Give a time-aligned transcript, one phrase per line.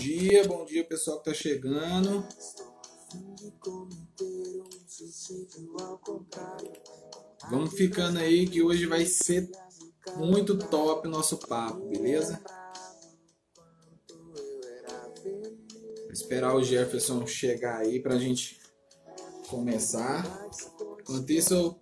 [0.00, 2.26] dia, bom dia pessoal que tá chegando.
[7.50, 9.50] Vamos ficando aí que hoje vai ser
[10.16, 12.42] muito top o nosso papo, beleza?
[15.22, 18.58] Vou esperar o Jefferson chegar aí pra gente
[19.48, 20.24] começar.
[20.98, 21.78] Enquanto isso, eu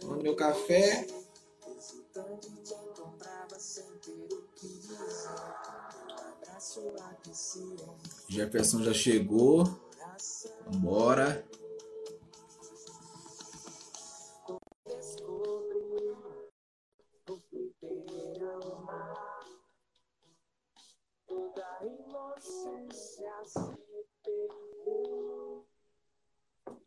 [0.00, 1.06] tomo meu café.
[8.28, 9.64] Jefferson já chegou.
[10.76, 11.44] Bora.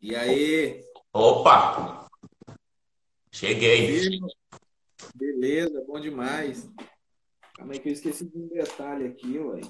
[0.00, 0.84] E aí?
[1.12, 2.08] Opa!
[3.32, 4.20] Cheguei.
[5.14, 6.68] Beleza, bom demais.
[7.54, 9.60] Calma aí que eu esqueci de um detalhe aqui, ué.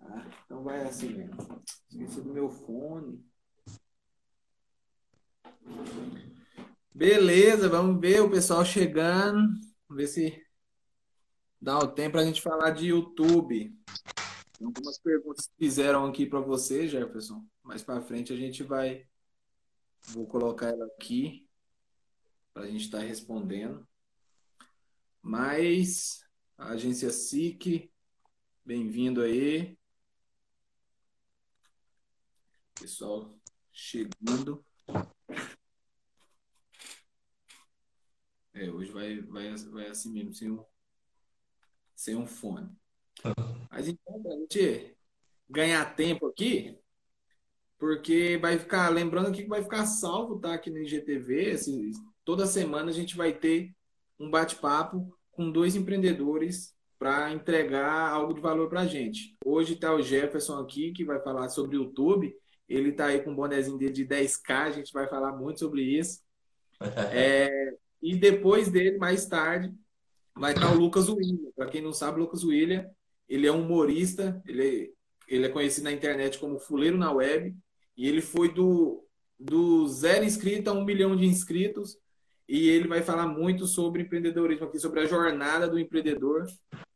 [0.00, 1.62] Ah, então vai assim mesmo.
[1.90, 3.24] Esqueci do meu fone.
[6.94, 9.48] Beleza, vamos ver o pessoal chegando.
[9.88, 10.46] Vamos ver se
[11.60, 13.72] dá o tempo para a gente falar de YouTube.
[14.58, 17.44] Tem algumas perguntas que fizeram aqui para você, Jefferson.
[17.62, 19.06] Mais para frente a gente vai.
[20.08, 21.47] Vou colocar ela aqui
[22.58, 23.86] para a gente estar respondendo.
[25.22, 26.24] Mas
[26.56, 27.88] a agência SIC,
[28.64, 29.78] bem-vindo aí.
[32.80, 33.38] Pessoal
[33.72, 34.64] chegando.
[38.52, 40.64] É, hoje vai, vai, vai assim mesmo, sem um,
[41.94, 42.76] sem um fone.
[43.70, 44.96] Mas então, pra gente
[45.48, 46.76] ganhar tempo aqui,
[47.78, 50.54] porque vai ficar, lembrando aqui que vai ficar salvo, tá?
[50.54, 51.92] Aqui no IGTV, esse-
[52.28, 53.74] toda semana a gente vai ter
[54.20, 59.34] um bate-papo com dois empreendedores para entregar algo de valor para a gente.
[59.42, 62.36] Hoje está o Jefferson aqui, que vai falar sobre o YouTube.
[62.68, 65.80] Ele está aí com o bonezinho dele de 10K, a gente vai falar muito sobre
[65.80, 66.20] isso.
[67.14, 67.50] É,
[68.02, 69.72] e depois dele, mais tarde,
[70.36, 71.50] vai estar o Lucas William.
[71.56, 72.86] Para quem não sabe, o Lucas William,
[73.26, 74.92] ele é um humorista, ele,
[75.26, 77.56] ele é conhecido na internet como Fuleiro na Web,
[77.96, 79.02] e ele foi do,
[79.40, 81.96] do zero inscrito a um milhão de inscritos,
[82.48, 86.46] e ele vai falar muito sobre empreendedorismo aqui, sobre a jornada do empreendedor,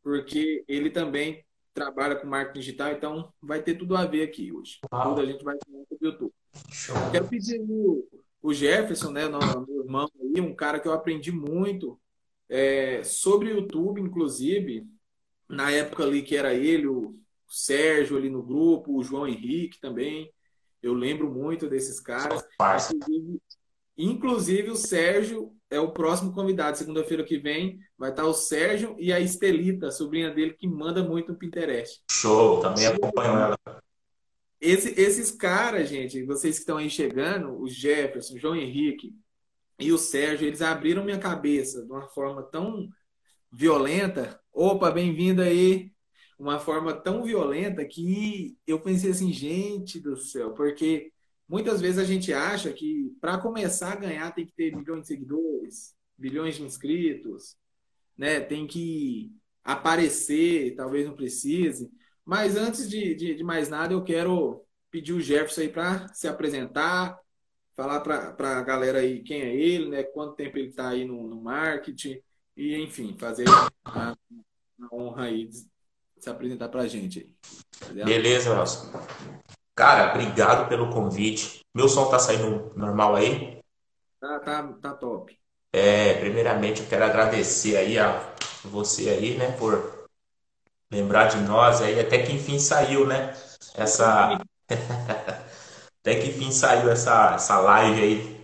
[0.03, 4.79] porque ele também trabalha com marketing digital, então vai ter tudo a ver aqui hoje.
[4.91, 5.11] Uau.
[5.11, 6.33] Tudo a gente vai falar sobre o YouTube.
[6.71, 6.97] Show.
[7.11, 8.09] Quero pedir o,
[8.43, 12.01] o Jefferson, né, meu irmão aí, um cara que eu aprendi muito
[12.49, 14.87] é, sobre YouTube, inclusive,
[15.49, 17.15] na época ali que era ele, o
[17.47, 20.33] Sérgio ali no grupo, o João Henrique também.
[20.83, 22.43] Eu lembro muito desses caras.
[22.61, 23.41] Inclusive,
[23.97, 26.77] inclusive o Sérgio é o próximo convidado.
[26.77, 31.03] Segunda-feira que vem vai estar o Sérgio e a Estelita, a sobrinha dele, que manda
[31.03, 32.03] muito no Pinterest.
[32.11, 32.61] Show.
[32.61, 33.59] Também acompanho ela.
[34.61, 39.13] Esse- esses caras, gente, vocês que estão aí chegando, o Jefferson, o João Henrique
[39.79, 42.89] e o Sérgio, eles abriram minha cabeça de uma forma tão
[43.51, 44.41] violenta.
[44.53, 45.91] Opa, bem-vindo aí!
[46.39, 51.12] Uma forma tão violenta que eu pensei assim, gente do céu, porque
[51.53, 55.09] muitas vezes a gente acha que para começar a ganhar tem que ter milhões de
[55.09, 57.57] seguidores, bilhões de inscritos,
[58.17, 58.41] né?
[58.41, 59.31] Tem que
[59.63, 61.93] aparecer, talvez não precise.
[62.25, 66.27] Mas antes de, de, de mais nada, eu quero pedir o Jefferson aí para se
[66.27, 67.19] apresentar,
[67.77, 70.03] falar para a galera aí quem é ele, né?
[70.05, 72.19] Quanto tempo ele está aí no, no marketing
[72.57, 73.45] e, enfim, fazer
[73.85, 74.17] a, a
[74.91, 75.59] honra aí de
[76.19, 77.37] se apresentar para a gente?
[77.93, 78.91] Beleza, Nelson.
[79.75, 81.61] Cara, obrigado pelo convite.
[81.75, 83.63] Meu som tá saindo normal aí?
[84.21, 85.39] Tá, tá, tá top.
[85.73, 90.07] É, primeiramente eu quero agradecer aí a você aí, né, por
[90.91, 93.35] lembrar de nós aí, até que enfim saiu, né?
[93.75, 94.39] Essa
[94.69, 98.43] até que enfim saiu essa essa live aí.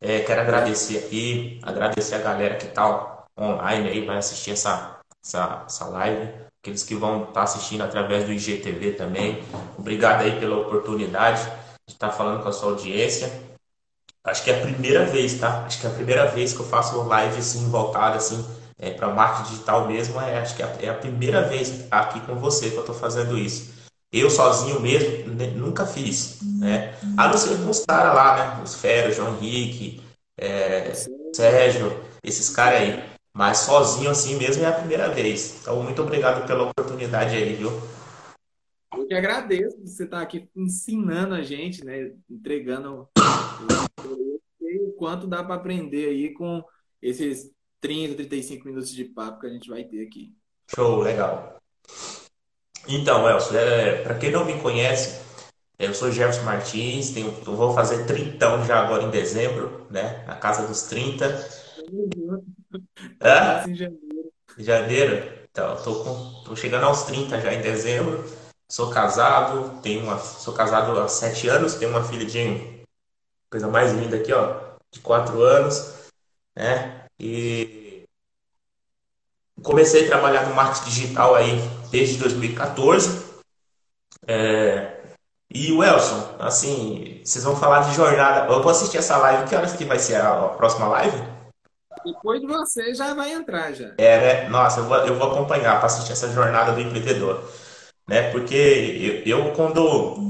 [0.00, 5.64] É, quero agradecer aqui, agradecer a galera que tá online aí, vai assistir essa essa,
[5.66, 9.42] essa live, aqueles que vão estar assistindo através do IGTV também.
[9.76, 11.42] Obrigado aí pela oportunidade
[11.86, 13.32] de estar falando com a sua audiência.
[14.22, 15.64] Acho que é a primeira vez, tá?
[15.64, 18.44] Acho que é a primeira vez que eu faço live assim, voltada assim,
[18.78, 20.20] é, para marketing digital mesmo.
[20.20, 22.92] É, acho que é a, é a primeira vez aqui com você que eu tô
[22.92, 23.78] fazendo isso.
[24.12, 26.94] Eu sozinho mesmo nunca fiz, né?
[27.16, 28.62] A não ser com os caras lá, né?
[28.64, 30.02] Os Fera, João Henrique,
[30.38, 30.92] é,
[31.34, 33.17] Sérgio, esses caras aí.
[33.38, 35.60] Mas sozinho assim mesmo é a primeira vez.
[35.60, 37.70] Então, muito obrigado pela oportunidade aí, viu?
[38.92, 42.14] Eu que agradeço por você estar aqui ensinando a gente, né?
[42.28, 43.08] Entregando.
[44.60, 46.64] o quanto dá para aprender aí com
[47.00, 47.48] esses
[47.80, 50.34] 30, 35 minutos de papo que a gente vai ter aqui.
[50.74, 51.58] Show, legal.
[52.88, 55.24] Então, Elcio, é, para quem não me conhece,
[55.78, 60.24] eu sou Jefferson Martins, tenho, vou fazer trintão já agora em dezembro, né?
[60.26, 61.68] Na casa dos 30.
[63.20, 63.64] Ah?
[63.66, 64.32] Em janeiro.
[64.56, 65.38] Janeiro?
[65.50, 68.24] Então, tô, com, tô chegando aos 30 já em dezembro.
[68.68, 72.84] Sou casado, tenho uma, sou casado há sete anos, tenho uma filha de
[73.50, 74.60] coisa mais linda aqui, ó,
[74.90, 75.94] de quatro anos,
[76.54, 77.06] né?
[77.18, 78.04] E
[79.62, 81.58] comecei a trabalhar no marketing digital aí
[81.90, 83.26] desde 2014.
[84.26, 84.98] É,
[85.50, 88.52] e o Elson, assim, vocês vão falar de jornada.
[88.52, 89.48] Eu vou assistir essa live.
[89.48, 91.37] Que horas que vai ser a próxima live?
[92.12, 93.92] Depois de você já vai entrar já.
[93.98, 94.48] É, né?
[94.48, 97.44] Nossa, eu vou, eu vou acompanhar para assistir essa jornada do empreendedor
[98.08, 98.30] né?
[98.30, 100.26] Porque eu, eu, quando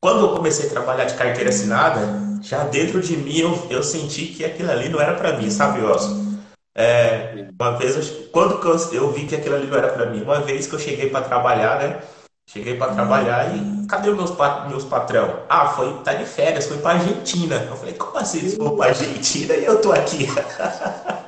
[0.00, 2.00] quando eu comecei a trabalhar de carteira assinada,
[2.42, 5.80] já dentro de mim eu, eu senti que aquilo ali não era para mim, sabe,
[5.80, 6.34] Wilson?
[6.76, 8.60] É, uma vez, quando
[8.92, 11.24] eu vi que aquilo ali não era para mim, uma vez que eu cheguei para
[11.24, 12.02] trabalhar, né?
[12.46, 14.32] Cheguei para trabalhar e cadê meus,
[14.68, 15.40] meus patrão?
[15.48, 17.56] Ah, foi, tá de férias, foi para Argentina.
[17.68, 20.28] Eu falei, como assim eles foram para Argentina e eu tô aqui?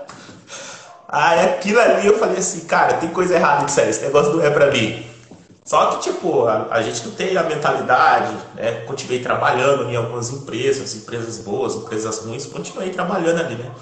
[1.09, 4.45] Aí aquilo ali eu falei assim, cara, tem coisa errada nisso aí, esse negócio não
[4.45, 5.07] é pra mim.
[5.65, 8.85] Só que, tipo, a, a gente não tem a mentalidade, né?
[8.87, 13.73] Continuei trabalhando em algumas empresas, empresas boas, empresas ruins, continuei trabalhando ali, né?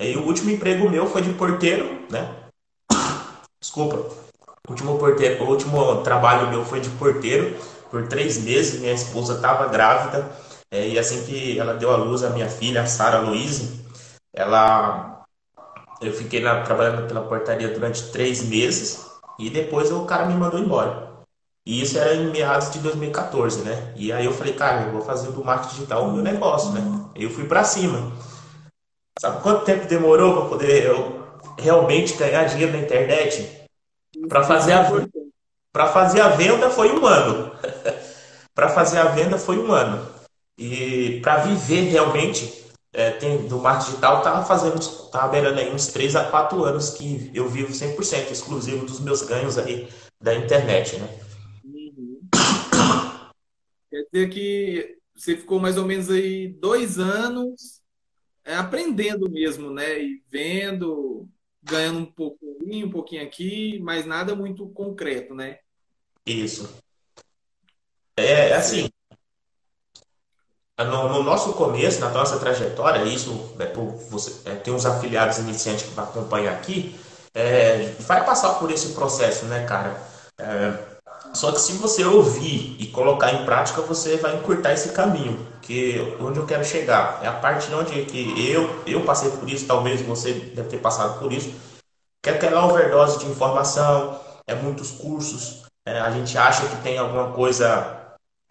[0.00, 2.28] E o último emprego meu foi de porteiro, né?
[3.60, 4.19] Desculpa.
[4.70, 7.56] O último, porteiro, o último trabalho meu foi de porteiro
[7.90, 8.80] por três meses.
[8.80, 10.30] Minha esposa estava grávida.
[10.70, 13.80] É, e assim que ela deu à luz a minha filha, a Sara Luiz,
[14.32, 15.24] ela
[16.00, 21.10] eu fiquei trabalhando pela portaria durante três meses e depois o cara me mandou embora.
[21.66, 23.92] E isso era em meados de 2014, né?
[23.96, 26.80] E aí eu falei, cara, eu vou fazer do marketing digital o meu negócio, né?
[27.16, 28.12] Eu fui para cima.
[29.18, 31.26] Sabe quanto tempo demorou para poder eu
[31.58, 33.59] realmente ganhar dinheiro na internet?
[34.28, 34.90] Para fazer a
[35.72, 37.52] para fazer a venda foi um ano.
[38.54, 40.06] para fazer a venda foi um ano.
[40.58, 42.60] E para viver realmente
[42.92, 44.80] é, tem, do marketing digital tá fazendo,
[45.10, 49.22] tá beirando aí uns 3 a 4 anos que eu vivo 100% exclusivo dos meus
[49.22, 49.88] ganhos aí
[50.20, 51.08] da internet, né?
[51.64, 52.20] Uhum.
[53.90, 57.80] Quer dizer que você ficou mais ou menos aí dois anos
[58.44, 60.02] é, aprendendo mesmo, né?
[60.02, 61.28] E vendo,
[61.62, 65.58] ganhando um pouquinho, um pouquinho aqui, mas nada muito concreto, né?
[66.26, 66.68] Isso.
[68.16, 68.88] É, assim,
[70.78, 75.38] no, no, nosso começo, na nossa trajetória, isso é, por você, é, tem uns afiliados
[75.38, 76.98] iniciantes que vão acompanhar aqui,
[77.34, 80.00] é, vai passar por esse processo, né, cara?
[80.38, 80.90] É,
[81.32, 85.46] só que se você ouvir e colocar em prática, você vai encurtar esse caminho.
[86.20, 90.00] Onde eu quero chegar é a parte onde que eu eu passei por isso, talvez
[90.02, 91.54] você deve ter passado por isso.
[92.22, 95.62] Que é aquela overdose de informação, é muitos cursos.
[95.86, 97.98] É, a gente acha que tem alguma coisa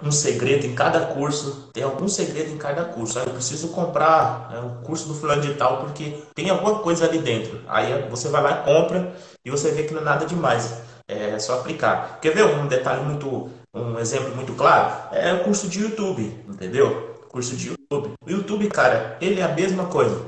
[0.02, 3.20] um segredo em cada curso, tem algum segredo em cada curso.
[3.20, 7.06] Aí eu preciso comprar né, o curso do fulano de tal porque tem alguma coisa
[7.06, 7.62] ali dentro.
[7.68, 10.82] Aí você vai lá, compra e você vê que não é nada demais.
[11.08, 12.20] É só aplicar.
[12.22, 15.10] Quer ver um detalhe muito, um exemplo muito claro?
[15.12, 17.09] É o curso de YouTube, entendeu?
[17.30, 18.14] Curso de YouTube.
[18.26, 20.26] O YouTube, cara, ele é a mesma coisa,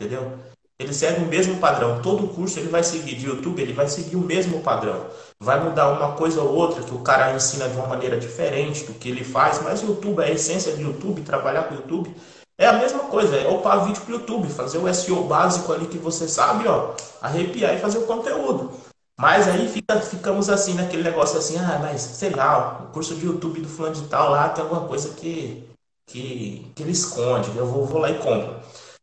[0.00, 0.32] entendeu?
[0.78, 2.00] Ele segue o mesmo padrão.
[2.00, 5.06] Todo curso ele vai seguir de YouTube, ele vai seguir o mesmo padrão.
[5.38, 8.94] Vai mudar uma coisa ou outra que o cara ensina de uma maneira diferente do
[8.94, 12.16] que ele faz, mas o YouTube, a essência do YouTube, trabalhar com o YouTube,
[12.58, 15.86] é a mesma coisa, é upar vídeo para o YouTube, fazer o SEO básico ali
[15.86, 18.70] que você sabe, ó, arrepiar e fazer o conteúdo.
[19.18, 23.26] Mas aí fica, ficamos assim, naquele negócio assim, ah, mas sei lá, o curso de
[23.26, 25.69] YouTube do fulano de tal lá tem alguma coisa que,
[26.10, 28.60] que, que ele esconde, eu vou, vou lá e compro.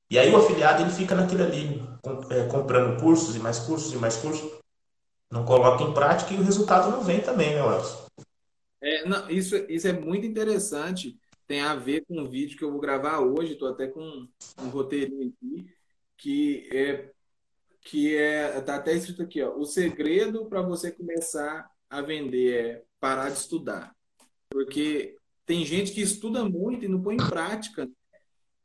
[0.09, 1.83] E aí o afiliado ele fica naquele ali,
[2.29, 4.49] é, comprando cursos e mais cursos e mais cursos,
[5.31, 8.07] não coloca em prática e o resultado não vem também, né, Elson?
[8.81, 12.71] É, não, isso, isso é muito interessante, tem a ver com o vídeo que eu
[12.71, 14.27] vou gravar hoje, estou até com um,
[14.61, 15.65] um roteirinho aqui,
[16.17, 17.11] que é
[17.81, 22.83] que é tá até escrito aqui, ó, o segredo para você começar a vender é
[22.99, 23.95] parar de estudar.
[24.49, 25.16] Porque
[25.47, 27.89] tem gente que estuda muito e não põe em prática.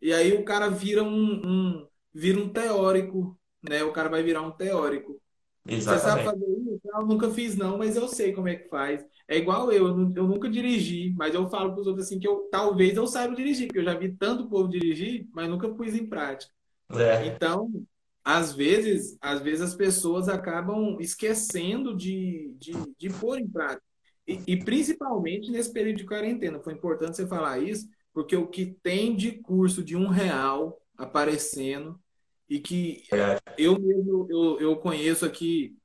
[0.02, 3.84] E aí o cara vira um, um, vira um teórico, né?
[3.84, 5.22] O cara vai virar um teórico.
[5.64, 6.02] Exatamente.
[6.02, 6.80] Você sabe fazer isso?
[6.84, 9.06] Eu nunca fiz não, mas eu sei como é que faz.
[9.28, 12.26] É igual eu, eu, eu nunca dirigi, mas eu falo para os outros assim que
[12.26, 15.94] eu talvez eu saiba dirigir, porque eu já vi tanto povo dirigir, mas nunca pus
[15.94, 16.52] em prática.
[16.90, 17.28] É.
[17.28, 17.70] Então,
[18.24, 23.91] às vezes, às vezes as pessoas acabam esquecendo de, de, de pôr em prática.
[24.26, 26.60] E, e, principalmente nesse período de quarentena.
[26.60, 32.00] Foi importante você falar isso, porque o que tem de curso de um real aparecendo
[32.48, 33.02] e que
[33.58, 35.76] eu mesmo eu, eu conheço aqui,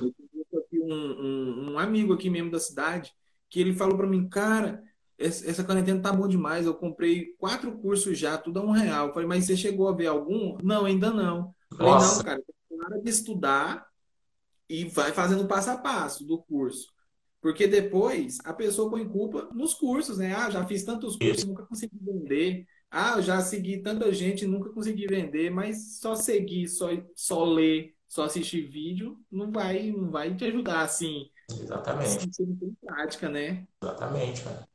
[0.00, 3.12] eu conheço aqui um, um, um amigo aqui mesmo da cidade
[3.50, 4.82] que ele falou para mim, cara,
[5.18, 6.66] essa quarentena tá bom demais.
[6.66, 9.08] Eu comprei quatro cursos já, tudo a um real.
[9.08, 10.56] Eu falei, mas você chegou a ver algum?
[10.62, 11.54] Não, ainda não.
[11.70, 12.16] Eu falei, Nossa.
[12.16, 12.42] não, cara,
[12.78, 13.86] para de estudar
[14.68, 16.92] e vai fazendo passo a passo do curso.
[17.40, 20.34] Porque depois a pessoa põe culpa nos cursos, né?
[20.34, 22.66] Ah, já fiz tantos cursos, nunca consegui vender.
[22.90, 28.24] Ah, já segui tanta gente, nunca consegui vender, mas só seguir, só, só ler, só
[28.24, 31.30] assistir vídeo, não vai, não vai te ajudar assim.
[31.50, 32.28] Exatamente.
[32.32, 33.66] Você não tem prática, né?
[33.82, 34.68] Exatamente, cara.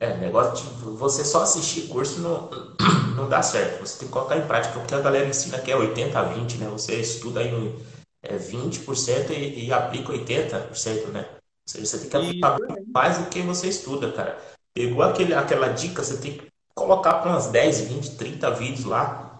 [0.00, 2.50] É, negócio de você só assistir curso não,
[3.16, 3.80] não dá certo.
[3.80, 4.78] Você tem que colocar em prática.
[4.78, 6.68] O que a galera ensina que é 80 a 20, né?
[6.68, 7.80] Você estuda aí no,
[8.22, 11.28] é, 20% e, e aplica 80%, né?
[11.66, 12.58] Seja, você tem que aplicar
[12.92, 14.38] mais do que você estuda, cara.
[14.74, 19.38] Pegou aquele, aquela dica, você tem que colocar para umas 10, 20, 30 vídeos lá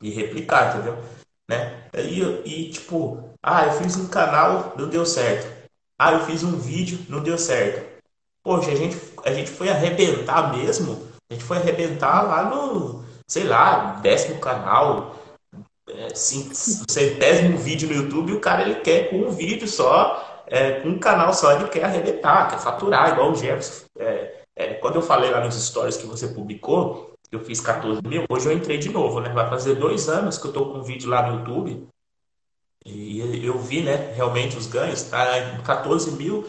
[0.00, 0.98] e replicar, entendeu?
[1.48, 1.88] Né?
[1.94, 5.68] E, e tipo, ah, eu fiz um canal, não deu certo.
[5.98, 7.98] Ah, eu fiz um vídeo, não deu certo.
[8.42, 11.08] Poxa, a gente, a gente foi arrebentar mesmo.
[11.28, 15.16] A gente foi arrebentar lá no, sei lá, décimo canal,
[15.88, 18.32] é, centésimo vídeo no YouTube.
[18.32, 21.84] E o cara ele quer com um vídeo só, é, um canal só, ele quer
[21.84, 23.84] arrebentar, quer faturar, igual o Jefferson.
[23.98, 28.24] É, é, quando eu falei lá nos stories que você publicou, eu fiz 14 mil,
[28.28, 29.28] hoje eu entrei de novo, né?
[29.30, 31.86] Vai fazer dois anos que eu tô com um vídeo lá no YouTube.
[32.84, 36.46] E eu vi, né, realmente os ganhos, tá em 14 mil,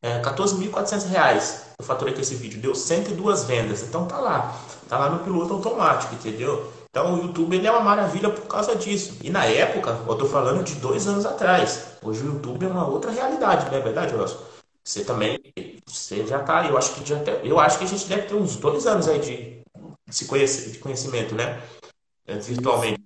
[0.00, 1.66] é, 14.400 reais.
[1.78, 3.82] Eu faturei com esse vídeo, deu 102 vendas.
[3.82, 4.56] Então tá lá,
[4.88, 6.72] tá lá no piloto automático, entendeu?
[6.90, 9.16] Então o YouTube ele é uma maravilha por causa disso.
[9.22, 11.96] E na época, eu tô falando de dois anos atrás.
[12.02, 14.38] Hoje o YouTube é uma outra realidade, não é verdade, Wilson?
[14.84, 15.38] Você também,
[15.86, 18.56] você já tá, eu acho que já eu acho que a gente deve ter uns
[18.56, 19.62] dois anos aí de,
[20.08, 21.62] de, conhecimento, de conhecimento, né?
[22.26, 23.00] É, virtualmente.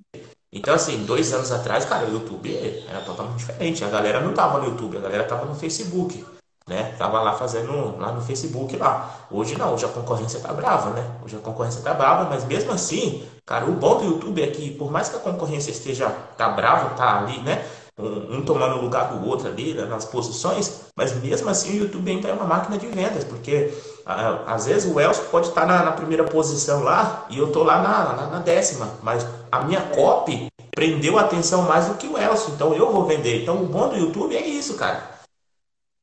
[0.50, 2.57] Então, assim, dois anos atrás, cara, o YouTube
[2.88, 3.85] era totalmente diferente.
[3.85, 6.25] A galera não tava no YouTube, a galera tava no Facebook,
[6.67, 6.95] né?
[6.97, 9.26] Tava lá fazendo lá no Facebook lá.
[9.31, 11.21] Hoje não, hoje a concorrência tá brava, né?
[11.23, 14.71] Hoje a concorrência tá brava, mas mesmo assim, cara, o bom do YouTube é que,
[14.73, 17.65] por mais que a concorrência esteja tá brava, tá ali, né?
[17.97, 22.29] um, tomando lugar do outro ali né, nas posições, mas mesmo assim o YouTube ainda
[22.29, 23.73] é uma máquina de vendas, porque
[24.05, 27.81] às vezes o Elcio pode estar na, na, primeira posição lá e eu estou lá
[27.81, 32.19] na, na, na, décima, mas a minha copy prendeu a atenção mais do que o
[32.19, 33.43] Elcio, então eu vou vender.
[33.43, 35.15] Então o bom do YouTube é isso, cara.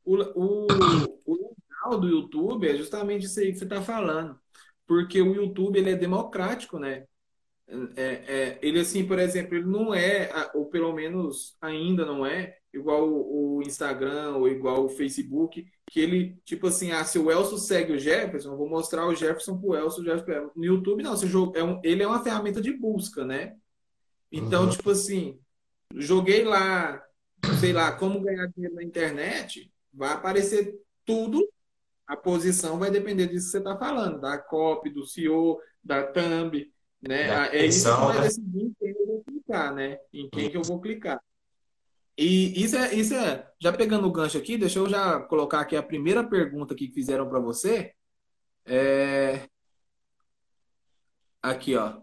[0.06, 0.68] O, o,
[1.26, 4.40] o legal do YouTube é justamente isso aí que você está falando,
[4.88, 7.04] porque o YouTube ele é democrático, né?
[7.96, 12.58] É, é, ele, assim, por exemplo, ele não é, ou pelo menos ainda não é,
[12.74, 17.32] igual o, o Instagram ou igual o Facebook, que ele, tipo assim, ah, se o
[17.32, 20.52] Elson segue o Jefferson, eu vou mostrar o Jefferson pro Elson, o Jefferson.
[20.56, 23.56] No YouTube, não, jogo, é um, ele é uma ferramenta de busca, né?
[24.32, 24.70] Então, uhum.
[24.70, 25.40] tipo assim,
[25.96, 27.02] joguei lá,
[27.60, 31.46] sei lá, como ganhar dinheiro na internet, vai aparecer tudo,
[32.06, 36.70] a posição vai depender disso que você está falando, da copy, do CEO, da thumb,
[37.02, 37.50] né?
[37.52, 38.22] É isso que vai né?
[38.22, 40.00] decidir em quem eu vou clicar, né?
[40.14, 41.22] Em quem que eu vou clicar.
[42.18, 45.76] E isso é, isso é, já pegando o gancho aqui, deixa eu já colocar aqui
[45.76, 47.94] a primeira pergunta que fizeram para você.
[48.66, 49.48] É...
[51.42, 51.98] Aqui, ó.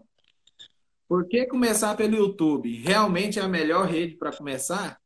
[1.07, 2.81] Por que começar pelo YouTube?
[2.81, 4.99] Realmente é a melhor rede para começar?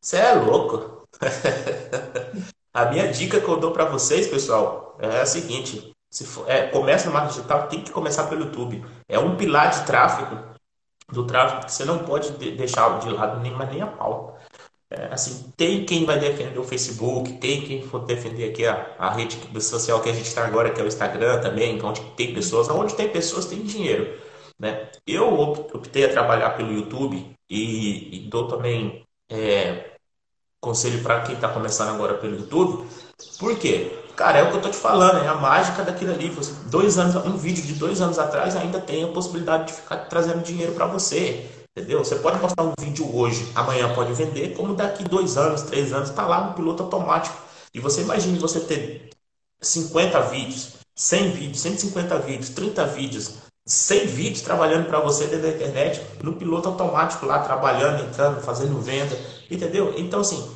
[0.00, 1.08] Você é louco.
[2.72, 6.68] a minha dica que eu dou para vocês, pessoal, é a seguinte: se for, é,
[6.68, 8.86] começa no marketing digital, tem que começar pelo YouTube.
[9.08, 10.38] É um pilar de tráfego,
[11.10, 14.38] do tráfego que você não pode deixar de lado nem, nem a pau.
[14.88, 19.10] É, assim, tem quem vai defender o Facebook, tem quem for defender aqui a, a
[19.10, 22.68] rede social que a gente está agora, que é o Instagram também, onde tem pessoas,
[22.68, 24.16] onde tem pessoas tem dinheiro.
[24.56, 24.88] Né?
[25.04, 29.96] Eu optei a trabalhar pelo YouTube e, e dou também é,
[30.60, 32.88] conselho para quem está começando agora pelo YouTube.
[33.40, 34.03] Por quê?
[34.16, 36.30] Cara, é o que eu tô te falando, é a mágica daquilo ali.
[36.30, 39.96] Você, dois anos, um vídeo de dois anos atrás ainda tem a possibilidade de ficar
[40.08, 41.50] trazendo dinheiro para você.
[41.76, 42.04] Entendeu?
[42.04, 46.10] Você pode postar um vídeo hoje, amanhã pode vender, como daqui dois anos, três anos,
[46.10, 47.36] tá lá no piloto automático.
[47.74, 49.10] E você imagine você ter
[49.60, 53.32] 50 vídeos, 100 vídeos, 150 vídeos, 30 vídeos,
[53.66, 58.80] 100 vídeos trabalhando para você dentro da internet, no piloto automático lá, trabalhando, entrando, fazendo
[58.80, 59.18] venda,
[59.50, 59.94] entendeu?
[59.96, 60.48] Então, assim,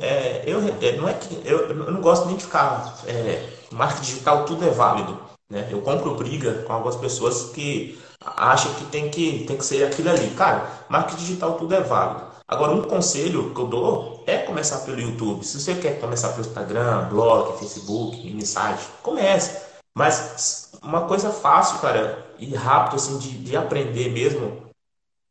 [0.00, 2.98] é, eu, é, não é que, eu, eu, não gosto nem de ficar.
[3.06, 5.18] É, marketing digital, tudo é válido.
[5.50, 5.68] Né?
[5.70, 10.10] Eu compro briga com algumas pessoas que acham que tem que, tem que ser aquilo
[10.10, 10.30] ali.
[10.30, 12.34] Cara, marketing digital, tudo é válido.
[12.46, 15.44] Agora, um conselho que eu dou é começar pelo YouTube.
[15.44, 19.62] Se você quer começar pelo Instagram, blog, Facebook, mensagem, comece.
[19.96, 24.63] Mas uma coisa fácil, cara, e rápido, assim, de, de aprender mesmo,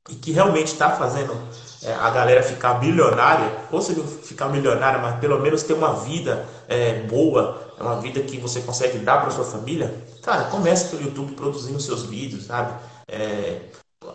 [0.09, 1.33] e que realmente está fazendo
[1.81, 5.93] é, a galera ficar milionária, ou se não ficar milionária, mas pelo menos ter uma
[6.01, 11.03] vida é, boa, uma vida que você consegue dar para sua família, cara, comece pelo
[11.03, 12.81] YouTube produzindo seus vídeos, sabe?
[13.07, 13.69] É,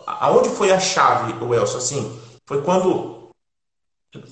[0.06, 2.20] aonde foi a chave, o Elson, assim?
[2.46, 3.28] Foi quando.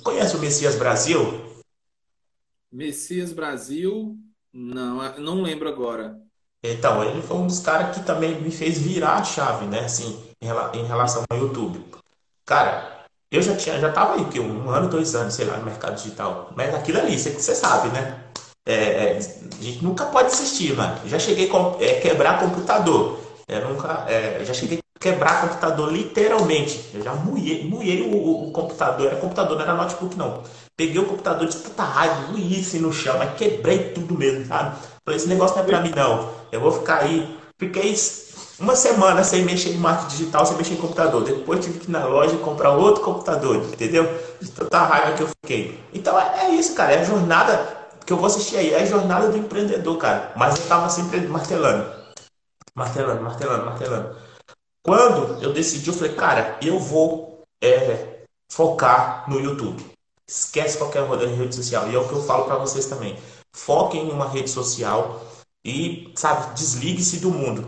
[0.02, 1.62] Conhece o Messias Brasil?
[2.72, 4.16] Messias Brasil,
[4.52, 6.18] não, não lembro agora.
[6.72, 9.80] Então, ele foi um dos caras que também me fez virar a chave, né?
[9.80, 11.84] Assim, em relação ao YouTube.
[12.44, 15.64] Cara, eu já tinha, já tava aí, que um ano, dois anos, sei lá, no
[15.64, 16.52] mercado digital.
[16.54, 18.20] Mas aquilo ali, você, sabe, né?
[18.64, 20.96] É, é, a gente nunca pode desistir, mano.
[21.06, 23.18] Já cheguei a é, quebrar computador.
[23.48, 26.90] Eu nunca, é, já cheguei a quebrar computador literalmente.
[26.94, 29.06] Eu já moei o, o, computador.
[29.06, 30.42] Era computador, não era notebook, não.
[30.76, 34.76] Peguei o computador de tanta raiva, assim no chão, mas quebrei tudo mesmo, sabe?
[35.06, 36.32] Falei, esse negócio não é pra mim, não.
[36.50, 37.38] Eu vou ficar aí.
[37.56, 37.94] Fiquei
[38.58, 41.22] uma semana sem mexer em marketing digital, sem mexer em computador.
[41.22, 44.04] Depois tive que ir na loja comprar outro computador, entendeu?
[44.40, 45.80] De tanta raiva que eu fiquei.
[45.94, 46.92] Então é, é isso, cara.
[46.92, 48.74] É a jornada que eu vou assistir aí.
[48.74, 50.32] É a jornada do empreendedor, cara.
[50.34, 51.88] Mas eu tava sempre martelando.
[52.74, 54.16] Martelando, martelando, martelando.
[54.84, 58.22] Quando eu decidi, eu falei, cara, eu vou é,
[58.52, 59.84] focar no YouTube.
[60.28, 61.88] Esquece qualquer rede social.
[61.88, 63.16] E é o que eu falo para vocês também.
[63.56, 65.24] Foquem em uma rede social
[65.64, 67.66] e, sabe, desligue-se do mundo.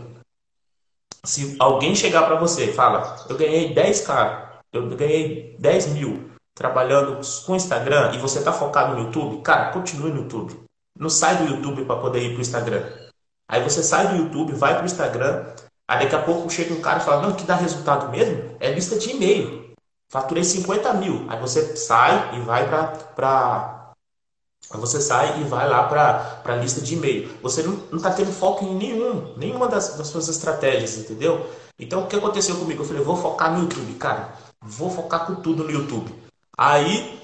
[1.25, 7.19] Se alguém chegar para você e fala, eu ganhei 10k, eu ganhei 10 mil trabalhando
[7.45, 10.63] com Instagram e você tá focado no YouTube, cara, continue no YouTube.
[10.97, 12.85] Não sai do YouTube para poder ir pro Instagram.
[13.47, 15.45] Aí você sai do YouTube, vai pro Instagram,
[15.87, 18.71] aí daqui a pouco chega um cara e fala, não, que dá resultado mesmo é
[18.71, 19.73] lista de e-mail.
[20.11, 21.25] Faturei 50 mil.
[21.29, 22.67] Aí você sai e vai
[23.15, 23.78] para
[24.77, 27.29] você sai e vai lá para a lista de e-mail.
[27.41, 31.49] Você não está tendo foco em nenhum, nenhuma das, das, suas estratégias, entendeu?
[31.79, 32.83] Então o que aconteceu comigo?
[32.83, 34.33] Eu falei, vou focar no YouTube, cara.
[34.61, 36.13] Vou focar com tudo no YouTube.
[36.55, 37.19] Aí,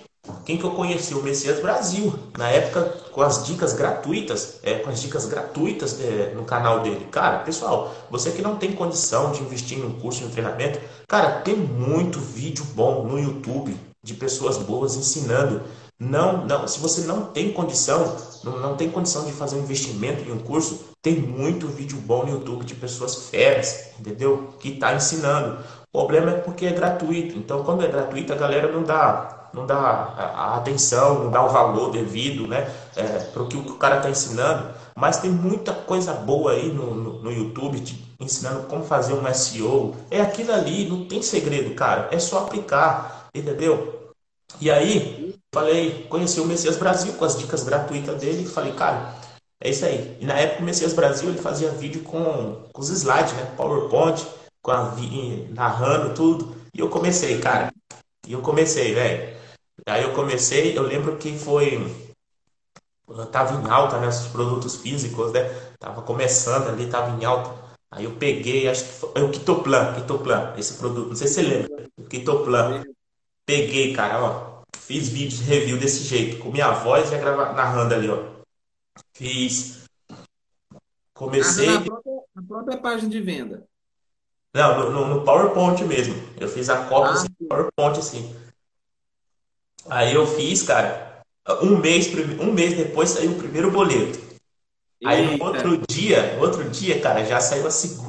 [0.46, 1.14] quem que eu conheci?
[1.14, 2.18] O Messias Brasil.
[2.38, 7.06] Na época, com as dicas gratuitas, é, com as dicas gratuitas é, no canal dele.
[7.12, 10.80] Cara, pessoal, você que não tem condição de investir em um curso, em um treinamento,
[11.08, 15.62] cara, tem muito vídeo bom no YouTube de pessoas boas ensinando
[16.00, 20.28] não, não, se você não tem condição, não, não tem condição de fazer um investimento
[20.28, 24.54] em um curso, tem muito vídeo bom no YouTube de pessoas feras, entendeu?
[24.60, 25.60] Que está ensinando.
[25.94, 27.38] O problema é porque é gratuito.
[27.38, 31.50] Então, quando é gratuito, a galera não dá, não dá a atenção, não dá o
[31.50, 34.68] valor devido, né, é, para o que o cara está ensinando.
[34.98, 39.34] Mas tem muita coisa boa aí no, no, no YouTube te ensinando como fazer um
[39.34, 39.96] SEO.
[40.12, 42.10] É aquilo ali, não tem segredo, cara.
[42.12, 44.14] É só aplicar, entendeu?
[44.60, 45.25] E aí,
[45.56, 49.16] Falei, conheci o Messias Brasil com as dicas gratuitas dele e falei, cara,
[49.62, 50.18] é isso aí.
[50.20, 53.54] E na época o Messias Brasil ele fazia vídeo com, com os slides, né?
[53.56, 54.22] PowerPoint,
[54.62, 54.94] com a,
[55.52, 56.54] narrando tudo.
[56.74, 57.72] E eu comecei, cara.
[58.28, 59.34] E eu comecei, velho.
[59.88, 61.90] Aí eu comecei, eu lembro que foi.
[63.08, 64.10] Eu tava em alta, né?
[64.10, 65.50] Os produtos físicos, né?
[65.80, 67.50] Tava começando ali, tava em alta.
[67.92, 71.42] Aí eu peguei, acho que foi o Kitoplan, Kitoplan, esse produto, não sei se você
[71.44, 71.88] lembra.
[71.98, 72.84] O Kitoplan.
[73.46, 77.94] Peguei, cara, ó Fiz vídeos de review desse jeito, com minha voz já gravar, narrando
[77.94, 78.24] ali, ó.
[79.14, 79.86] Fiz.
[81.14, 81.68] Comecei.
[81.68, 83.64] na, própria, na própria página de venda.
[84.54, 86.16] Não, no, no, PowerPoint mesmo.
[86.40, 88.36] Eu fiz a cópia ah, assim, PowerPoint assim.
[89.90, 91.22] Aí eu fiz, cara,
[91.62, 92.08] um mês,
[92.40, 94.20] um mês depois saiu o primeiro boleto.
[95.04, 97.68] Aí no outro dia, outro dia, cara, já saiu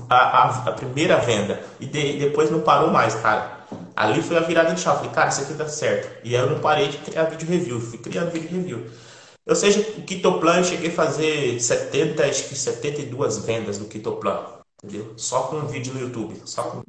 [0.08, 1.62] a, a, a primeira venda.
[1.80, 3.55] E de, depois não parou mais, cara.
[3.96, 4.98] Ali foi a virada de chave.
[4.98, 6.20] Falei, cara, isso aqui dá certo.
[6.22, 7.80] E aí eu não parei de criar vídeo review.
[7.80, 8.86] Fui criando vídeo review.
[9.46, 14.44] Ou seja, o Kitoplan eu cheguei a fazer 70, acho que 72 vendas do Kitoplan.
[14.84, 15.14] Entendeu?
[15.16, 16.42] Só com um vídeo no YouTube.
[16.44, 16.82] Só com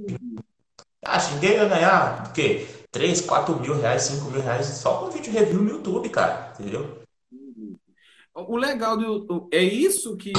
[1.06, 2.67] Ah, cheguei a ganhar o quê?
[2.91, 6.54] 3, 4 mil reais, 5 mil reais só com vídeo review no YouTube, cara.
[6.60, 7.02] Entendeu?
[8.34, 10.34] O legal do é isso que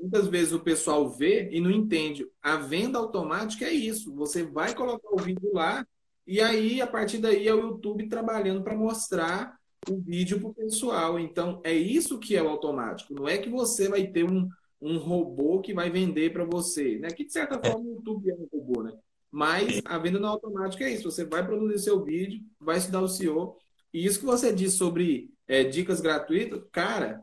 [0.00, 2.26] muitas vezes o pessoal vê e não entende.
[2.42, 4.14] A venda automática é isso.
[4.14, 5.84] Você vai colocar o vídeo lá
[6.28, 9.58] e aí, a partir daí, é o YouTube trabalhando para mostrar
[9.88, 11.18] o vídeo para o pessoal.
[11.18, 13.14] Então, é isso que é o automático.
[13.14, 14.46] Não é que você vai ter um,
[14.78, 16.98] um robô que vai vender para você.
[16.98, 17.08] Né?
[17.08, 18.92] Que, de certa forma, o YouTube é um robô, né?
[19.30, 21.10] Mas a venda não automática é isso.
[21.10, 23.56] Você vai produzir seu vídeo, vai estudar o SEO.
[23.90, 27.22] E isso que você disse sobre é, dicas gratuitas, cara,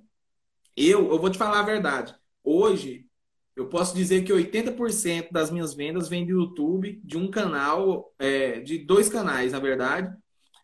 [0.76, 2.16] eu, eu vou te falar a verdade.
[2.46, 3.08] Hoje,
[3.56, 8.60] eu posso dizer que 80% das minhas vendas vem do YouTube, de um canal, é,
[8.60, 10.16] de dois canais, na verdade.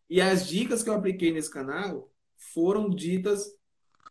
[0.10, 2.12] E as dicas que eu apliquei nesse canal
[2.54, 3.46] foram ditas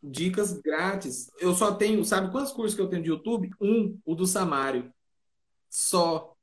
[0.03, 1.31] dicas grátis.
[1.39, 3.51] Eu só tenho, sabe quantos cursos que eu tenho de YouTube?
[3.61, 4.93] Um, o do Samário.
[5.69, 6.35] Só.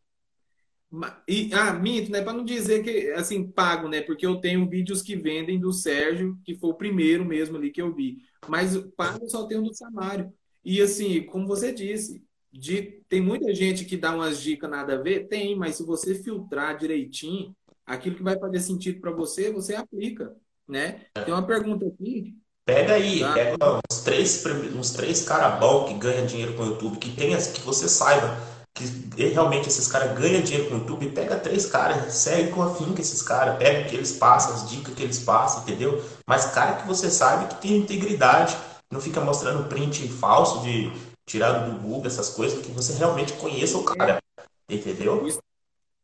[1.28, 2.22] E, ah, minto, né?
[2.22, 4.02] Para não dizer que, assim, pago, né?
[4.02, 7.82] Porque eu tenho vídeos que vendem do Sérgio, que foi o primeiro mesmo ali que
[7.82, 8.20] eu vi.
[8.48, 10.32] Mas pago só tenho do Samário.
[10.64, 15.02] E, assim, como você disse, de, tem muita gente que dá umas dicas nada a
[15.02, 15.28] ver?
[15.28, 20.36] Tem, mas se você filtrar direitinho, aquilo que vai fazer sentido para você, você aplica,
[20.68, 21.02] né?
[21.14, 22.36] Tem uma pergunta aqui.
[22.66, 23.34] Pega aí, tá?
[23.34, 27.38] pega uns três, uns três caras bons que ganham dinheiro com o YouTube, que tenha,
[27.38, 28.38] que você saiba
[28.78, 33.02] que realmente esses caras ganham dinheiro com o YouTube, pega três caras, segue com afinco
[33.02, 36.04] esses caras, pega o que eles passam, as dicas que eles passam, entendeu?
[36.28, 38.56] Mas cara que você sabe que tem integridade,
[38.92, 40.92] não fica mostrando print falso de
[41.26, 44.22] tirado do Google, essas coisas, que você realmente conheça o cara.
[44.70, 45.26] Entendeu?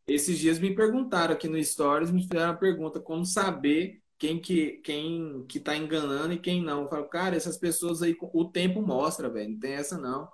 [0.05, 4.81] Esses dias me perguntaram aqui no Stories, me fizeram a pergunta como saber quem que
[4.83, 6.83] quem que tá enganando e quem não.
[6.83, 10.29] Eu falo, cara, essas pessoas aí, o tempo mostra, velho, não tem essa não.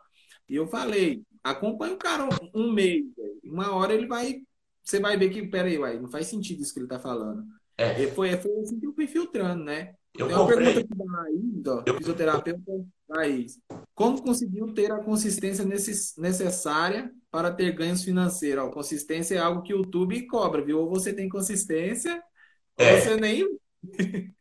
[0.47, 3.39] E eu falei, acompanha o cara um, um mês, véio.
[3.43, 4.41] uma hora ele vai,
[4.83, 7.43] você vai ver que, peraí, uai, não faz sentido isso que ele tá falando.
[7.79, 8.03] É.
[8.03, 9.93] E foi, foi assim que eu fui filtrando, né?
[10.17, 10.73] Eu Tem uma comprei.
[10.73, 11.95] pergunta aqui da ó, eu...
[11.95, 12.61] fisioterapeuta
[13.09, 13.57] Raiz.
[13.95, 15.63] Como conseguiu ter a consistência
[16.17, 18.65] necessária para ter ganhos financeiros?
[18.65, 20.79] Ó, consistência é algo que o YouTube cobra, viu?
[20.79, 22.21] Ou você tem consistência,
[22.77, 22.95] é.
[22.95, 23.47] ou você nem.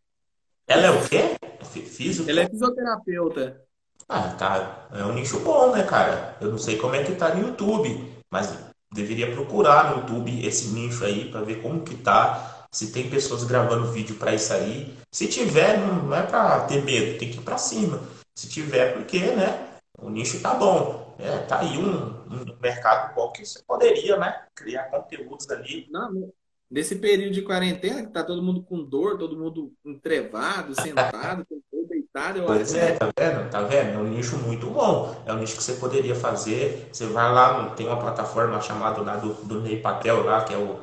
[0.67, 1.37] Ela é o quê?
[1.65, 2.29] Físico?
[2.29, 3.63] Ela é fisioterapeuta.
[4.09, 4.89] Ah, tá.
[4.93, 6.37] É um nicho bom, né, cara?
[6.41, 8.59] Eu não sei como é que tá no YouTube, mas
[8.93, 13.45] deveria procurar no YouTube esse nicho aí para ver como que tá se tem pessoas
[13.45, 14.95] gravando vídeo para isso aí.
[15.11, 18.01] Se tiver, não é para ter medo, tem que ir para cima.
[18.35, 19.79] Se tiver, porque, né?
[19.99, 21.17] O nicho tá bom.
[21.19, 24.43] É, tá aí um, um mercado bom que você poderia, né?
[24.55, 25.89] Criar conteúdos ali.
[25.91, 26.31] Não,
[26.71, 31.45] nesse período de quarentena, que tá todo mundo com dor, todo mundo entrevado, sentado,
[31.89, 32.43] deitado.
[32.47, 33.51] pois é, tá vendo?
[33.51, 33.91] Tá vendo?
[33.91, 35.21] É um nicho muito bom.
[35.27, 36.89] É um nicho que você poderia fazer.
[36.93, 40.59] Você vai lá, tem uma plataforma chamada lá do, do Ney Patel lá, que é
[40.59, 40.79] o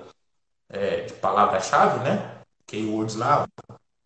[0.69, 2.32] é, de palavra-chave, né?
[2.67, 3.45] Keywords lá.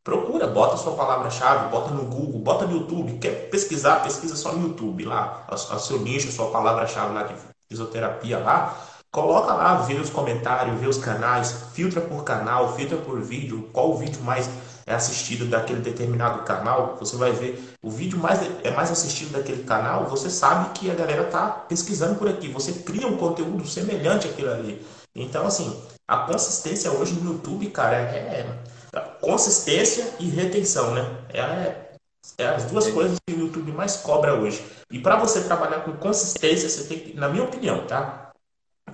[0.03, 3.19] Procura, bota a sua palavra-chave, bota no Google, bota no YouTube.
[3.19, 7.35] Quer pesquisar, pesquisa só no YouTube lá, o seu nicho, a sua palavra-chave lá de
[7.69, 8.75] fisioterapia lá.
[9.11, 13.91] Coloca lá, vê os comentários, vê os canais, filtra por canal, filtra por vídeo, qual
[13.91, 14.49] o vídeo mais
[14.85, 19.63] é assistido daquele determinado canal, você vai ver o vídeo mais é mais assistido daquele
[19.63, 24.27] canal, você sabe que a galera tá pesquisando por aqui, você cria um conteúdo semelhante
[24.27, 24.83] àquilo ali.
[25.15, 28.43] Então, assim, a consistência hoje no YouTube, cara, é,
[28.95, 31.05] é consistência e retenção, né?
[31.31, 31.75] É,
[32.39, 34.65] é as duas coisas que o YouTube mais cobra hoje.
[34.91, 38.31] E para você trabalhar com consistência, você tem que, na minha opinião, tá?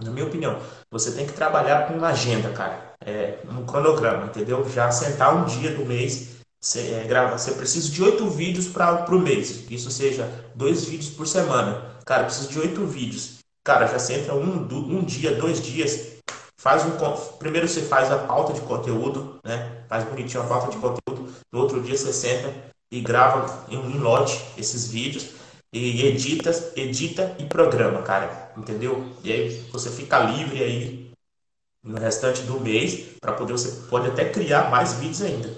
[0.04, 0.60] Na minha opinião,
[0.92, 2.96] você tem que trabalhar com uma agenda, cara.
[3.06, 4.68] É, um cronograma, entendeu?
[4.70, 9.10] Já sentar um dia do mês, você, é, grava, você precisa de oito vídeos para
[9.10, 9.64] o mês.
[9.72, 11.96] Isso seja dois vídeos por semana.
[12.06, 13.36] Cara, precisa de oito vídeos.
[13.64, 16.15] Cara, já senta um, um dia, dois dias,
[16.66, 19.84] faz um primeiro você faz a pauta de conteúdo, né?
[19.88, 21.32] Faz bonitinho a pauta de conteúdo.
[21.54, 22.52] No outro dia você senta
[22.92, 25.28] e grava em um lote esses vídeos
[25.72, 29.14] e edita, edita e programa, cara, entendeu?
[29.24, 31.12] E aí você fica livre aí
[31.84, 35.56] no restante do mês para poder você pode até criar mais vídeos ainda.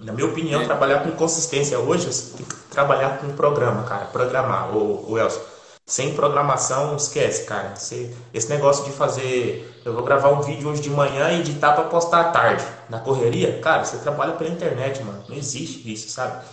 [0.00, 0.64] Na minha opinião, é.
[0.64, 5.57] trabalhar com consistência hoje, você tem que trabalhar com programa, cara, programar, o, Elcio.
[5.88, 7.74] Sem programação, esquece, cara.
[7.74, 9.80] Você, esse negócio de fazer.
[9.86, 12.62] Eu vou gravar um vídeo hoje de manhã e editar para postar à tarde.
[12.90, 15.24] Na correria, cara, você trabalha pela internet, mano.
[15.26, 16.44] Não existe isso, sabe?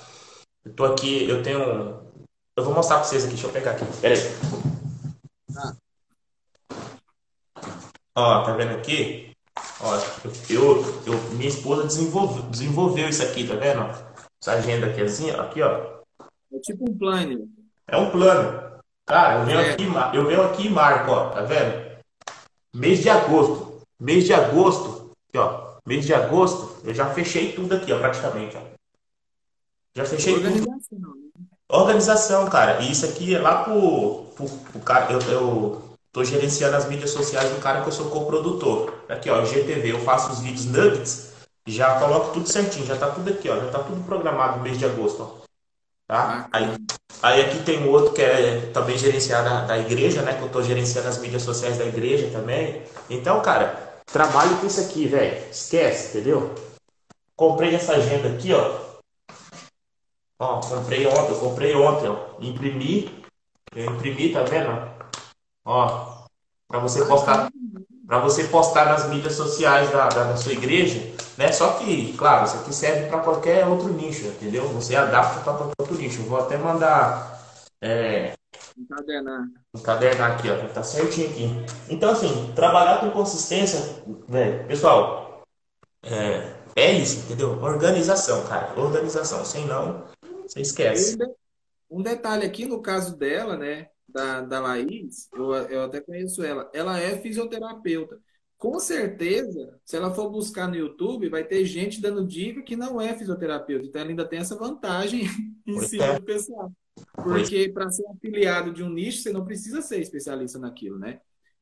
[0.63, 1.99] Eu tô aqui, eu tenho.
[2.55, 3.83] Eu vou mostrar pra vocês aqui, deixa eu pegar aqui.
[3.99, 4.21] Pera aí.
[5.57, 5.75] Ah.
[8.15, 9.33] Ó, tá vendo aqui?
[9.81, 9.95] Ó,
[10.49, 13.81] eu, eu, minha esposa desenvolveu, desenvolveu isso aqui, tá vendo?
[14.41, 15.99] Essa agenda aqui, assim, aqui, ó.
[16.53, 17.49] É tipo um plano.
[17.85, 18.64] É um plano.
[19.05, 19.71] Cara, eu venho, é.
[19.71, 21.85] aqui, eu venho aqui e marco, ó, tá vendo?
[22.73, 23.81] Mês de agosto.
[23.99, 25.75] Mês de agosto, aqui, ó.
[25.85, 28.61] Mês de agosto, eu já fechei tudo aqui, ó, praticamente, ó.
[29.95, 30.79] Já fechei Organização.
[30.89, 31.15] tudo.
[31.15, 31.45] Né?
[31.69, 32.81] Organização, cara.
[32.81, 35.13] E isso aqui é lá pro, pro, pro cara.
[35.13, 38.93] Eu, eu tô gerenciando as mídias sociais do cara que eu sou coprodutor.
[39.07, 41.31] Aqui, ó, GTV, eu faço os vídeos nuggets,
[41.67, 43.55] já coloco tudo certinho, já tá tudo aqui, ó.
[43.55, 45.44] Já tá tudo programado no mês de agosto, ó.
[46.07, 46.47] Tá?
[46.51, 46.75] Aí,
[47.23, 50.35] aí aqui tem um outro que é também gerenciado da, da igreja, né?
[50.35, 52.83] Que eu estou gerenciando as mídias sociais da igreja também.
[53.09, 55.49] Então, cara, trabalho com isso aqui, velho.
[55.49, 56.53] Esquece, entendeu?
[57.35, 58.85] Comprei essa agenda aqui, ó.
[60.39, 62.35] Ó, comprei ontem, eu comprei ontem, ó.
[62.39, 63.23] Imprimi,
[63.75, 64.69] Eu imprimi, tá vendo?
[65.65, 66.25] Ó,
[66.67, 67.49] para você postar,
[68.07, 71.01] para você postar nas mídias sociais da, da, da, sua igreja,
[71.37, 71.51] né?
[71.51, 74.67] Só que, claro, isso aqui serve para qualquer outro nicho, entendeu?
[74.69, 76.21] Você adapta para qualquer outro nicho.
[76.21, 77.41] Eu vou até mandar
[77.81, 78.33] é,
[78.77, 79.47] encadernar.
[79.75, 81.49] Encadernar aqui, ó, tá certinho aqui.
[81.89, 83.79] Então, assim, trabalhar com consistência,
[84.27, 85.43] velho, pessoal,
[86.03, 87.61] é, é isso, entendeu?
[87.61, 88.79] Organização, cara.
[88.79, 89.43] Organização.
[89.45, 90.05] Sem não,
[90.45, 91.17] você esquece.
[91.89, 93.89] Um detalhe aqui no caso dela, né?
[94.15, 96.71] Da, da Laís, eu, eu até conheço ela.
[96.73, 98.17] Ela é fisioterapeuta.
[98.57, 103.01] Com certeza, se ela for buscar no YouTube, vai ter gente dando dica que não
[103.01, 103.85] é fisioterapeuta.
[103.85, 105.23] Então, ela ainda tem essa vantagem
[105.67, 106.19] em cima é.
[106.19, 106.71] do pessoal.
[107.13, 111.19] Porque para ser afiliado de um nicho, você não precisa ser especialista naquilo, né?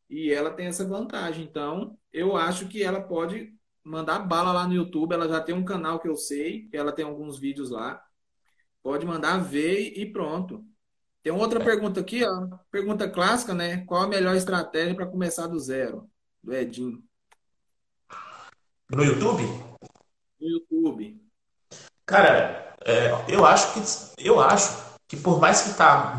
[0.07, 1.43] E ela tem essa vantagem.
[1.45, 3.51] Então, eu acho que ela pode
[3.83, 5.13] mandar bala lá no YouTube.
[5.13, 7.99] Ela já tem um canal que eu sei, ela tem alguns vídeos lá.
[8.83, 10.63] Pode mandar ver e pronto.
[11.23, 12.47] Tem outra pergunta aqui, ó.
[12.69, 13.85] Pergunta clássica, né?
[13.85, 16.09] Qual a melhor estratégia para começar do zero?
[16.43, 17.01] Do Edinho.
[18.91, 19.43] No YouTube?
[20.39, 21.21] No YouTube.
[22.05, 26.13] Cara, é, eu acho que eu acho que por mais que tá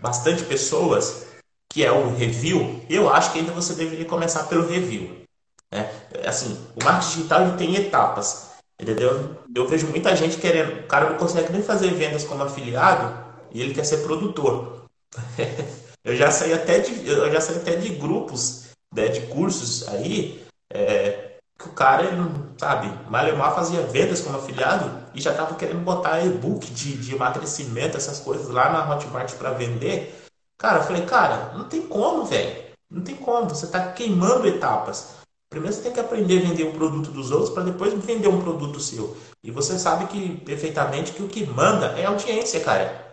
[0.00, 1.26] bastante pessoas,
[1.68, 5.22] que é o review, eu acho que ainda você deveria começar pelo review.
[5.70, 5.90] Né?
[6.26, 8.56] Assim, o marketing digital ele tem etapas.
[8.80, 9.36] Entendeu?
[9.54, 10.80] Eu vejo muita gente querendo.
[10.80, 13.25] O cara não consegue nem fazer vendas como afiliado
[13.56, 14.84] e ele quer ser produtor.
[16.04, 20.44] eu já saí até de, eu já saí até de grupos né, de cursos aí
[20.70, 22.22] é, que o cara, ele
[22.58, 27.96] sabe, Malemar fazia vendas como afiliado e já estava querendo botar e-book de, de emagrecimento,
[27.96, 30.14] essas coisas lá na Hotmart para vender.
[30.58, 32.66] Cara, eu falei, cara, não tem como, velho.
[32.90, 33.48] Não tem como.
[33.48, 35.16] Você está queimando etapas.
[35.48, 38.40] Primeiro você tem que aprender a vender o produto dos outros para depois vender um
[38.40, 39.16] produto seu.
[39.42, 43.05] E você sabe que perfeitamente que o que manda é audiência, cara.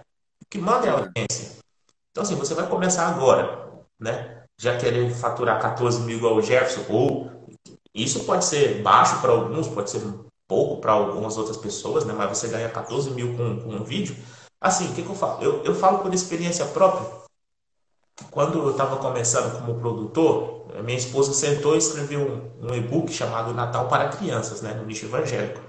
[0.54, 1.58] Que manda é audiência.
[2.12, 4.44] Então assim, você vai começar agora, né?
[4.62, 7.48] Já querer faturar 14 mil igual o Jefferson, ou
[7.92, 10.00] isso pode ser baixo para alguns, pode ser
[10.48, 12.14] pouco para algumas outras pessoas, né?
[12.16, 14.16] Mas você ganha 14 mil com, com um vídeo.
[14.62, 15.42] Assim, o que, que eu falo?
[15.42, 17.24] Eu, eu falo por experiência própria.
[18.30, 23.56] Quando eu estava começando como produtor, minha esposa sentou e escreveu um, um e-book chamado
[23.56, 25.62] Natal para Crianças, né, no nicho evangélico.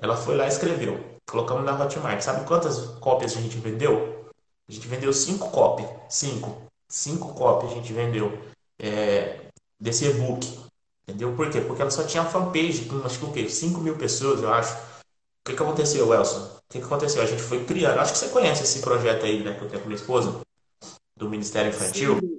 [0.00, 1.18] Ela foi lá e escreveu.
[1.28, 2.20] Colocamos na Hotmart.
[2.22, 4.17] Sabe quantas cópias a gente vendeu?
[4.68, 5.88] A gente vendeu cinco cópias.
[6.08, 6.62] Cinco.
[6.88, 8.38] Cinco cópias a gente vendeu
[8.78, 9.48] é,
[9.80, 10.68] desse e-book.
[11.08, 11.34] Entendeu?
[11.34, 11.62] Por quê?
[11.62, 13.48] Porque ela só tinha fanpage com acho que o quê?
[13.48, 14.74] 5 mil pessoas, eu acho.
[14.74, 16.40] O que, que aconteceu, Elson?
[16.40, 17.22] O que, que aconteceu?
[17.22, 17.98] A gente foi criando.
[17.98, 19.54] Acho que você conhece esse projeto aí, né?
[19.54, 20.40] Que eu tenho com minha esposa
[21.16, 22.18] do Ministério Infantil.
[22.20, 22.38] Sim,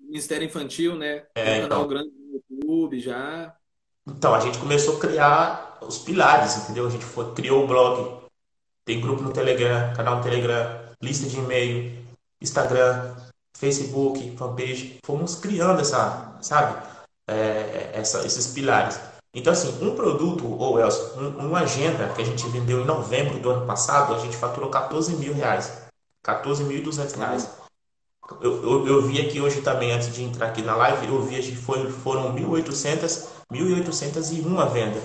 [0.00, 1.26] Ministério Infantil, né?
[1.36, 3.54] É, um então, canal grande no YouTube já.
[4.04, 6.88] Então, a gente começou a criar os pilares, entendeu?
[6.88, 8.26] A gente foi, criou o blog,
[8.84, 12.04] tem grupo no Telegram, canal no Telegram, lista de e-mail,
[12.40, 13.14] Instagram,
[13.56, 14.98] Facebook, fanpage.
[15.04, 16.80] Fomos criando essa, sabe?
[17.28, 18.98] É, essa, esses pilares.
[19.34, 23.38] Então, assim, um produto, ou Elson, um, uma agenda que a gente vendeu em novembro
[23.38, 25.82] do ano passado, a gente faturou 14 mil reais.
[26.24, 27.50] 14.200 reais.
[28.40, 31.40] Eu, eu, eu, vi aqui hoje também, antes de entrar aqui na live, eu vi
[31.40, 35.00] que foi, foram 1.800, 1.801 venda.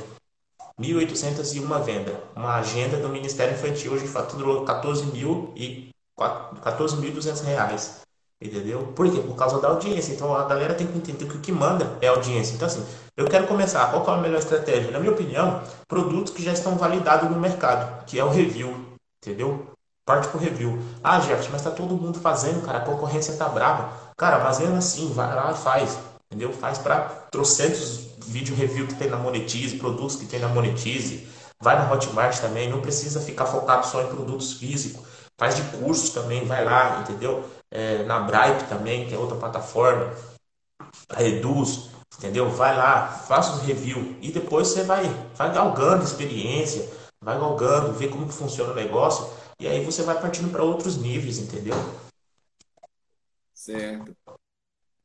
[0.80, 2.20] 1.801 venda.
[2.36, 8.02] Uma agenda do Ministério Infantil hoje faturou 14.000 e 14.200 reais.
[8.42, 8.88] Entendeu?
[8.94, 9.22] Por quê?
[9.22, 10.14] Por causa da audiência.
[10.14, 12.56] Então a galera tem que entender que o que manda é audiência.
[12.56, 13.90] Então, assim, eu quero começar.
[13.90, 14.92] Qual é a melhor estratégia?
[14.92, 18.76] Na minha opinião, produtos que já estão validados no mercado, que é o review.
[19.24, 19.68] Entendeu?
[20.06, 20.78] Parte pro review.
[21.02, 22.80] Ah, Jeff, mas tá todo mundo fazendo, cara.
[22.80, 23.94] A concorrência tá brava.
[24.18, 25.98] Cara, mas mesmo assim, vai lá e faz.
[26.34, 26.52] Entendeu?
[26.52, 31.28] Faz para trocentos vídeo review que tem na Monetize, produtos que tem na Monetize.
[31.62, 32.68] Vai na Hotmart também.
[32.68, 35.06] Não precisa ficar focado só em produtos físicos.
[35.38, 37.48] Faz de cursos também, vai lá, entendeu?
[37.70, 40.12] É, na Bripe também, que é outra plataforma.
[41.10, 42.50] A Reduz, entendeu?
[42.50, 45.04] Vai lá, faça os review e depois você vai,
[45.36, 46.90] vai galgando experiência,
[47.22, 50.98] vai galgando, ver como que funciona o negócio e aí você vai partindo para outros
[50.98, 51.76] níveis, entendeu?
[53.54, 54.16] Certo.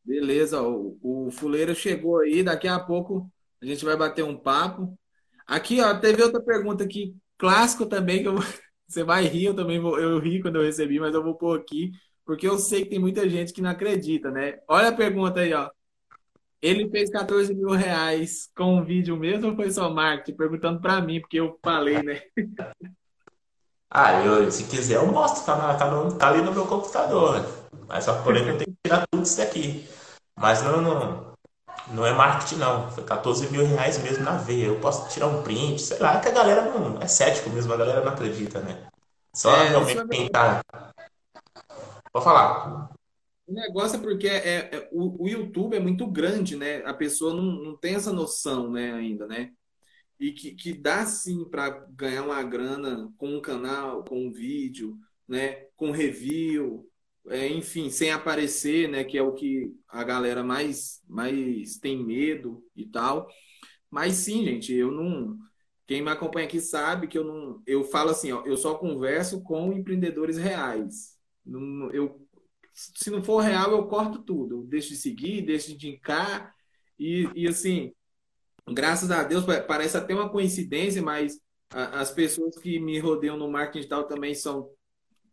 [0.09, 4.99] Beleza, o, o Fuleira chegou aí, daqui a pouco a gente vai bater um papo.
[5.47, 8.37] Aqui, ó, teve outra pergunta aqui, clássico também, que eu,
[8.89, 11.61] você vai rir, eu também vou, eu ri quando eu recebi, mas eu vou pôr
[11.61, 11.93] aqui,
[12.25, 14.59] porque eu sei que tem muita gente que não acredita, né?
[14.67, 15.69] Olha a pergunta aí, ó.
[16.63, 20.39] Ele fez 14 mil reais com um vídeo mesmo ou foi só marketing?
[20.39, 22.23] Perguntando para mim, porque eu falei, né?
[23.91, 27.43] Ah, eu, se quiser eu mostro, tá, na, tá, no, tá ali no meu computador.
[27.87, 29.89] Mas só porém eu tenho que tirar tudo isso aqui.
[30.41, 31.33] Mas não, não,
[31.93, 32.91] não é marketing não.
[32.91, 34.67] Foi 14 mil reais mesmo na veia.
[34.67, 37.01] Eu posso tirar um print, sei lá, é que a galera não.
[37.01, 38.87] É cético mesmo, a galera não acredita, né?
[39.35, 40.61] Só é, realmente quem tá.
[42.13, 42.91] Pode falar.
[43.47, 46.83] O negócio é porque é, é- o, o YouTube é muito grande, né?
[46.85, 49.53] A pessoa não, não tem essa noção, né, ainda, né?
[50.21, 54.99] E que, que dá sim para ganhar uma grana com um canal, com um vídeo,
[55.27, 55.67] né?
[55.77, 56.87] Com review,
[57.31, 59.05] é, enfim, sem aparecer, né?
[59.05, 63.29] Que é o que a galera mais, mais tem medo e tal.
[63.91, 65.39] Mas sim, gente, eu não.
[65.87, 67.63] Quem me acompanha aqui sabe que eu não.
[67.67, 71.17] Eu falo assim, ó, eu só converso com empreendedores reais.
[71.45, 72.27] Não- Eu,
[72.75, 74.57] se não for real, eu corto tudo.
[74.63, 76.55] Eu deixo de seguir, deixo de indicar.
[76.99, 77.93] E, e assim,
[78.69, 83.51] graças a Deus, pa- parece até uma coincidência, mas as pessoas que me rodeiam no
[83.51, 84.71] marketing digital também são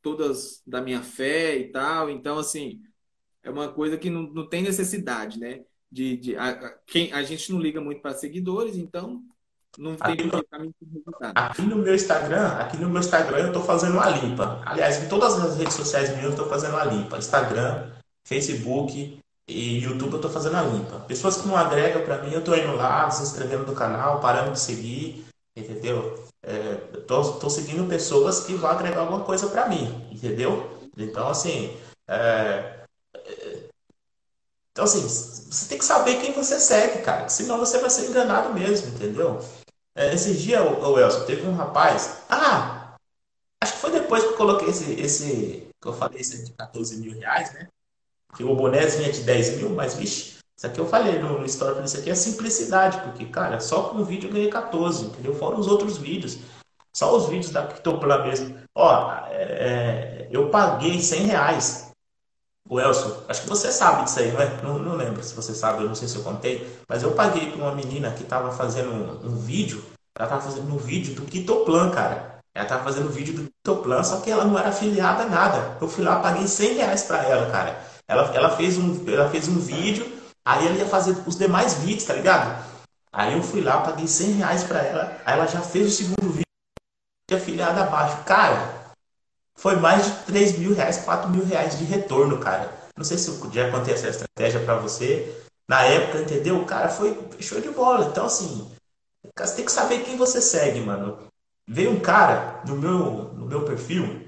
[0.06, 2.12] todas da minha fé e tal.
[2.12, 2.82] Então, assim,
[3.44, 5.63] é uma coisa que não, não tem necessidade, né?
[5.91, 9.24] De, de, a, a- quem, a gente não liga muito para seguidores, então
[9.78, 10.44] não tem Aqui no,
[11.34, 14.62] aqui no meu Instagram, aqui no meu Instagram eu tô fazendo uma limpa.
[14.65, 17.18] Aliás, em todas as redes sociais minhas eu tô fazendo uma limpa.
[17.18, 17.91] Instagram,
[18.28, 21.00] Facebook e YouTube eu tô fazendo uma limpa.
[21.02, 24.52] Pessoas que não agregam para mim, eu tô indo lá, se inscrevendo no canal, parando
[24.54, 26.24] de seguir, entendeu?
[27.06, 30.70] É, tô seguindo pessoas que vão agregar alguma coisa para mim, entendeu?
[30.98, 32.86] Então, assim, é,
[34.76, 38.54] então, assim, você tem que saber quem você segue, cara, senão você vai ser enganado
[38.54, 39.39] mesmo, entendeu?
[39.96, 42.24] É, esses dias, o, o Elson, teve um rapaz.
[42.30, 42.98] Ah,
[43.63, 46.98] acho que foi depois que eu coloquei esse, esse que eu falei, esse de 14
[46.98, 47.70] mil reais, né?
[48.36, 51.46] Que o boné vinha de 10 mil, mas vixe, isso aqui eu falei no, no
[51.46, 55.34] story, isso aqui é simplicidade, porque, cara, só com o vídeo eu ganhei 14, entendeu?
[55.36, 56.38] Fora os outros vídeos.
[56.95, 58.55] Só os vídeos da Pictoplan mesmo.
[58.73, 61.86] Ó, é, é, eu paguei 100 reais
[62.67, 64.62] o Elson, acho que você sabe disso aí, não é?
[64.63, 67.51] Não, não lembro se você sabe, eu não sei se eu contei, mas eu paguei
[67.51, 69.84] para uma menina que estava fazendo um, um vídeo,
[70.17, 72.39] ela estava fazendo um vídeo do Kitoplan, cara.
[72.55, 75.77] Ela estava fazendo um vídeo do Kitoplan, só que ela não era afiliada a nada.
[75.79, 77.77] Eu fui lá, paguei 100 reais para ela, cara.
[78.08, 80.12] Ela, ela, fez um, ela fez um vídeo,
[80.43, 82.65] aí ela ia fazer os demais vídeos, tá ligado?
[83.12, 86.31] Aí eu fui lá, paguei 100 reais para ela, aí ela já fez o segundo
[86.31, 86.44] vídeo
[87.30, 88.24] de afiliada abaixo.
[88.24, 88.94] Cara,
[89.58, 92.72] foi mais de 3 mil reais, 4 mil reais de retorno, cara.
[92.96, 95.44] Não sei se eu já contei essa estratégia para você.
[95.68, 96.62] Na época, entendeu?
[96.62, 98.06] O cara foi show de bola.
[98.06, 98.72] Então, assim,
[99.38, 101.28] você tem que saber quem você segue, mano.
[101.68, 104.26] Veio um cara no meu, no meu perfil,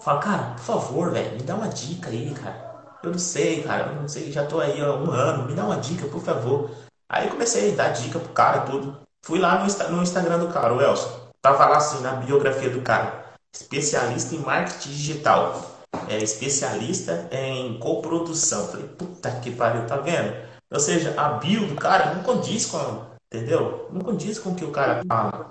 [0.00, 2.72] fala, cara, por favor, velho, me dá uma dica aí, cara.
[3.02, 5.64] Eu não sei, cara, eu não sei, já tô aí há um ano, me dá
[5.64, 6.70] uma dica, por favor.
[7.08, 9.00] Aí comecei a dar dica pro cara, tudo.
[9.24, 11.21] Fui lá no, no Instagram do cara, o Elson.
[11.42, 13.34] Tava lá assim, na biografia do cara.
[13.52, 15.82] Especialista em marketing digital.
[16.08, 18.68] É especialista em coprodução.
[18.68, 20.34] Falei, puta que pariu, tá vendo?
[20.70, 23.88] Ou seja, a bio do cara não condiz com, entendeu?
[23.92, 25.50] Não condiz com o que o cara fala.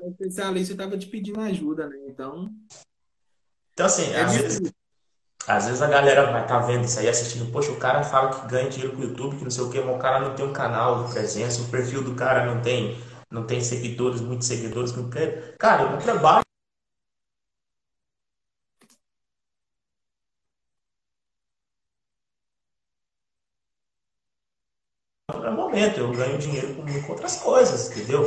[0.00, 1.96] O especialista estava te pedindo ajuda, né?
[2.08, 2.48] Então,
[3.72, 4.72] Então, assim, é às vezes,
[5.46, 8.46] às vezes a galera vai estar vendo isso aí, assistindo, poxa, o cara fala que
[8.46, 10.46] ganha dinheiro com o YouTube, que não sei o quê, mas o cara não tem
[10.46, 12.96] um canal de presença, o perfil do cara não tem,
[13.32, 15.56] não tem seguidores, muitos seguidores, não quer.
[15.58, 16.42] Cara, eu não trabalho
[25.72, 28.24] momento, eu ganho dinheiro com, outras coisas, entendeu?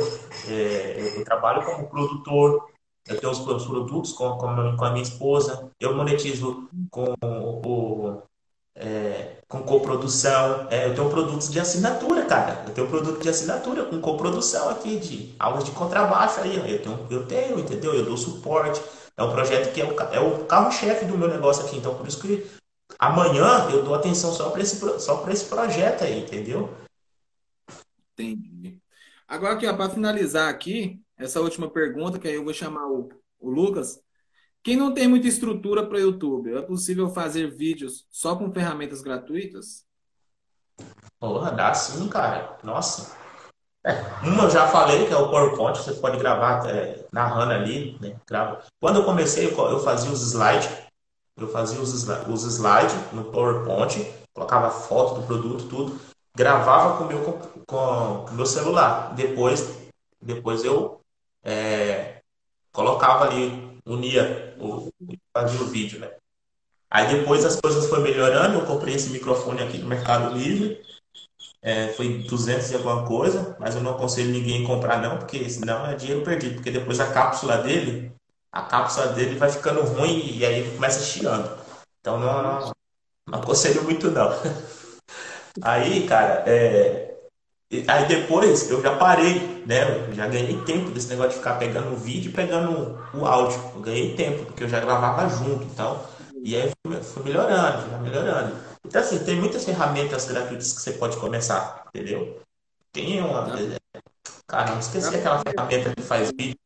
[0.48, 2.68] É, eu, trabalho como produtor,
[3.06, 8.22] eu tenho os, os produtos com, com, com a minha esposa, eu monetizo com o,
[8.74, 10.66] é, com coprodução.
[10.70, 12.64] É, eu tenho produtos de assinatura, cara.
[12.66, 16.56] Eu tenho produto de assinatura com coprodução aqui, de aulas de contrabaixo aí.
[16.56, 17.94] Eu tenho, eu tenho, entendeu?
[17.94, 18.80] Eu dou suporte.
[19.16, 21.76] É um projeto que é o, é o carro-chefe do meu negócio aqui.
[21.76, 22.46] Então, por isso que
[22.98, 26.74] amanhã eu dou atenção só para esse, só esse projeto aí, entendeu?
[28.12, 28.78] Entendi.
[29.28, 33.08] Agora, aqui, para finalizar aqui, essa última pergunta, que aí eu vou chamar o,
[33.40, 34.00] o Lucas.
[34.66, 39.84] Quem não tem muita estrutura para YouTube, é possível fazer vídeos só com ferramentas gratuitas?
[41.20, 42.58] Porra, dá sim, cara.
[42.64, 43.16] Nossa.
[44.24, 48.16] Uma eu já falei, que é o PowerPoint, você pode gravar é, narrando ali, né?
[48.28, 48.60] Grava.
[48.80, 50.68] Quando eu comecei, eu fazia os slides,
[51.36, 56.00] eu fazia os, os slides no PowerPoint, colocava foto do produto, tudo,
[56.34, 59.14] gravava com o meu, com, com meu celular.
[59.14, 59.78] Depois,
[60.20, 61.00] depois eu
[61.44, 62.20] é,
[62.72, 64.90] colocava ali, unia, o,
[65.32, 66.10] fazia o vídeo, né?
[66.90, 70.84] Aí depois as coisas foram melhorando, eu comprei esse microfone aqui no Mercado Livre,
[71.62, 75.48] é, foi 200 e alguma coisa, mas eu não aconselho ninguém a comprar não, porque
[75.50, 78.12] senão é dinheiro perdido, porque depois a cápsula dele,
[78.52, 81.58] a cápsula dele vai ficando ruim e aí começa chiando.
[82.00, 82.72] Então não, não,
[83.28, 84.30] não aconselho muito não.
[85.62, 87.05] Aí, cara, é,
[87.70, 90.06] e- aí depois eu já parei, né?
[90.08, 93.58] Eu já ganhei tempo desse negócio de ficar pegando o vídeo e pegando o áudio.
[93.74, 96.04] Eu ganhei tempo, porque eu já gravava junto, então.
[96.42, 98.56] E aí foi, melhorando, foi melhorando.
[98.84, 102.40] Então, assim, tem muitas ferramentas gratuitas que você pode começar, entendeu?
[102.92, 103.48] Tem uma.
[104.46, 106.56] Cara, não esqueci aquela ferramenta que faz vídeos.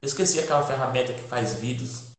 [0.00, 2.11] Eu esqueci aquela ferramenta que faz vídeos.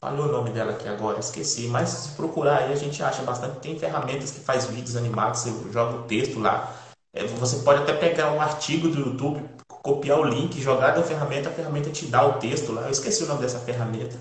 [0.00, 1.68] Falou o nome dela aqui agora, esqueci.
[1.68, 3.60] Mas se procurar aí, a gente acha bastante.
[3.60, 6.74] Tem ferramentas que faz vídeos animados, você joga o texto lá.
[7.12, 11.50] É, você pode até pegar um artigo do YouTube, copiar o link, jogar da ferramenta,
[11.50, 12.82] a ferramenta te dá o texto lá.
[12.82, 14.16] Eu esqueci o nome dessa ferramenta.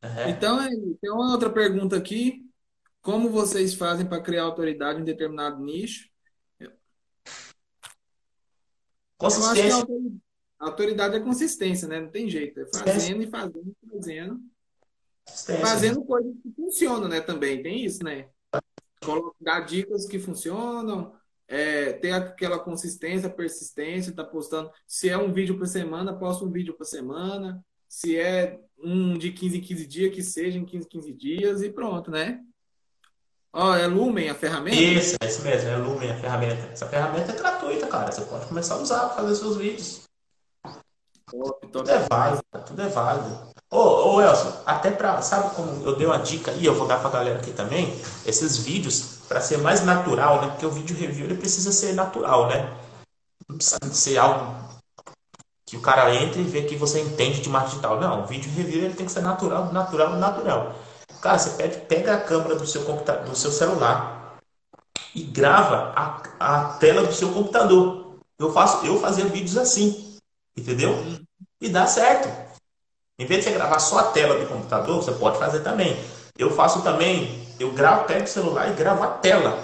[0.00, 0.28] Uhum.
[0.28, 0.58] Então,
[1.00, 2.46] tem uma outra pergunta aqui.
[3.00, 6.08] Como vocês fazem para criar autoridade em determinado nicho?
[9.16, 9.84] Consistência.
[10.58, 12.00] Autoridade é consistência, né?
[12.00, 12.60] Não tem jeito.
[12.60, 14.40] É fazendo e fazendo e fazendo.
[15.60, 17.20] Fazendo coisas que funcionam, né?
[17.20, 18.28] Também tem isso, né?
[19.40, 21.14] Dar dicas que funcionam,
[21.46, 24.70] é, ter aquela consistência, persistência, tá postando.
[24.86, 27.64] Se é um vídeo por semana, posta um vídeo por semana.
[27.88, 31.62] Se é um de 15 em 15 dias, que seja em 15 em 15 dias
[31.62, 32.40] e pronto, né?
[33.52, 34.76] Ó, é Lumen a ferramenta?
[34.76, 36.66] Isso, é isso mesmo, é Lumen a ferramenta.
[36.66, 38.12] Essa ferramenta é gratuita, cara.
[38.12, 40.07] Você pode começar a usar para fazer seus vídeos.
[41.30, 41.66] Top.
[41.68, 43.38] Tudo é válido, tudo é válido.
[43.70, 45.20] Ô, ô Elson, até pra.
[45.20, 47.94] Sabe como eu dei uma dica e eu vou dar pra galera aqui também?
[48.24, 50.48] Esses vídeos, para ser mais natural, né?
[50.48, 52.74] Porque o vídeo review ele precisa ser natural, né?
[53.48, 54.68] Não precisa ser algo
[55.66, 58.00] que o cara entre e vê que você entende de marketing digital.
[58.00, 60.74] Não, o vídeo review ele tem que ser natural, natural, natural.
[61.20, 64.38] Cara, você pede, pega a câmera do seu computador, do seu celular
[65.14, 68.18] e grava a, a tela do seu computador.
[68.38, 70.07] Eu faço, eu fazia vídeos assim,
[70.58, 70.94] entendeu?
[71.60, 72.28] E dá certo.
[73.18, 75.96] Em vez de você gravar só a tela do computador, você pode fazer também.
[76.38, 79.58] Eu faço também, eu gravo, pego o celular e gravo a tela.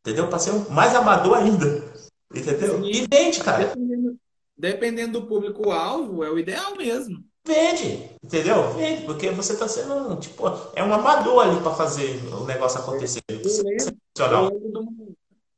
[0.00, 0.26] Entendeu?
[0.28, 1.66] Para ser mais amador ainda.
[2.34, 2.84] Entendeu?
[2.84, 3.66] E vende, cara.
[3.66, 4.16] Dependendo,
[4.56, 7.22] dependendo do público-alvo, é o ideal mesmo.
[7.44, 8.72] Vende, entendeu?
[8.74, 10.44] Vende, porque você está sendo, tipo,
[10.76, 13.20] é um amador ali para fazer o negócio acontecer.
[13.28, 15.16] Eu lembro, eu lembro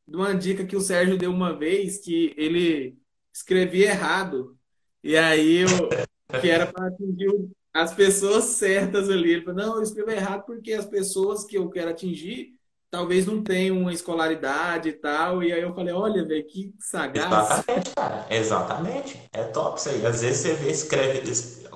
[0.08, 2.96] de uma dica que o Sérgio deu uma vez que ele
[3.34, 4.56] escrevia errado.
[5.02, 5.88] E aí eu,
[6.40, 9.32] que era para atingir as pessoas certas ali.
[9.32, 12.54] Ele falou, não, eu escrevo errado porque as pessoas que eu quero atingir
[12.90, 15.42] talvez não tenham uma escolaridade e tal.
[15.42, 17.26] E aí eu falei, olha, velho, que sagaz.
[17.26, 18.26] Exatamente, cara.
[18.30, 19.22] Exatamente.
[19.32, 20.06] É top isso aí.
[20.06, 21.32] Às vezes você vê, escreve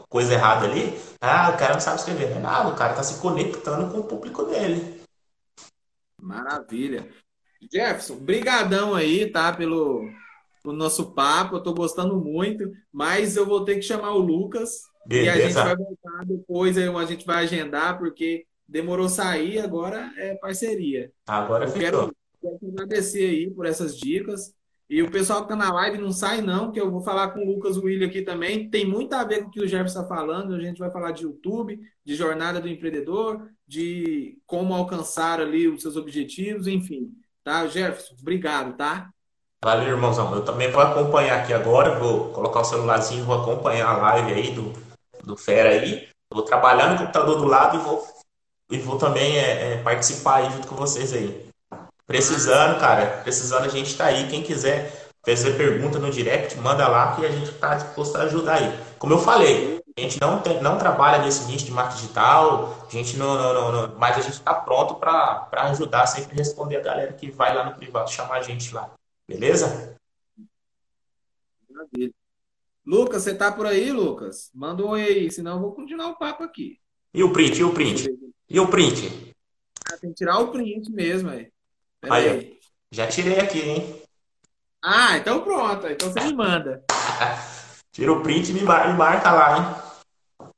[0.09, 0.97] coisa errada ali.
[1.21, 2.31] Ah, o cara não sabe escrever.
[2.31, 5.03] Não é nada, o cara tá se conectando com o público dele.
[6.23, 7.09] Maravilha.
[7.71, 10.09] Jefferson, brigadão aí, tá, pelo,
[10.71, 11.57] o nosso papo.
[11.57, 15.27] Eu tô gostando muito, mas eu vou ter que chamar o Lucas Beleza.
[15.27, 20.35] e a gente vai voltar depois, a gente vai agendar, porque demorou sair, agora é
[20.35, 21.11] parceria.
[21.27, 24.53] Agora eu quero, quero agradecer aí por essas dicas.
[24.91, 27.41] E o pessoal que tá na live não sai, não, que eu vou falar com
[27.41, 28.71] o Lucas William aqui também.
[28.71, 30.55] Tem muito a ver com o que o Jefferson está falando.
[30.55, 35.83] A gente vai falar de YouTube, de jornada do empreendedor, de como alcançar ali os
[35.83, 37.13] seus objetivos, enfim.
[37.45, 38.15] Tá, Jefferson?
[38.19, 39.11] Obrigado, tá?
[39.65, 40.33] Valeu, irmãozão.
[40.35, 41.99] Eu também vou acompanhar aqui agora.
[41.99, 44.73] Vou colocar o celularzinho, vou acompanhar a live aí do,
[45.25, 46.09] do Fera aí.
[46.33, 48.07] Vou trabalhar no computador do lado e vou,
[48.71, 51.49] e vou também é, é, participar aí junto com vocês aí.
[52.07, 54.29] Precisando, cara, precisando, a gente tá aí.
[54.29, 58.55] Quem quiser fazer pergunta no direct, manda lá que a gente tá disposto a ajudar
[58.55, 58.81] aí.
[58.99, 62.91] Como eu falei, a gente não, tem, não trabalha nesse nicho de marketing digital, a
[62.91, 67.13] gente não, não, não, mas a gente está pronto para ajudar, sempre responder a galera
[67.13, 68.89] que vai lá no privado chamar a gente lá.
[69.29, 69.95] Beleza?
[71.69, 72.15] Maravilha.
[72.87, 74.51] Lucas, você tá por aí, Lucas?
[74.55, 76.81] Manda um oi aí, senão eu vou continuar o papo aqui.
[77.13, 77.59] E o print?
[77.61, 78.09] E o print?
[78.49, 79.35] E o print?
[79.93, 81.53] Ah, tem que tirar o print mesmo, aí.
[82.03, 82.29] aí.
[82.29, 82.59] aí.
[82.91, 84.03] Já tirei aqui, hein?
[84.83, 85.87] Ah, então pronto.
[85.87, 86.83] Então você me manda.
[87.93, 90.49] Tira o print e me marca lá, hein?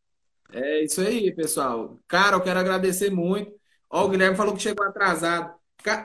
[0.52, 1.98] É isso aí, pessoal.
[2.06, 3.52] Cara, eu quero agradecer muito.
[3.88, 5.54] Ó, o Guilherme falou que chegou atrasado.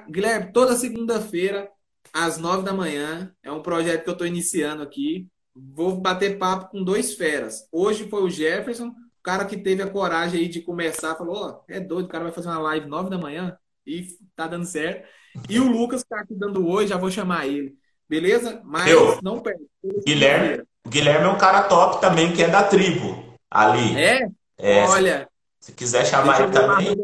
[0.09, 1.69] Guilherme, toda segunda-feira
[2.15, 3.29] às nove da manhã.
[3.43, 5.27] É um projeto que eu estou iniciando aqui.
[5.53, 7.67] Vou bater papo com dois feras.
[7.71, 11.49] Hoje foi o Jefferson, o cara que teve a coragem aí de começar, falou: Ó,
[11.49, 14.65] oh, é doido, o cara vai fazer uma live nove da manhã e tá dando
[14.65, 15.07] certo.
[15.49, 17.75] E o Lucas que tá aqui dando hoje, já vou chamar ele.
[18.07, 18.61] Beleza?
[18.63, 19.65] Mas eu, não perde.
[20.05, 23.97] Guilherme, Guilherme é um cara top também, que é da tribo ali.
[23.97, 24.29] É?
[24.57, 25.27] é Olha.
[25.59, 26.95] Se quiser chamar ele também.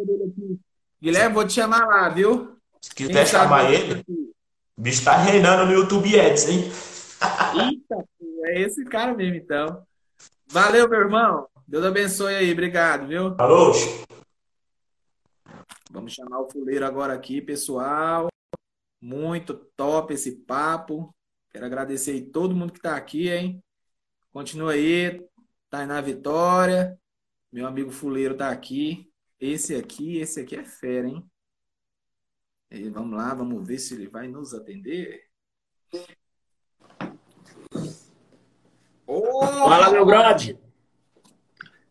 [1.01, 2.55] Guilherme, vou te chamar lá, viu?
[2.79, 4.03] Se quiser chamar ele.
[4.77, 6.71] O bicho tá reinando no YouTube Ads, hein?
[7.53, 8.05] Eita,
[8.45, 9.85] é esse cara mesmo, então.
[10.47, 11.47] Valeu, meu irmão.
[11.67, 12.51] Deus abençoe aí.
[12.51, 13.35] Obrigado, viu?
[13.37, 13.71] Alô.
[15.91, 18.27] Vamos chamar o fuleiro agora aqui, pessoal.
[19.01, 21.13] Muito top esse papo.
[21.49, 23.63] Quero agradecer aí todo mundo que está aqui, hein?
[24.31, 25.21] Continua aí,
[25.69, 26.97] tá na vitória.
[27.51, 29.11] Meu amigo fuleiro tá aqui.
[29.39, 31.30] Esse aqui, esse aqui é fera, hein?
[32.71, 35.25] E vamos lá, vamos ver se ele vai nos atender.
[39.05, 39.45] Oh!
[39.45, 40.57] Fala, meu brother!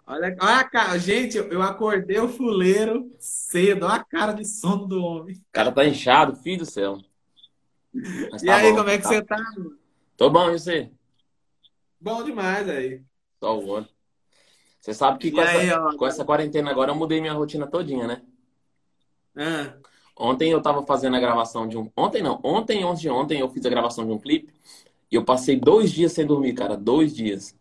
[0.07, 4.87] Olha, olha a cara, gente, eu acordei o fuleiro cedo, olha a cara de sono
[4.87, 5.37] do homem.
[5.37, 6.99] O cara tá inchado, filho do céu.
[8.33, 9.09] Mas e tá aí, bom, como é que tá.
[9.11, 9.37] você tá?
[10.16, 10.91] Tô bom, e você?
[12.01, 13.03] Bom demais aí.
[13.39, 13.89] Só o ano.
[14.81, 18.07] Você sabe que com, aí, essa, com, essa, quarentena agora eu mudei minha rotina todinha,
[18.07, 18.22] né?
[19.37, 19.89] Ah.
[20.21, 21.91] Ontem eu tava fazendo a gravação de um.
[21.97, 24.53] Ontem não, ontem, ontem, ontem eu fiz a gravação de um clipe
[25.11, 26.77] e eu passei dois dias sem dormir, cara.
[26.77, 27.57] Dois dias.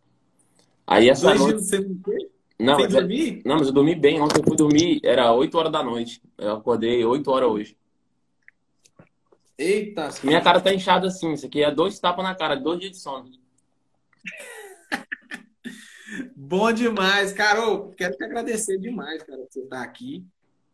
[0.86, 1.56] Aí essa dois noite...
[1.56, 2.30] dias sem dormir?
[2.60, 3.42] Não, sem é- dormir?
[3.46, 4.20] Não, mas eu dormi bem.
[4.20, 6.22] Ontem eu fui dormir, era 8 horas da noite.
[6.38, 7.78] Eu acordei 8 horas hoje.
[9.58, 10.10] Eita!
[10.22, 11.32] Minha cara tá inchada assim.
[11.32, 13.32] Isso aqui é dois tapas na cara, dois dias de sono.
[16.36, 17.92] Bom demais, Carol.
[17.92, 20.28] Quero te agradecer demais, cara, por você estar aqui.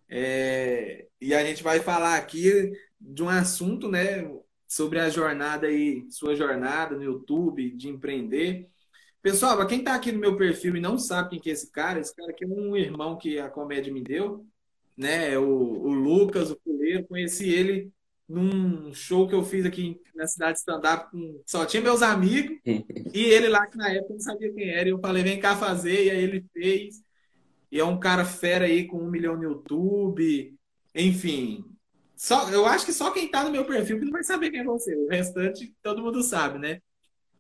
[0.10, 4.24] É, e a gente vai falar aqui de um assunto, né,
[4.68, 8.70] sobre a jornada aí, sua jornada no YouTube de empreender.
[9.22, 11.72] Pessoal, para quem está aqui no meu perfil e não sabe quem que é esse
[11.72, 14.46] cara, esse cara aqui é um irmão que a comédia me deu,
[14.96, 15.34] né?
[15.34, 17.08] É o, o Lucas, o Puleiro.
[17.08, 17.92] Conheci ele
[18.28, 21.10] num show que eu fiz aqui na cidade de stand-up,
[21.46, 22.58] só tinha meus amigos,
[23.14, 24.88] e ele lá que na época não sabia quem era.
[24.88, 27.05] E eu falei, vem cá fazer, e aí ele fez.
[27.76, 30.58] E é um cara fera aí com um milhão no YouTube.
[30.96, 31.66] Enfim.
[32.16, 34.62] Só, eu acho que só quem tá no meu perfil que não vai saber quem
[34.62, 34.96] é você.
[34.96, 36.82] O restante todo mundo sabe, né?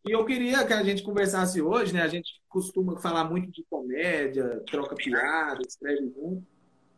[0.05, 2.01] E eu queria que a gente conversasse hoje, né?
[2.01, 6.45] A gente costuma falar muito de comédia, troca piada, escreve junto.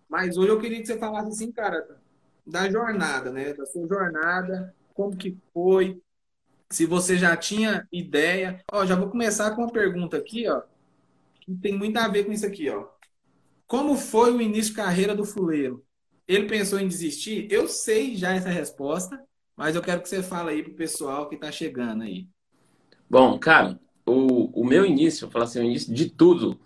[0.09, 1.99] Mas hoje eu queria que você falasse assim, cara,
[2.43, 3.53] da jornada, né?
[3.53, 6.01] Da sua jornada, como que foi,
[6.71, 8.63] se você já tinha ideia.
[8.71, 10.63] Ó, já vou começar com uma pergunta aqui, ó,
[11.39, 12.97] que tem muito a ver com isso aqui, ó.
[13.68, 15.86] Como foi o início de carreira do fuleiro?
[16.26, 17.47] Ele pensou em desistir?
[17.51, 19.22] Eu sei já essa resposta,
[19.57, 22.28] mas eu quero que você fale aí pro pessoal que está chegando aí.
[23.09, 26.57] Bom, cara, o, o meu início, eu falo assim, o início de tudo,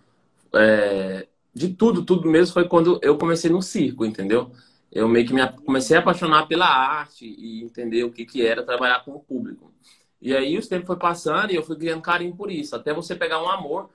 [0.54, 4.52] é, de tudo, tudo mesmo foi quando eu comecei no circo, entendeu?
[4.92, 8.64] Eu meio que me, comecei a apaixonar pela arte e entender o que, que era
[8.64, 9.74] trabalhar com o público.
[10.22, 13.16] E aí os tempos foi passando e eu fui criando carinho por isso, até você
[13.16, 13.90] pegar um amor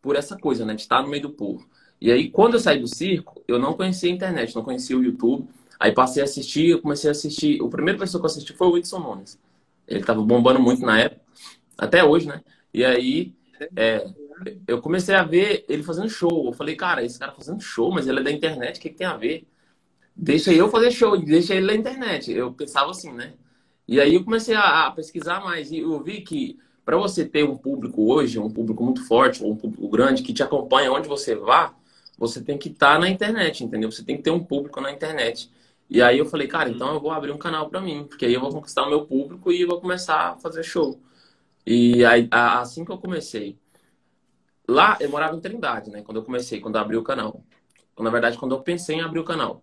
[0.00, 0.74] por essa coisa, né?
[0.74, 1.68] De estar no meio do povo.
[2.04, 5.02] E aí, quando eu saí do circo, eu não conhecia a internet, não conhecia o
[5.02, 5.48] YouTube.
[5.80, 7.62] Aí passei a assistir, eu comecei a assistir.
[7.62, 9.38] O primeiro pessoa que eu assisti foi o Whitson Nunes.
[9.88, 11.22] Ele estava bombando muito na época,
[11.78, 12.42] até hoje, né?
[12.74, 13.32] E aí
[13.74, 14.06] é,
[14.68, 16.44] eu comecei a ver ele fazendo show.
[16.44, 18.96] Eu falei, cara, esse cara fazendo show, mas ele é da internet, o que, que
[18.96, 19.46] tem a ver?
[20.14, 22.30] Deixa eu fazer show, deixa ele na internet.
[22.30, 23.32] Eu pensava assim, né?
[23.88, 27.56] E aí eu comecei a, pesquisar mais e eu vi que para você ter um
[27.56, 31.74] público hoje, um público muito forte, um público grande que te acompanha onde você vá,
[32.18, 33.90] você tem que estar tá na internet, entendeu?
[33.90, 35.50] Você tem que ter um público na internet.
[35.88, 38.34] E aí eu falei, cara, então eu vou abrir um canal para mim, porque aí
[38.34, 41.00] eu vou conquistar o meu público e vou começar a fazer show.
[41.66, 43.58] E aí, assim que eu comecei,
[44.68, 46.02] lá eu morava em Trindade, né?
[46.02, 47.42] Quando eu comecei, quando eu abri o canal.
[47.98, 49.62] Na verdade, quando eu pensei em abrir o canal.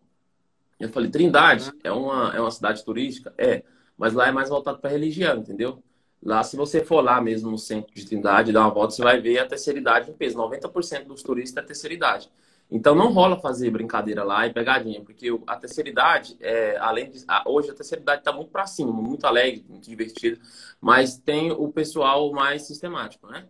[0.79, 3.33] Eu falei, Trindade é uma, é uma cidade turística?
[3.37, 3.63] É,
[3.97, 5.83] mas lá é mais voltado para religião, entendeu?
[6.23, 9.19] Lá, se você for lá mesmo no centro de Trindade, dar uma volta, você vai
[9.19, 10.37] ver a terceira idade em peso.
[10.37, 12.31] 90% dos turistas é terceira idade.
[12.71, 17.25] Então não rola fazer brincadeira lá e pegadinha, porque a terceira idade, é, além de.
[17.45, 20.39] Hoje a terceira idade está muito para cima, muito alegre, muito divertida,
[20.79, 23.45] mas tem o pessoal mais sistemático, né?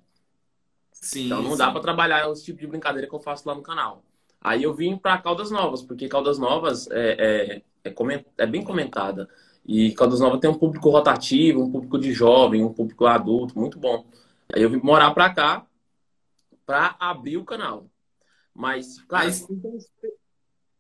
[0.91, 1.57] Sim, então não sim.
[1.57, 4.03] dá para trabalhar esse tipo de brincadeira que eu faço lá no canal.
[4.41, 9.29] Aí eu vim para Caldas Novas, porque Caldas Novas é, é, é, é bem comentada.
[9.63, 13.77] E Caldas Novas tem um público rotativo, um público de jovem, um público adulto, muito
[13.77, 14.03] bom.
[14.51, 15.67] Aí eu vim morar para cá
[16.65, 17.90] para abrir o canal.
[18.53, 19.77] Mas, cara, Mas, então,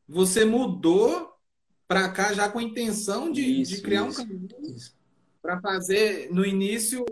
[0.07, 1.33] você mudou
[1.87, 4.39] para cá já com a intenção de, isso, de criar isso, um canal
[5.41, 7.03] para fazer no início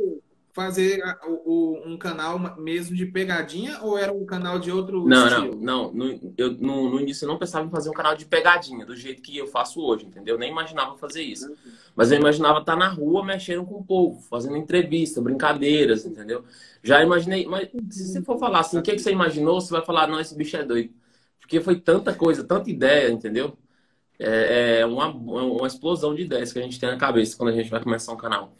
[0.52, 5.28] fazer o, o, um canal mesmo de pegadinha ou era um canal de outro não,
[5.28, 5.56] estilo?
[5.62, 5.94] Não, não.
[5.94, 8.96] No, eu, no, no início eu não pensava em fazer um canal de pegadinha, do
[8.96, 10.36] jeito que eu faço hoje, entendeu?
[10.36, 11.54] Eu nem imaginava fazer isso.
[11.96, 16.44] Mas eu imaginava estar na rua mexendo com o povo, fazendo entrevista, brincadeiras, entendeu?
[16.82, 19.86] Já imaginei, mas se você for falar assim, o que, que você imaginou, você vai
[19.86, 20.94] falar, não, esse bicho é doido.
[21.40, 23.58] Porque foi tanta coisa, tanta ideia, entendeu?
[24.18, 27.54] É, é uma, uma explosão de ideias que a gente tem na cabeça quando a
[27.54, 28.54] gente vai começar um canal.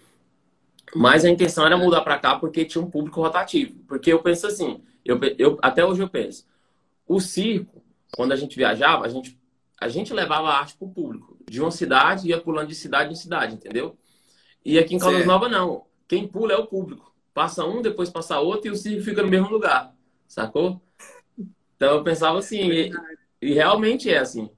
[0.96, 3.80] Mas a intenção era mudar para cá porque tinha um público rotativo.
[3.88, 6.46] Porque eu penso assim, eu, eu, até hoje eu penso,
[7.08, 7.84] o circo,
[8.14, 9.40] quando a gente viajava, a gente,
[9.80, 11.38] a gente levava a arte para o público.
[11.50, 13.98] De uma cidade, ia pulando de cidade em cidade, entendeu?
[14.64, 15.86] E aqui em Caldas Nova, não.
[16.08, 17.14] Quem pula é o público.
[17.34, 19.96] passa um, depois passa outro e o circo fica no mesmo lugar,
[20.28, 20.82] sacou?
[21.76, 22.92] Então eu pensava assim, e,
[23.42, 24.50] e realmente é assim.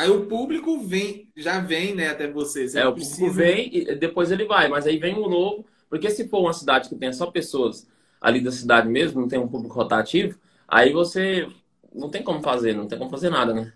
[0.00, 2.74] Aí o público vem, já vem, né, até vocês.
[2.74, 3.34] É, o público precisa...
[3.34, 6.88] vem e depois ele vai, mas aí vem um novo, porque se for uma cidade
[6.88, 7.86] que tenha só pessoas
[8.18, 11.46] ali da cidade mesmo, não tem um público rotativo, aí você
[11.94, 13.74] não tem como fazer, não tem como fazer nada, né?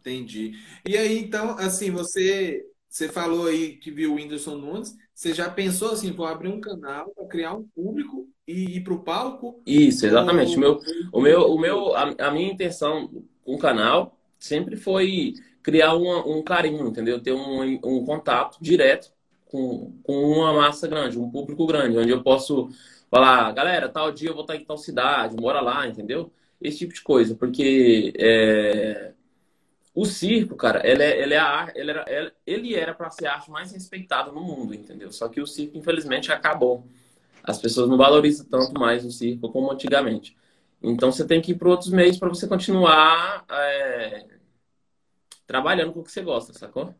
[0.00, 0.58] Entendi.
[0.86, 5.48] E aí, então, assim, você você falou aí que viu o Whindersson Nunes, você já
[5.48, 9.62] pensou assim, vou abrir um canal para criar um público e ir para o palco?
[9.64, 10.54] Isso, exatamente.
[10.54, 10.80] O meu,
[11.12, 13.10] o meu, o meu a, a minha intenção
[13.42, 17.20] com o canal sempre foi criar uma, um carinho, entendeu?
[17.20, 19.10] Ter um, um contato direto
[19.46, 22.70] com, com uma massa grande, um público grande, onde eu posso
[23.10, 26.32] falar, galera, tal dia eu vou estar em tal cidade, mora lá, entendeu?
[26.60, 29.12] Esse tipo de coisa, porque é,
[29.94, 33.34] o circo, cara, ele, é, ele, é a, ele era, ele era para ser a
[33.34, 35.10] arte mais respeitada no mundo, entendeu?
[35.12, 36.84] Só que o circo, infelizmente, acabou.
[37.42, 40.36] As pessoas não valorizam tanto mais o circo como antigamente.
[40.82, 44.26] Então você tem que ir para outros meios para você continuar é,
[45.46, 46.94] trabalhando com o que você gosta, sacou?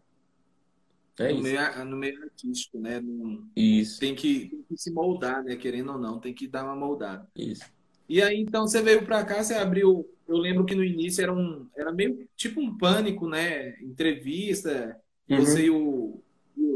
[1.19, 3.01] É no, meio, no meio artístico, né?
[3.01, 3.99] No, isso.
[3.99, 5.57] Tem que, tem que se moldar, né?
[5.57, 7.29] Querendo ou não, tem que dar uma moldada.
[7.35, 7.65] Isso.
[8.09, 10.09] E aí, então, você veio para cá, você abriu.
[10.29, 11.69] Eu lembro que no início era um.
[11.77, 13.77] Era meio tipo um pânico, né?
[13.81, 14.97] Entrevista,
[15.29, 15.39] uhum.
[15.39, 16.23] você e o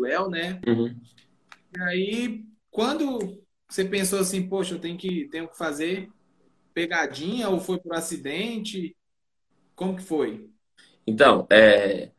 [0.01, 0.61] Léo, né?
[0.67, 0.95] Uhum.
[1.77, 6.11] E aí, quando você pensou assim, poxa, eu tenho que, tenho que fazer
[6.73, 8.97] pegadinha ou foi por acidente?
[9.75, 10.49] Como que foi?
[11.07, 12.11] Então, é,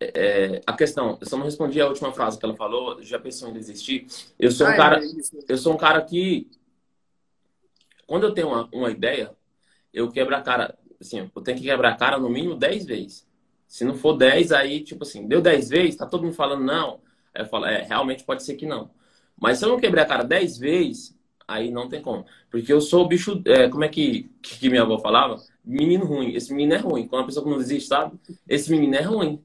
[0.00, 3.48] é, a questão, eu só não respondi a última frase que ela falou, já pensou
[3.48, 4.06] em desistir.
[4.38, 5.08] Eu sou um ah, cara, é
[5.48, 6.48] eu sou um cara que
[8.08, 9.36] quando eu tenho uma, uma ideia,
[9.92, 13.28] eu quebro a cara, assim, eu tenho que quebrar a cara no mínimo 10 vezes.
[13.66, 17.02] Se não for 10, aí, tipo assim, deu 10 vezes, tá todo mundo falando não.
[17.34, 18.90] Aí eu falo, é, realmente pode ser que não.
[19.38, 21.17] Mas se eu não quebrar a cara 10 vezes,
[21.48, 22.26] aí não tem como.
[22.50, 25.36] Porque eu sou o bicho, é, como é que, que minha avó falava?
[25.64, 26.34] Menino ruim.
[26.34, 27.08] Esse menino é ruim.
[27.08, 28.18] Quando a pessoa não desiste, sabe?
[28.46, 29.42] Esse menino é ruim.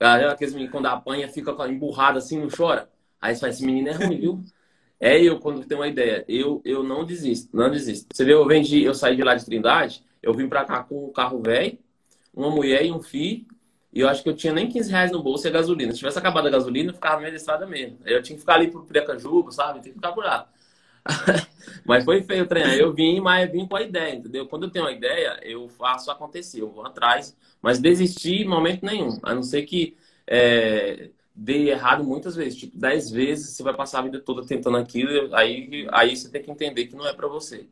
[0.00, 2.90] Aqueles meninos, quando apanha, fica emburrado assim, não chora.
[3.20, 4.44] Aí você fala, esse menino é ruim, viu?
[5.00, 6.24] É eu quando tenho uma ideia.
[6.28, 8.08] Eu, eu não desisto, não desisto.
[8.12, 11.06] Você vê, eu vendi, eu saí de lá de Trindade, eu vim pra cá com
[11.06, 11.78] um carro velho,
[12.34, 13.46] uma mulher e um filho,
[13.92, 15.92] e eu acho que eu tinha nem 15 reais no bolso e a gasolina.
[15.92, 17.98] Se tivesse acabado a gasolina, eu ficava meio da estrada mesmo.
[18.04, 19.80] Eu tinha que ficar ali pro Precajuba, sabe?
[19.80, 20.48] Tem que ficar por lá.
[21.84, 22.74] mas foi feio treinar.
[22.76, 24.46] Eu vim, mas eu vim com a ideia, entendeu?
[24.46, 27.36] Quando eu tenho uma ideia, eu faço acontecer, eu vou atrás.
[27.60, 29.18] Mas desistir em momento nenhum.
[29.22, 29.96] A não ser que
[30.26, 34.76] é, dê errado muitas vezes, tipo, dez vezes você vai passar a vida toda tentando
[34.76, 37.66] aquilo, aí, aí você tem que entender que não é para você.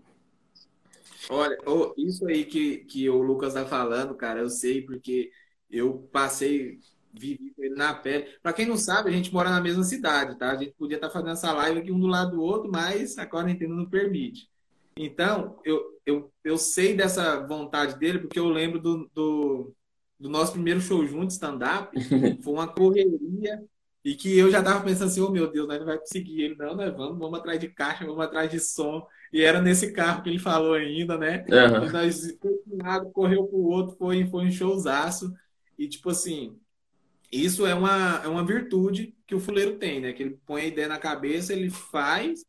[1.28, 5.30] Olha, oh, isso aí que, que o Lucas tá falando, cara, eu sei porque
[5.70, 6.78] eu passei,
[7.12, 8.26] vivi ele na pele.
[8.42, 10.50] Para quem não sabe, a gente mora na mesma cidade, tá?
[10.50, 13.18] A gente podia estar tá fazendo essa live aqui um do lado do outro, mas
[13.18, 14.48] a quarentena não permite.
[14.96, 19.74] Então, eu, eu, eu sei dessa vontade dele porque eu lembro do, do
[20.22, 21.90] do nosso primeiro show junto, stand-up,
[22.42, 23.60] foi uma correria
[24.04, 26.42] e que eu já tava pensando assim, oh meu Deus, nós não vai conseguir.
[26.42, 29.06] Ele, não, nós vamos, vamos atrás de caixa, vamos atrás de som.
[29.32, 31.44] E era nesse carro que ele falou ainda, né?
[31.48, 31.90] Uhum.
[31.90, 32.36] Nós,
[32.66, 35.32] um lado correu pro outro, foi, foi um showzaço.
[35.78, 36.56] E tipo assim,
[37.32, 40.12] isso é uma, é uma virtude que o fuleiro tem, né?
[40.12, 42.44] Que ele põe a ideia na cabeça, ele faz.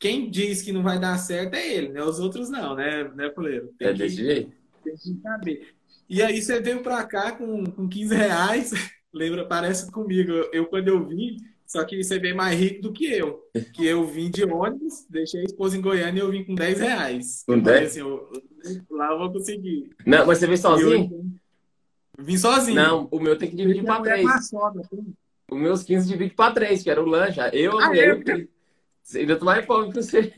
[0.00, 2.02] Quem diz que não vai dar certo é ele, né?
[2.02, 3.72] Os outros não, né, né fuleiro?
[3.78, 4.52] Tem é que, desse jeito.
[4.82, 5.74] Tem que saber.
[6.08, 8.72] E aí você veio para cá com, com 15 reais.
[9.14, 10.32] Lembra, parece comigo.
[10.52, 13.40] Eu, quando eu vim, só que você veio mais rico do que eu.
[13.72, 16.80] Que eu vim de ônibus, deixei a esposa em Goiânia e eu vim com 10
[16.80, 17.44] reais.
[17.46, 17.86] Com 10?
[17.86, 18.32] Assim, eu,
[18.90, 19.90] lá eu vou conseguir.
[20.04, 21.38] Não, mas você veio sozinho?
[22.18, 22.76] Vim sozinho.
[22.76, 24.26] Não, o meu tem que dividir para três.
[25.50, 27.40] Os meus 15 divide para três, que era o lanche.
[27.52, 28.48] Eu, ah, eu, eu...
[29.14, 30.32] ainda tô mais pobre que você.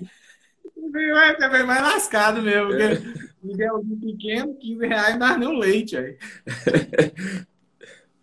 [0.74, 2.68] Você veio mais lascado mesmo.
[2.68, 2.82] Porque...
[2.82, 3.26] É.
[3.42, 6.18] Miguelzinho pequeno, 15 reais, não dá nem um leite aí.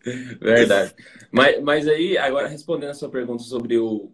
[0.40, 0.94] Verdade.
[1.32, 4.12] Mas, mas aí, agora respondendo a sua pergunta sobre o.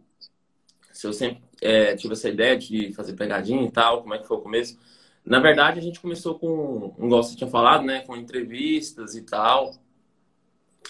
[0.93, 4.27] Se eu sempre é, tive essa ideia de fazer pegadinha e tal, como é que
[4.27, 4.77] foi o começo?
[5.25, 8.01] Na verdade, a gente começou com, igual você tinha falado, né?
[8.01, 9.75] Com entrevistas e tal,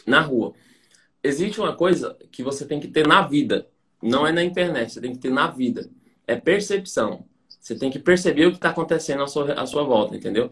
[0.06, 0.54] na rua.
[1.24, 3.68] Existe uma coisa que você tem que ter na vida,
[4.02, 5.90] não é na internet, você tem que ter na vida.
[6.26, 7.26] É percepção.
[7.60, 10.52] Você tem que perceber o que está acontecendo à sua, à sua volta, entendeu?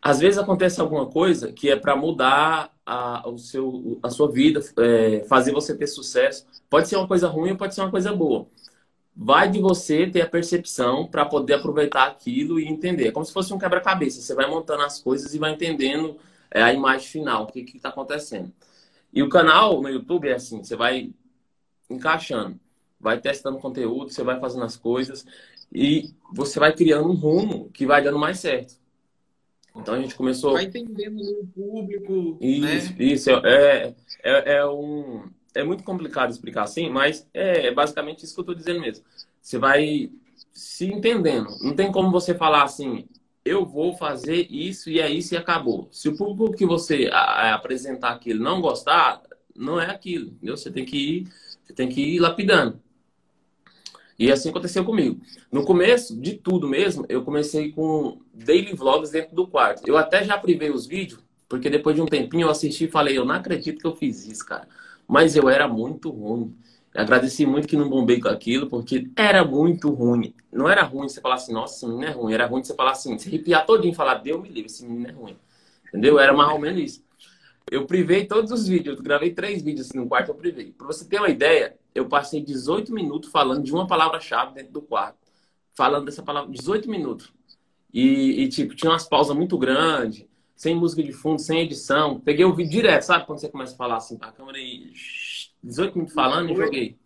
[0.00, 4.60] Às vezes acontece alguma coisa que é para mudar a, o seu, a sua vida,
[4.78, 6.46] é, fazer você ter sucesso.
[6.70, 8.46] Pode ser uma coisa ruim ou pode ser uma coisa boa.
[9.22, 13.08] Vai de você ter a percepção para poder aproveitar aquilo e entender.
[13.08, 14.22] É como se fosse um quebra-cabeça.
[14.22, 16.16] Você vai montando as coisas e vai entendendo
[16.50, 18.50] é, a imagem final, o que está acontecendo.
[19.12, 21.12] E o canal no YouTube é assim: você vai
[21.90, 22.58] encaixando.
[22.98, 25.26] vai testando conteúdo, você vai fazendo as coisas
[25.70, 28.80] e você vai criando um rumo que vai dando mais certo.
[29.76, 30.54] Então a gente começou.
[30.54, 32.38] Vai entendendo o público.
[32.40, 32.96] Isso, né?
[32.98, 35.24] isso é, é, é, um.
[35.54, 39.04] É muito complicado explicar assim, mas é basicamente isso que eu estou dizendo mesmo.
[39.40, 40.10] Você vai
[40.52, 41.48] se entendendo.
[41.60, 43.06] Não tem como você falar assim,
[43.44, 45.88] eu vou fazer isso e é isso e acabou.
[45.90, 49.22] Se o público que você apresentar aquilo não gostar,
[49.56, 50.28] não é aquilo.
[50.28, 50.56] Entendeu?
[50.56, 51.28] Você tem que ir,
[51.64, 52.80] você tem que ir lapidando.
[54.18, 55.20] E assim aconteceu comigo.
[55.50, 59.82] No começo de tudo mesmo, eu comecei com daily vlogs dentro do quarto.
[59.86, 63.16] Eu até já privei os vídeos, porque depois de um tempinho eu assisti e falei,
[63.16, 64.68] eu não acredito que eu fiz isso, cara.
[65.10, 66.56] Mas eu era muito ruim.
[66.94, 70.32] Agradeci muito que não bombei com aquilo, porque era muito ruim.
[70.52, 72.32] Não era ruim você falar assim, nossa, esse menino é ruim.
[72.32, 75.08] Era ruim você falar assim, se arrepiar todinho e falar, Deus me livre, esse menino
[75.08, 75.36] é ruim.
[75.88, 76.16] Entendeu?
[76.16, 77.04] Era mais ou menos isso.
[77.68, 80.70] Eu privei todos os vídeos, eu gravei três vídeos assim no quarto, eu privei.
[80.70, 84.82] Pra você ter uma ideia, eu passei 18 minutos falando de uma palavra-chave dentro do
[84.82, 85.18] quarto.
[85.74, 87.32] Falando dessa palavra, 18 minutos.
[87.92, 90.24] E, e, tipo, tinha umas pausas muito grandes,
[90.60, 92.20] sem música de fundo, sem edição.
[92.20, 93.24] Peguei o vídeo direto, sabe?
[93.24, 94.92] Quando você começa a falar assim pra câmera e
[95.64, 96.98] 18 minutos falando e joguei.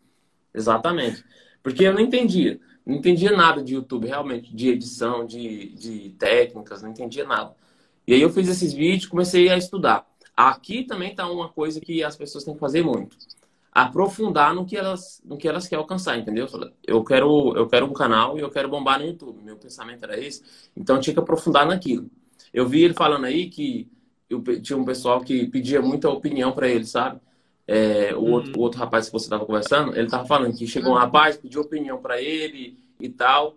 [0.53, 1.25] Exatamente.
[1.63, 2.59] Porque eu não entendia.
[2.85, 7.55] Não entendia nada de YouTube, realmente, de edição, de, de técnicas, não entendia nada.
[8.05, 10.05] E aí eu fiz esses vídeos, comecei a estudar.
[10.37, 13.17] Aqui também está uma coisa que as pessoas têm que fazer muito
[13.73, 16.47] aprofundar no que elas no que elas querem alcançar, entendeu?
[16.87, 19.43] Eu quero eu quero um canal e eu quero bombar no YouTube.
[19.43, 20.43] Meu pensamento era esse.
[20.77, 22.11] Então tinha que aprofundar naquilo.
[22.55, 23.91] Eu vi ele falando aí que
[24.31, 27.21] eu, tinha um pessoal que pedia muita opinião para ele, sabe?
[27.67, 28.33] É, o, uhum.
[28.33, 31.37] outro, o outro rapaz que você estava conversando, ele estava falando que chegou um rapaz,
[31.37, 33.57] pediu opinião para ele e tal.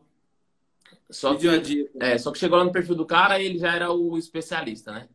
[1.12, 3.92] Só que, é, só que chegou lá no perfil do cara e ele já era
[3.92, 5.08] o especialista, né?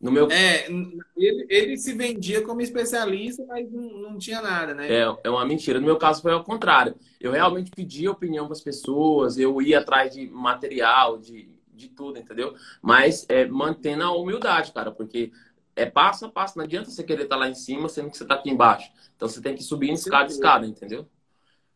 [0.00, 0.30] No meu...
[0.30, 0.68] É,
[1.16, 4.88] ele, ele se vendia como especialista, mas não, não tinha nada, né?
[4.88, 5.80] É, é uma mentira.
[5.80, 6.94] No meu caso foi ao contrário.
[7.20, 12.18] Eu realmente pedia opinião para as pessoas, eu ia atrás de material, de, de tudo,
[12.18, 12.54] entendeu?
[12.82, 15.32] Mas é, mantendo a humildade, cara, porque
[15.74, 16.58] é passo a passo.
[16.58, 18.90] Não adianta você querer estar tá lá em cima, sendo que você está aqui embaixo.
[19.16, 21.08] Então você tem que subir em escada, escada, entendeu?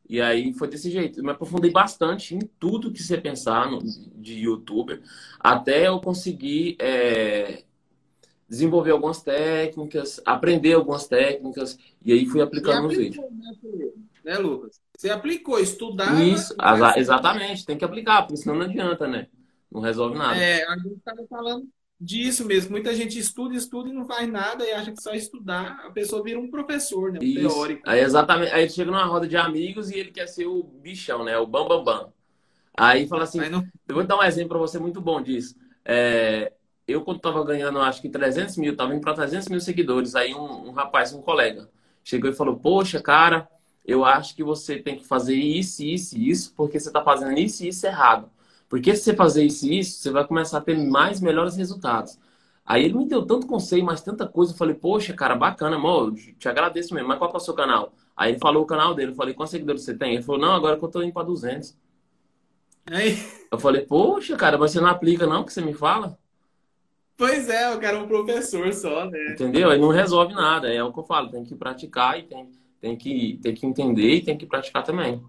[0.08, 1.20] E aí foi desse jeito.
[1.20, 5.00] Eu me aprofundei bastante em tudo que você pensar no, de youtuber,
[5.38, 7.62] até eu conseguir é,
[8.48, 13.24] desenvolver algumas técnicas, aprender algumas técnicas, e aí fui aplicando nos vídeos.
[13.30, 13.92] Né,
[14.24, 14.80] né, Lucas?
[14.96, 16.20] Você aplicou, estudar.
[16.22, 16.54] Isso,
[16.96, 19.28] exatamente, tem que aplicar, porque senão não adianta, né?
[19.72, 20.36] Não resolve nada.
[20.36, 21.66] É, a gente estava falando
[21.98, 22.72] disso mesmo.
[22.72, 26.22] Muita gente estuda, estuda e não faz nada e acha que só estudar a pessoa
[26.22, 27.20] vira um professor, né?
[27.20, 27.48] Um Isso.
[27.48, 27.82] teórico.
[27.86, 28.52] Aí, exatamente.
[28.52, 31.38] Aí chega numa roda de amigos e ele quer ser o bichão, né?
[31.38, 31.84] O bambambam.
[31.84, 32.12] Bam, bam.
[32.76, 33.66] Aí fala assim: não...
[33.88, 35.54] eu vou dar um exemplo para você muito bom disso.
[35.84, 36.52] É,
[36.86, 40.14] eu, quando estava ganhando, acho que 300 mil, estava indo para 300 mil seguidores.
[40.14, 41.68] Aí um, um, rapaz, um colega,
[42.02, 43.48] chegou e falou: Poxa, cara,
[43.84, 47.38] eu acho que você tem que fazer isso, isso e isso, porque você está fazendo
[47.38, 48.30] isso e isso errado.
[48.72, 52.18] Porque se você fazer isso e isso, você vai começar a ter mais melhores resultados.
[52.64, 54.54] Aí ele me deu tanto conselho, mas tanta coisa.
[54.54, 57.06] Eu falei: Poxa, cara, bacana, amor, te agradeço mesmo.
[57.06, 57.92] Mas qual é o seu canal?
[58.16, 59.10] Aí ele falou o canal dele.
[59.10, 60.14] Eu falei: Quantos seguidores você tem?
[60.14, 61.76] Ele falou: Não, agora que eu estou indo para 200.
[62.86, 63.22] Aí...
[63.52, 66.18] Eu falei: Poxa, cara, mas você não aplica não que você me fala?
[67.14, 69.32] Pois é, eu quero um professor só, né?
[69.32, 69.68] Entendeu?
[69.68, 70.72] Aí não resolve nada.
[70.72, 72.50] É o que eu falo, tem que praticar e tem,
[72.80, 75.22] tem, que, tem que entender e tem que praticar também.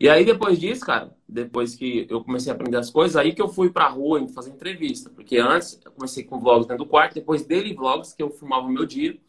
[0.00, 3.42] E aí, depois disso, cara, depois que eu comecei a aprender as coisas, aí que
[3.42, 5.10] eu fui pra rua fazer entrevista.
[5.10, 8.66] Porque antes eu comecei com vlogs dentro do quarto, depois dele vlogs, que eu filmava
[8.66, 9.20] o meu dia.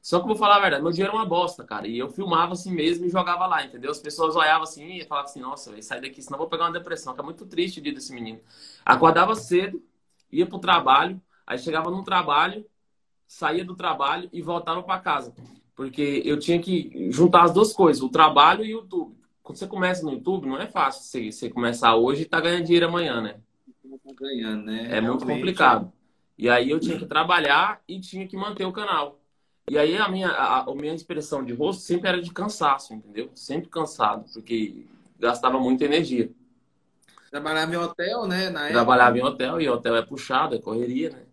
[0.00, 1.86] Só que eu vou falar a verdade, meu dia era uma bosta, cara.
[1.86, 3.90] E eu filmava assim mesmo e jogava lá, entendeu?
[3.90, 6.72] As pessoas olhavam assim e falavam assim, nossa, véio, sai daqui, senão vou pegar uma
[6.72, 8.40] depressão, que é muito triste o dia desse menino.
[8.84, 9.82] Acordava cedo,
[10.32, 12.64] ia pro trabalho, Aí chegava no trabalho,
[13.26, 15.34] saía do trabalho e voltava para casa.
[15.74, 19.16] Porque eu tinha que juntar as duas coisas, o trabalho e o YouTube.
[19.44, 22.64] Quando você começa no YouTube, não é fácil você, você começar hoje e tá ganhando
[22.64, 23.40] dinheiro amanhã, né?
[24.16, 24.82] Ganhando, né?
[24.90, 25.00] É Realmente.
[25.00, 25.92] muito complicado.
[26.36, 29.20] E aí eu tinha que trabalhar e tinha que manter o canal.
[29.70, 33.30] E aí a minha, a, a minha expressão de rosto sempre era de cansaço, entendeu?
[33.34, 34.86] Sempre cansado, porque
[35.18, 36.30] gastava muita energia.
[37.30, 38.48] Trabalhava em hotel, né?
[38.50, 39.18] Na Trabalhava época.
[39.18, 41.26] em hotel e hotel é puxado, é correria, né?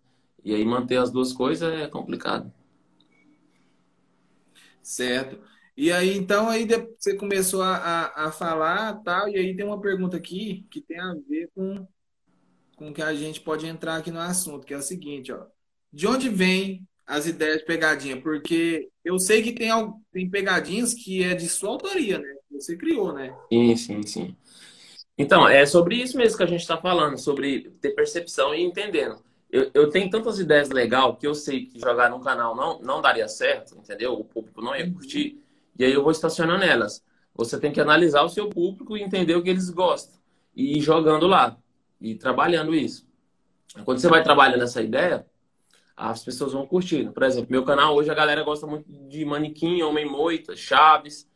[0.44, 2.52] E aí manter as duas coisas é complicado.
[4.82, 5.38] Certo.
[5.76, 6.66] E aí, então, aí
[6.98, 10.98] você começou a, a, a falar tal, e aí tem uma pergunta aqui que tem
[10.98, 11.86] a ver com,
[12.76, 15.46] com que a gente pode entrar aqui no assunto, que é o seguinte, ó.
[15.92, 18.20] De onde vem as ideias de pegadinha?
[18.20, 19.70] Porque eu sei que tem,
[20.12, 22.34] tem pegadinhas que é de sua autoria, né?
[22.50, 23.34] Você criou, né?
[23.52, 24.36] Sim, sim, sim.
[25.16, 29.22] Então, é sobre isso mesmo que a gente está falando, sobre ter percepção e entendendo
[29.52, 33.02] eu, eu tenho tantas ideias legais que eu sei que jogar num canal não, não
[33.02, 34.14] daria certo, entendeu?
[34.14, 35.41] O público não ia curtir.
[35.82, 37.04] E aí eu vou estacionando elas.
[37.34, 40.16] você tem que analisar o seu público e entender o que eles gostam.
[40.54, 41.58] E ir jogando lá.
[42.00, 43.04] E trabalhando isso.
[43.84, 45.26] Quando você vai trabalhando essa ideia,
[45.96, 47.10] as pessoas vão curtindo.
[47.10, 51.28] Por exemplo, meu canal hoje a galera gosta muito de manequim, homem moita, chaves.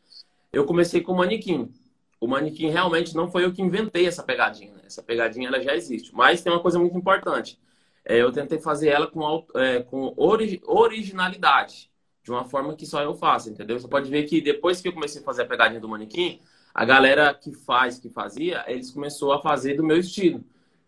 [0.53, 1.69] Eu comecei com manequim.
[2.17, 4.71] O manequim realmente não foi eu que inventei essa pegadinha.
[4.75, 4.83] Né?
[4.85, 6.15] Essa pegadinha ela já existe.
[6.15, 7.59] Mas tem uma coisa muito importante.
[8.05, 11.91] É, eu tentei fazer ela com, é, com ori originalidade.
[12.27, 13.79] De uma forma que só eu faço, entendeu?
[13.79, 16.41] Você pode ver que depois que eu comecei a fazer a pegadinha do manequim,
[16.75, 20.43] a galera que faz, que fazia, eles começou a fazer do meu estilo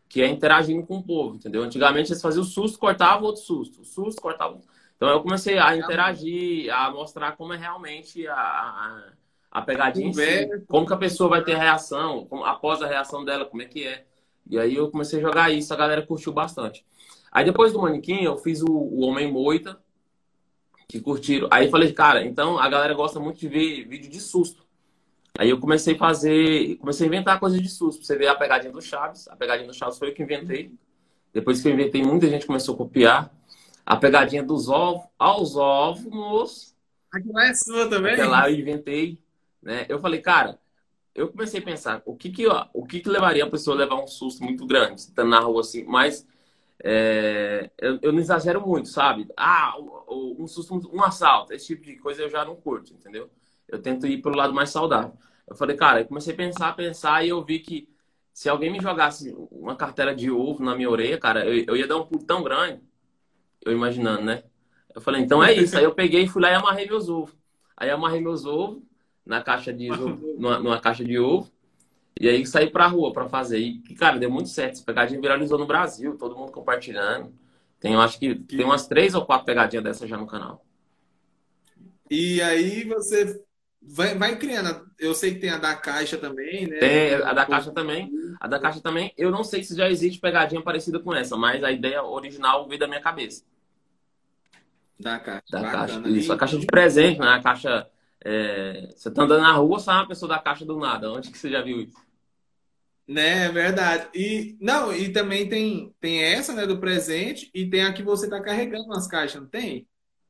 [0.09, 1.63] que é interagindo com o povo, entendeu?
[1.63, 4.59] Antigamente eles faziam o susto, cortavam outro susto, o susto, cortavam.
[4.97, 9.03] Então eu comecei a interagir, a mostrar como é realmente a, a,
[9.49, 13.45] a pegadinha, si, como que a pessoa vai ter reação, como, após a reação dela,
[13.45, 14.03] como é que é.
[14.45, 16.85] E aí eu comecei a jogar isso, a galera curtiu bastante.
[17.31, 19.79] Aí depois do manequim eu fiz o, o Homem Moita,
[20.89, 21.47] que curtiram.
[21.51, 24.65] Aí falei, cara, então a galera gosta muito de ver vídeo de susto.
[25.37, 28.03] Aí eu comecei a fazer, comecei a inventar coisas de susto.
[28.03, 29.27] Você vê a pegadinha do Chaves.
[29.27, 30.73] A pegadinha do Chaves foi eu que inventei.
[31.31, 33.31] Depois que eu inventei, muita gente começou a copiar.
[33.85, 36.75] A pegadinha dos ovos, aos ovos.
[37.11, 38.13] Aquela é sua também?
[38.13, 39.19] Aquela eu inventei.
[39.61, 39.85] Né?
[39.87, 40.59] Eu falei, cara,
[41.13, 43.79] eu comecei a pensar, o que que, ó, o que, que levaria a pessoa a
[43.79, 46.25] levar um susto muito grande, estando na rua assim, mas
[46.83, 49.27] é, eu, eu, não exagero muito, sabe?
[49.35, 49.75] Ah,
[50.09, 53.29] um susto, um assalto, esse tipo de coisa eu já não curto, entendeu?
[53.67, 55.13] Eu tento ir pelo lado mais saudável.
[55.47, 57.89] Eu falei, cara, eu comecei a pensar, pensar e eu vi que
[58.31, 61.87] se alguém me jogasse uma cartela de ovo na minha orelha, cara, eu, eu ia
[61.87, 62.81] dar um pulo tão grande.
[63.65, 64.43] Eu imaginando, né?
[64.95, 65.77] Eu falei, então é isso.
[65.77, 67.35] Aí eu peguei, fui lá e amarrei meus ovos.
[67.75, 68.81] Aí amarrei meus ovos
[69.25, 69.89] na caixa de
[70.39, 71.51] numa, numa caixa de ovo.
[72.19, 73.59] E aí saí pra rua pra fazer.
[73.59, 74.73] E, cara, deu muito certo.
[74.73, 77.33] Essa pegadinha viralizou no Brasil, todo mundo compartilhando.
[77.79, 80.65] Tem, eu acho que tem umas três ou quatro pegadinhas dessas já no canal.
[82.09, 83.41] E aí você
[83.81, 84.87] Vai, vai criando.
[84.99, 86.77] Eu sei que tem a da Caixa também, né?
[86.77, 88.11] Tem a da Caixa também.
[88.39, 89.13] A da Caixa também.
[89.17, 92.79] Eu não sei se já existe pegadinha parecida com essa, mas a ideia original veio
[92.79, 93.43] da minha cabeça.
[94.99, 95.43] Da Caixa.
[95.49, 96.09] Da Caixa.
[96.09, 97.29] Isso, a caixa de presente, né?
[97.29, 97.89] A caixa.
[98.21, 98.89] É...
[98.95, 101.11] Você tá andando na rua, sai uma pessoa da caixa do nada.
[101.11, 101.97] Onde que você já viu isso?
[103.09, 104.07] Né, é verdade.
[104.13, 108.29] E não, e também tem, tem essa, né, do presente, e tem a que você
[108.29, 109.87] tá carregando nas caixas, não tem?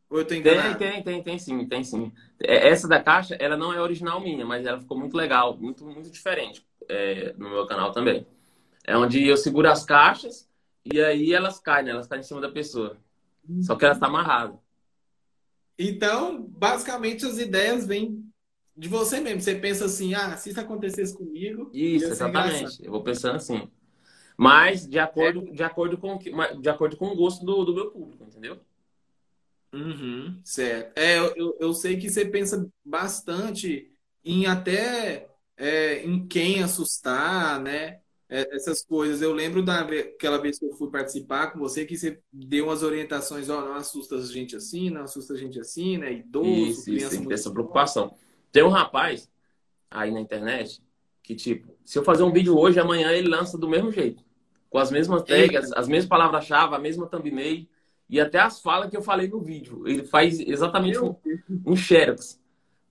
[0.10, 0.78] Ou eu tô enganado?
[0.78, 2.10] Tem, tem, tem, tem sim, tem sim.
[2.42, 5.84] É, essa da caixa, ela não é original minha, mas ela ficou muito legal, muito,
[5.84, 8.26] muito diferente é, no meu canal também.
[8.88, 10.50] É onde eu seguro as caixas
[10.86, 11.92] e aí elas caem, né?
[11.92, 12.96] Elas caem em cima da pessoa.
[13.62, 14.58] Só que elas estão tá amarradas.
[15.78, 18.29] Então, basicamente, as ideias vêm
[18.80, 19.42] de você mesmo.
[19.42, 21.70] Você pensa assim, ah, se isso acontecesse comigo...
[21.74, 22.84] Isso, exatamente.
[22.84, 23.70] Eu vou pensando assim.
[24.38, 25.52] Mas de acordo, é.
[25.52, 28.58] de acordo, com, de acordo com o gosto do, do meu público, entendeu?
[29.74, 30.98] Uhum, certo.
[30.98, 33.92] É, eu, eu sei que você pensa bastante
[34.24, 38.00] em até é, em quem assustar, né?
[38.30, 39.22] É, essas coisas.
[39.22, 43.50] Eu lembro daquela vez que eu fui participar com você que você deu umas orientações,
[43.50, 46.14] ó, não assusta a gente assim, não assusta a gente assim, né?
[46.14, 47.16] Idoso, isso, criança.
[47.16, 48.16] Isso, tem essa preocupação.
[48.52, 49.30] Tem um rapaz
[49.90, 50.82] aí na internet
[51.24, 54.24] que, tipo, se eu fazer um vídeo hoje, amanhã ele lança do mesmo jeito.
[54.70, 57.68] Com as mesmas tags, as mesmas palavras-chave, a mesma thumbnail
[58.10, 59.88] e até as falas que eu falei no vídeo.
[59.88, 61.16] Ele faz exatamente um,
[61.66, 62.40] um xerox.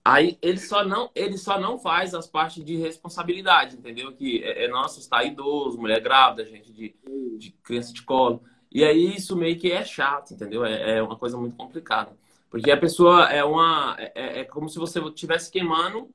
[0.04, 4.12] Aí ele só não ele só não faz as partes de responsabilidade, entendeu?
[4.12, 6.94] Que é, é nossa, está idoso, mulher grávida, gente de,
[7.36, 8.42] de criança de colo.
[8.70, 10.64] E aí isso meio que é chato, entendeu?
[10.64, 12.16] É, é uma coisa muito complicada.
[12.51, 13.96] Porque a pessoa é uma.
[13.99, 16.11] É, é, é como se você estivesse queimando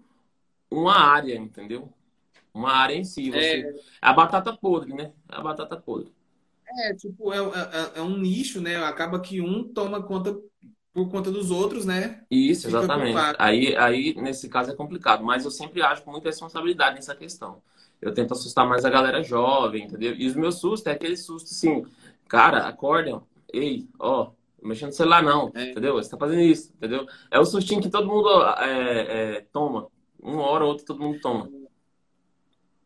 [0.69, 1.91] uma área, entendeu?
[2.53, 3.31] Uma área em si.
[3.31, 3.73] Você, é...
[4.01, 5.11] A batata podre, né?
[5.29, 6.11] A batata podre.
[6.86, 8.77] É, tipo, é, é, é, um nicho, né?
[8.77, 10.36] Acaba que um toma conta
[10.91, 12.23] por conta dos outros, né?
[12.29, 13.17] Isso, exatamente.
[13.39, 15.23] Aí, aí, nesse caso, é complicado.
[15.23, 17.61] Mas eu sempre acho com muita responsabilidade nessa questão.
[17.99, 20.13] Eu tento assustar mais a galera jovem, entendeu?
[20.15, 21.86] E os meus sustos é aquele susto assim,
[22.27, 24.31] cara, acordam, ei, ó,
[24.64, 25.72] mexendo no celular não, é.
[25.72, 25.93] entendeu?
[25.93, 27.05] Você tá fazendo isso, entendeu?
[27.30, 29.88] É o sustinho que todo mundo é, é, toma.
[30.22, 31.49] Uma hora ou outra todo mundo toma.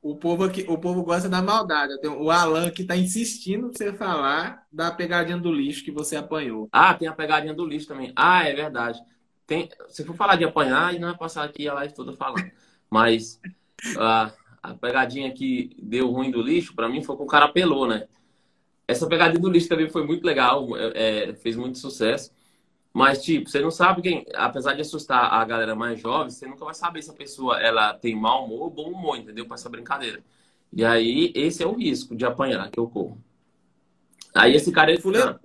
[0.01, 1.93] O povo, aqui, o povo gosta da maldade.
[2.07, 6.69] O Alan que está insistindo para você falar da pegadinha do lixo que você apanhou.
[6.71, 8.13] Ah, tem a pegadinha do lixo também.
[8.15, 8.99] Ah, é verdade.
[9.45, 12.49] Tem, se for falar de apanhar, e não vai passar aqui a live toda falando.
[12.89, 13.39] Mas
[13.97, 17.87] a, a pegadinha que deu ruim do lixo, para mim, foi com o cara pelou,
[17.87, 18.07] né?
[18.87, 22.31] Essa pegadinha do lixo também foi muito legal, é, fez muito sucesso.
[22.93, 26.65] Mas, tipo, você não sabe quem, apesar de assustar a galera mais jovem, você nunca
[26.65, 29.45] vai saber se a pessoa ela tem mau humor ou bom humor, entendeu?
[29.45, 30.23] Com essa brincadeira.
[30.73, 33.21] E aí, esse é o risco de apanhar que eu corro.
[34.33, 34.91] Aí esse cara.
[34.91, 35.01] Ele...
[35.01, 35.39] Fuleiro,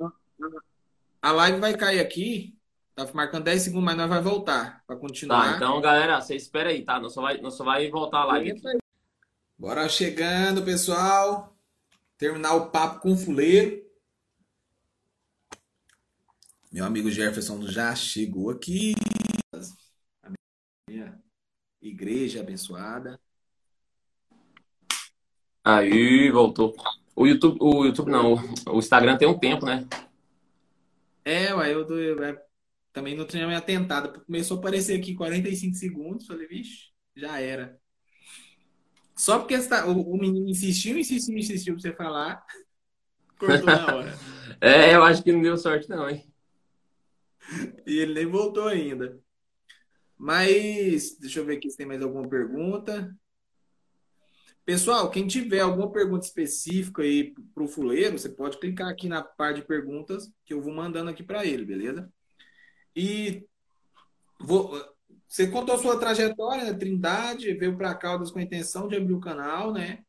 [1.21, 2.57] a live vai cair aqui.
[2.95, 5.51] Tá marcando 10 segundos, mas nós vai voltar para continuar.
[5.51, 7.01] Tá, então, galera, você espera aí, tá?
[7.01, 8.79] Nós só vai, nós só vai voltar a live aqui.
[9.59, 11.55] Bora chegando, pessoal.
[12.23, 13.85] Terminar o papo com o fuleiro.
[16.71, 18.95] Meu amigo Jefferson já chegou aqui.
[20.23, 20.31] A
[20.89, 21.21] minha
[21.81, 23.21] igreja abençoada.
[25.65, 26.77] Aí, voltou.
[27.17, 28.35] O YouTube, o YouTube não,
[28.69, 29.85] o Instagram tem um tempo, né?
[31.25, 32.41] É, ué, eu, eu, eu
[32.93, 34.25] também não tinha me atentado.
[34.25, 36.29] Começou a aparecer aqui 45 segundos.
[36.29, 37.82] Falei, vixe, já era.
[39.17, 42.47] Só porque essa, o, o, menino insistiu, insistiu, insistiu pra você falar.
[43.39, 44.19] Cortou na hora.
[44.61, 46.27] é, eu acho que não deu sorte, não, hein?
[47.87, 49.21] E ele nem voltou ainda.
[50.17, 53.15] Mas, deixa eu ver aqui se tem mais alguma pergunta.
[54.65, 59.21] Pessoal, quem tiver alguma pergunta específica aí para o fuleiro, você pode clicar aqui na
[59.21, 62.09] parte de perguntas que eu vou mandando aqui para ele, beleza?
[62.95, 63.45] E
[64.39, 64.73] vou,
[65.33, 66.75] você contou a sua trajetória, né?
[66.75, 70.05] Trindade, veio para Caldas com a intenção de abrir o canal, né?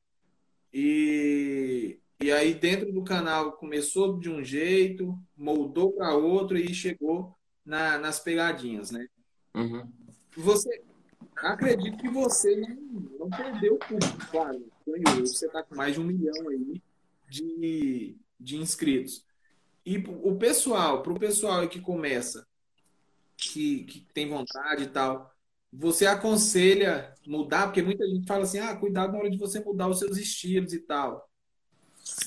[0.74, 7.34] E, e aí dentro do canal começou de um jeito, moldou para outro e chegou
[7.66, 9.08] na, nas pegadinhas, né?
[9.56, 9.90] Uhum.
[10.36, 10.84] Você,
[11.38, 14.62] acredito que você não, não perdeu o público, claro.
[14.86, 15.26] Ganhou.
[15.26, 16.82] Você está com mais de um milhão aí
[17.30, 19.26] de, de inscritos.
[19.86, 22.46] E o pessoal, para o pessoal que começa,
[23.52, 25.32] que, que tem vontade e tal,
[25.72, 27.68] você aconselha mudar?
[27.68, 30.74] Porque muita gente fala assim, ah, cuidado na hora de você mudar os seus estilos
[30.74, 31.28] e tal.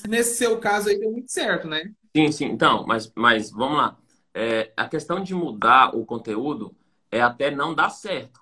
[0.07, 1.93] Nesse seu caso aí deu muito certo, né?
[2.15, 2.45] Sim, sim.
[2.45, 3.97] Então, mas, mas vamos lá.
[4.33, 6.75] É, a questão de mudar o conteúdo
[7.11, 8.39] é até não dar certo.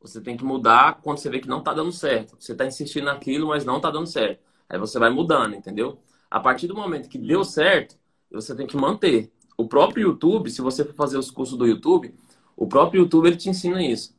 [0.00, 2.36] Você tem que mudar quando você vê que não está dando certo.
[2.38, 4.40] Você está insistindo naquilo, mas não está dando certo.
[4.68, 6.00] Aí você vai mudando, entendeu?
[6.30, 7.96] A partir do momento que deu certo,
[8.30, 9.32] você tem que manter.
[9.60, 12.14] O próprio YouTube, se você for fazer os cursos do YouTube,
[12.56, 14.14] o próprio YouTube ele te ensina isso.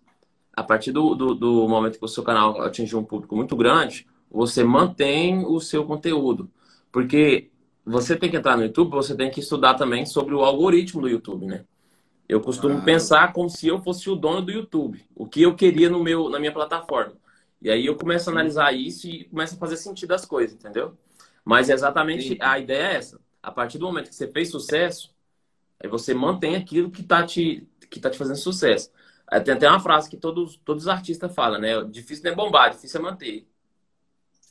[0.51, 4.05] A partir do, do, do momento que o seu canal atingir um público muito grande,
[4.29, 6.51] você mantém o seu conteúdo.
[6.91, 7.49] Porque
[7.85, 11.07] você tem que entrar no YouTube, você tem que estudar também sobre o algoritmo do
[11.07, 11.63] YouTube, né?
[12.27, 12.81] Eu costumo ah.
[12.81, 16.29] pensar como se eu fosse o dono do YouTube, o que eu queria no meu,
[16.29, 17.13] na minha plataforma.
[17.61, 20.97] E aí eu começo a analisar isso e começa a fazer sentido as coisas, entendeu?
[21.45, 22.37] Mas exatamente Sim.
[22.41, 23.21] a ideia é essa.
[23.41, 25.17] A partir do momento que você fez sucesso,
[25.81, 28.91] aí você mantém aquilo que está te, que tá te fazendo sucesso.
[29.43, 31.83] Tem até uma frase que todos, todos os artistas falam, né?
[31.83, 33.47] Difícil não é bombar, difícil é manter.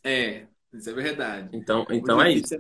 [0.05, 1.49] É, isso é verdade.
[1.53, 2.55] Então, então é isso.
[2.55, 2.59] É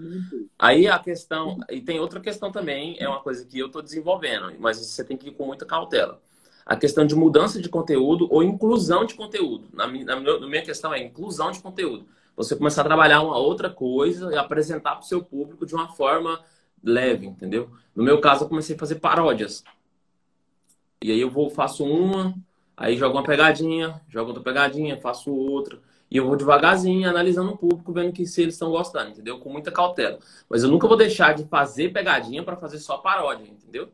[0.58, 1.58] Aí a questão.
[1.70, 5.16] E tem outra questão também, é uma coisa que eu estou desenvolvendo, mas você tem
[5.16, 6.20] que ir com muita cautela.
[6.66, 9.68] A questão de mudança de conteúdo ou inclusão de conteúdo.
[9.72, 12.06] Na minha, na minha questão é inclusão de conteúdo.
[12.36, 15.88] Você começar a trabalhar uma outra coisa e apresentar para o seu público de uma
[15.88, 16.40] forma
[16.88, 17.70] leve, entendeu?
[17.94, 19.62] No meu caso, eu comecei a fazer paródias.
[21.02, 22.34] E aí eu vou, faço uma,
[22.76, 25.78] aí jogo uma pegadinha, jogo outra pegadinha, faço outra.
[26.10, 29.38] E eu vou devagarzinho, analisando o público, vendo que se eles estão gostando, entendeu?
[29.38, 30.18] Com muita cautela.
[30.48, 33.90] Mas eu nunca vou deixar de fazer pegadinha para fazer só paródia, entendeu?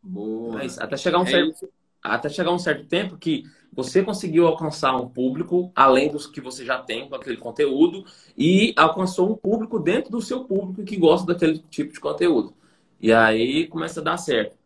[0.00, 0.62] Boa.
[0.62, 1.68] É até chegar um é certo, isso.
[2.02, 6.64] até chegar um certo tempo que você conseguiu alcançar um público além dos que você
[6.64, 8.04] já tem com aquele conteúdo
[8.36, 12.52] e alcançou um público dentro do seu público que gosta daquele tipo de conteúdo.
[13.00, 14.56] E aí começa a dar certo.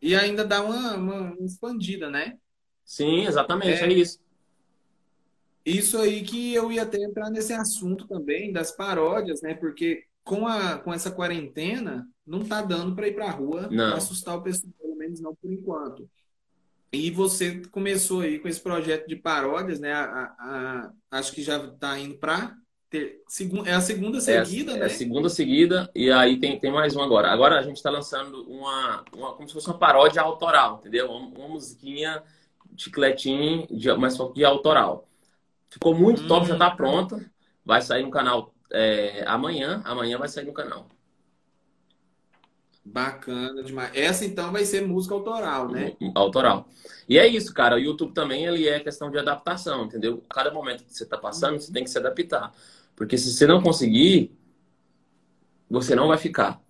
[0.00, 2.36] E ainda dá uma, uma expandida, né?
[2.84, 4.20] Sim, exatamente, é, é isso.
[5.64, 9.54] Isso aí que eu ia até entrar nesse assunto também das paródias, né?
[9.54, 13.94] Porque com, a, com essa quarentena, não tá dando para ir para a rua para
[13.94, 16.08] assustar o pessoal, pelo menos não por enquanto.
[16.92, 19.92] E você começou aí com esse projeto de paródias, né?
[19.92, 22.54] A, a, a, acho que já está indo para
[23.64, 24.82] é a segunda seguida, é, né?
[24.82, 27.30] É a segunda seguida e aí tem, tem mais um agora.
[27.30, 31.10] Agora a gente está lançando uma, uma, como se fosse uma paródia autoral, entendeu?
[31.10, 32.22] Uma, uma musiquinha
[32.76, 35.08] chicletinho, de, mas só de autoral.
[35.70, 36.28] Ficou muito hum.
[36.28, 37.24] top, já está pronta.
[37.64, 39.80] Vai sair no canal é, amanhã.
[39.86, 40.86] Amanhã vai sair no canal.
[42.84, 43.92] Bacana demais.
[43.94, 45.96] Essa então vai ser música autoral, né?
[46.14, 46.68] Autoral.
[47.08, 47.76] E é isso, cara.
[47.76, 50.22] O YouTube também ele é questão de adaptação, entendeu?
[50.28, 52.52] Cada momento que você está passando, você tem que se adaptar.
[52.96, 54.32] Porque se você não conseguir,
[55.70, 56.60] você não vai ficar.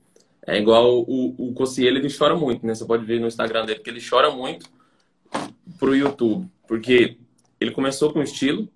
[0.47, 2.75] É igual o, o Cossiello, ele chora muito, né?
[2.75, 4.69] Você pode ver no Instagram dele que ele chora muito
[5.79, 6.47] pro YouTube.
[6.69, 7.17] Porque
[7.59, 8.69] ele começou com estilo,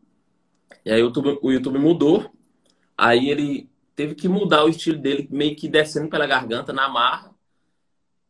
[0.85, 2.31] e aí o YouTube, o YouTube mudou,
[2.97, 7.35] aí ele teve que mudar o estilo dele, meio que descendo pela garganta, na marra.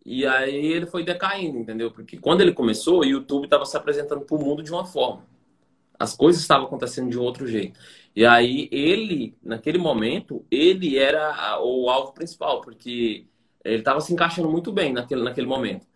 [0.05, 1.91] E aí ele foi decaindo, entendeu?
[1.91, 5.27] Porque quando ele começou, o YouTube estava se apresentando para o mundo de uma forma.
[5.99, 7.79] As coisas estavam acontecendo de um outro jeito.
[8.15, 13.27] E aí ele, naquele momento, ele era o alvo principal, porque
[13.65, 15.87] ele tava se encaixando muito bem naquele, naquele momento.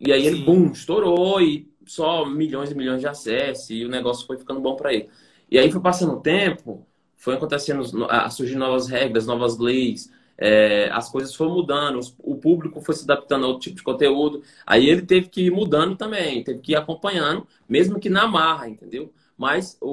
[0.00, 4.26] E aí ele, bum, estourou e só milhões e milhões de acessos e o negócio
[4.26, 5.10] foi ficando bom para ele.
[5.50, 6.86] E aí foi passando o tempo,
[7.24, 12.82] foi acontecendo, a surgir novas regras, novas leis, é, as coisas foram mudando, o público
[12.82, 14.42] foi se adaptando a outro tipo de conteúdo.
[14.66, 18.68] Aí ele teve que ir mudando também, teve que ir acompanhando, mesmo que na marra,
[18.68, 19.10] entendeu?
[19.38, 19.88] Mas o,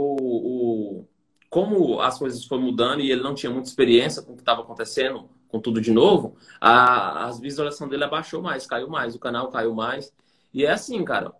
[0.99, 1.07] o
[1.49, 4.61] como as coisas foram mudando e ele não tinha muita experiência com o que estava
[4.61, 9.49] acontecendo, com tudo de novo, a, a visualização dele abaixou mais, caiu mais, o canal
[9.49, 10.13] caiu mais.
[10.53, 11.31] E é assim, cara.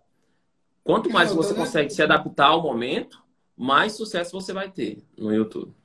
[0.82, 3.22] Quanto mais você consegue se adaptar ao momento,
[3.54, 5.81] mais sucesso você vai ter no YouTube.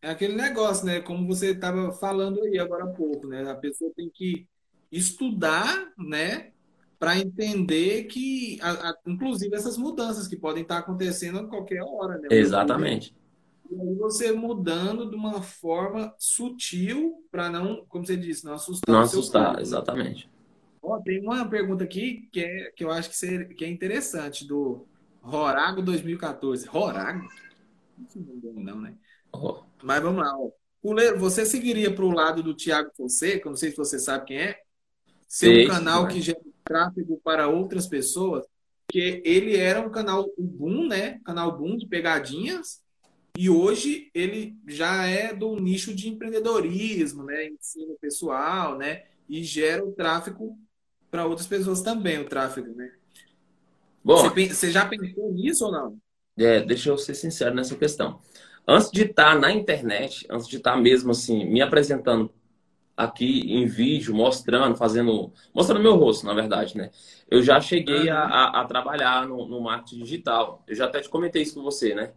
[0.00, 1.00] É aquele negócio, né?
[1.00, 3.50] Como você estava falando aí agora há pouco, né?
[3.50, 4.46] A pessoa tem que
[4.92, 6.52] estudar, né?
[6.98, 12.18] Para entender que, a, a, inclusive, essas mudanças que podem estar acontecendo a qualquer hora,
[12.18, 12.28] né?
[12.30, 13.14] Exatamente.
[13.70, 18.92] E aí você mudando de uma forma sutil para não, como você disse, não assustar.
[18.92, 20.30] Não assustar, corpo, exatamente.
[20.80, 24.46] Ó, tem uma pergunta aqui que, é, que eu acho que, ser, que é interessante,
[24.46, 24.86] do
[25.20, 26.66] Rorago 2014.
[26.66, 27.28] Rorago?
[28.16, 28.94] Não, não né?
[29.32, 29.62] Oh.
[29.82, 30.32] Mas vamos lá.
[30.36, 30.50] Ó.
[30.80, 33.48] Puleiro, você seguiria para o lado do Tiago Fonseca?
[33.48, 34.60] Não sei se você sabe quem é.
[35.26, 38.44] Ser um canal que gera tráfego para outras pessoas.
[38.86, 41.20] Porque ele era um canal boom, né?
[41.24, 42.80] Canal boom de pegadinhas.
[43.36, 47.48] E hoje ele já é do nicho de empreendedorismo, né?
[47.48, 49.04] Ensino pessoal, né?
[49.28, 50.58] E gera o tráfego
[51.10, 52.92] para outras pessoas também, o tráfego, né?
[54.02, 55.98] Bom, você, você já pensou nisso ou não?
[56.36, 58.20] É, deixa eu ser sincero nessa questão.
[58.70, 62.30] Antes de estar tá na internet, antes de estar tá mesmo assim, me apresentando
[62.94, 65.32] aqui em vídeo, mostrando, fazendo.
[65.54, 66.90] Mostrando meu rosto, na verdade, né?
[67.30, 70.62] Eu já cheguei a, a, a trabalhar no, no, marketing digital.
[70.68, 72.12] Eu já até te comentei isso com você, né?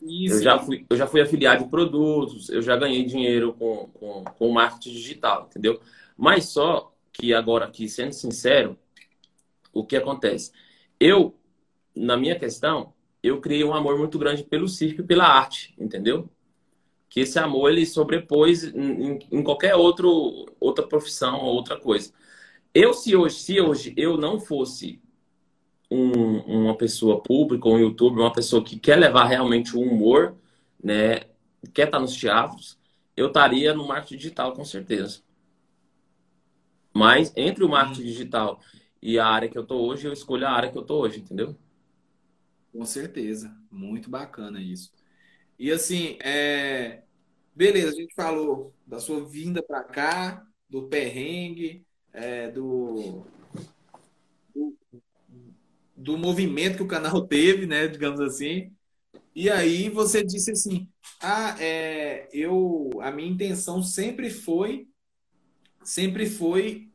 [0.00, 0.36] Isso.
[0.36, 4.24] Eu já fui, eu já fui afiliado de produtos, eu já ganhei dinheiro com, com,
[4.24, 5.80] com marketing digital, entendeu?
[6.16, 8.78] Mas só que agora, aqui, sendo sincero,
[9.72, 10.52] o que acontece?
[11.00, 11.34] Eu,
[11.96, 12.93] na minha questão,
[13.24, 16.28] eu criei um amor muito grande pelo circo e pela arte, entendeu?
[17.08, 22.12] Que esse amor ele sobrepôs em, em qualquer outro, outra profissão ou outra coisa.
[22.74, 25.00] Eu, se hoje, se hoje eu não fosse
[25.90, 30.36] um, uma pessoa pública, um youtuber, uma pessoa que quer levar realmente o humor,
[30.82, 31.20] né,
[31.72, 32.78] quer estar nos teatros,
[33.16, 35.22] eu estaria no marketing digital, com certeza.
[36.92, 38.60] Mas entre o marketing digital
[39.00, 41.20] e a área que eu estou hoje, eu escolho a área que eu estou hoje,
[41.20, 41.56] entendeu?
[42.74, 43.56] Com certeza.
[43.70, 44.92] Muito bacana isso.
[45.56, 47.04] E assim, é...
[47.54, 53.24] beleza, a gente falou da sua vinda para cá, do perrengue, é, do...
[54.52, 54.76] do,
[55.96, 58.72] do movimento que o canal teve, né, digamos assim.
[59.32, 60.88] E aí você disse assim,
[61.20, 64.88] ah, é, eu, a minha intenção sempre foi,
[65.84, 66.90] sempre foi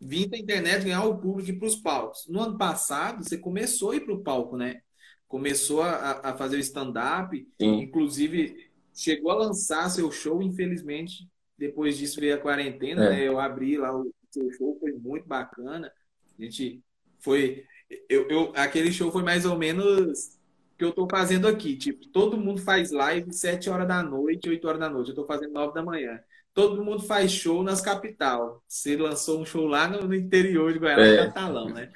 [0.00, 2.26] vir da internet ganhar o público para os palcos.
[2.28, 4.80] No ano passado você começou a ir para o palco, né?
[5.28, 12.20] Começou a, a fazer o stand-up, inclusive chegou a lançar seu show, infelizmente, depois disso
[12.20, 13.10] veio a quarentena, é.
[13.10, 13.28] né?
[13.28, 15.92] Eu abri lá o seu show, foi muito bacana.
[16.38, 16.82] A gente
[17.18, 17.64] foi.
[18.08, 20.38] Eu, eu, aquele show foi mais ou menos
[20.76, 21.76] que eu tô fazendo aqui.
[21.76, 25.10] Tipo, todo mundo faz live 7 horas da noite, 8 horas da noite.
[25.10, 26.20] Eu tô fazendo 9 da manhã.
[26.54, 28.62] Todo mundo faz show nas capital.
[28.66, 31.26] Você lançou um show lá no, no interior de Goiás, é.
[31.26, 31.90] Catalão, né?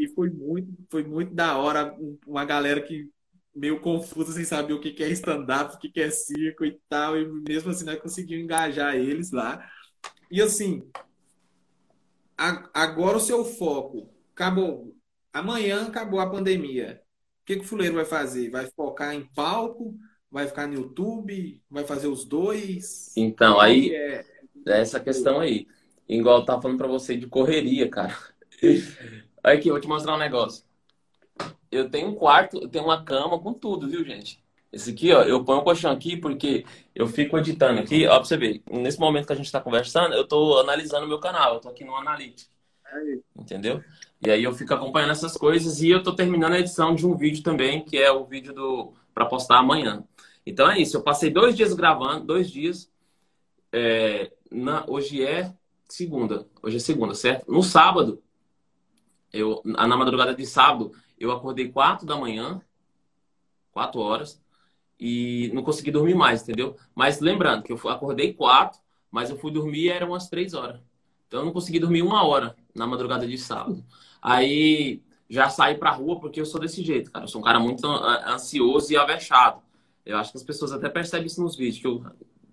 [0.00, 1.94] E foi muito, foi muito da hora.
[2.26, 3.10] Uma galera que
[3.54, 7.26] meio confusa sem saber o que é stand-up, o que é circo e tal, e
[7.46, 9.62] mesmo assim nós conseguimos engajar eles lá.
[10.30, 10.88] E assim,
[12.72, 14.96] agora o seu foco acabou.
[15.32, 17.02] Amanhã acabou a pandemia.
[17.42, 18.50] O que, que o Fuleiro vai fazer?
[18.50, 19.94] Vai focar em palco?
[20.30, 21.60] Vai ficar no YouTube?
[21.68, 23.12] Vai fazer os dois?
[23.16, 24.24] Então, aí é...
[24.66, 25.66] é essa questão aí.
[26.08, 28.16] Igual eu tava falando para você de correria, cara.
[29.42, 30.64] Aqui, eu vou te mostrar um negócio.
[31.70, 34.42] Eu tenho um quarto, eu tenho uma cama com tudo, viu, gente?
[34.72, 36.64] Esse aqui, ó, eu ponho o colchão aqui porque
[36.94, 38.62] eu fico editando aqui, ó, pra você ver.
[38.70, 41.68] Nesse momento que a gente tá conversando, eu tô analisando o meu canal, eu tô
[41.68, 42.50] aqui no Analytics.
[43.36, 43.82] Entendeu?
[44.20, 47.16] E aí eu fico acompanhando essas coisas e eu tô terminando a edição de um
[47.16, 50.04] vídeo também, que é o vídeo do para postar amanhã.
[50.46, 52.90] Então é isso, eu passei dois dias gravando, dois dias.
[53.72, 55.52] É, na, hoje é
[55.88, 57.50] segunda, hoje é segunda, certo?
[57.50, 58.22] No sábado,
[59.32, 62.60] eu, na madrugada de sábado, eu acordei quatro da manhã,
[63.72, 64.42] quatro horas,
[64.98, 66.76] e não consegui dormir mais, entendeu?
[66.94, 68.80] Mas lembrando que eu acordei quatro,
[69.10, 70.80] mas eu fui dormir e eram umas três horas.
[71.26, 73.84] Então eu não consegui dormir uma hora na madrugada de sábado.
[74.20, 77.24] Aí já saí pra rua porque eu sou desse jeito, cara.
[77.24, 79.62] Eu sou um cara muito ansioso e avexado.
[80.04, 82.04] Eu acho que as pessoas até percebem isso nos vídeos, que eu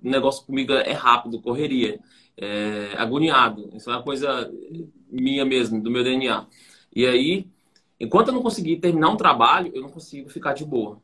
[0.04, 2.00] o negócio comigo é rápido, correria,
[2.38, 3.70] é agoniado.
[3.74, 4.52] Isso é uma coisa
[5.10, 6.46] minha mesmo, do meu DNA.
[6.96, 7.48] E aí,
[8.00, 11.02] enquanto eu não conseguir terminar um trabalho, eu não consigo ficar de boa.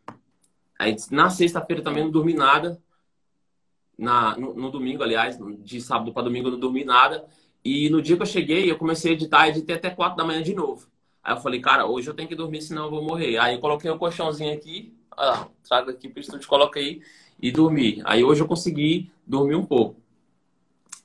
[0.78, 2.82] Aí na sexta-feira também não dormi nada.
[3.98, 7.26] Na, no, no domingo, aliás, de sábado para domingo eu não dormi nada.
[7.64, 10.41] E no dia que eu cheguei, eu comecei a editar, editei até quatro da manhã
[10.41, 10.88] de novo.
[11.24, 13.38] Aí eu falei, cara, hoje eu tenho que dormir, senão eu vou morrer.
[13.38, 17.02] Aí eu coloquei um colchãozinho aqui, ah, trago aqui pro estúdio, coloca aí
[17.44, 18.02] e dormi.
[18.06, 20.02] Aí hoje eu consegui dormir um pouco.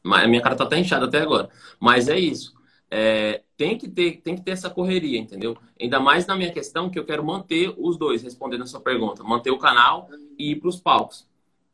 [0.04, 1.50] Mas a minha cara tá até inchada até agora.
[1.80, 2.54] Mas é isso.
[2.88, 5.58] É, tem que ter tem que ter essa correria, entendeu?
[5.78, 9.24] Ainda mais na minha questão que eu quero manter os dois, respondendo a sua pergunta,
[9.24, 10.08] manter o canal
[10.38, 11.26] e ir para os palcos.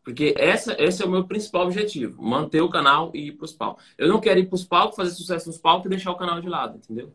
[0.02, 3.52] Porque essa, esse é o meu principal objetivo, manter o canal e ir para os
[3.52, 3.84] palcos.
[3.98, 6.40] Eu não quero ir para os palcos, fazer sucesso nos palcos e deixar o canal
[6.40, 7.12] de lado, entendeu?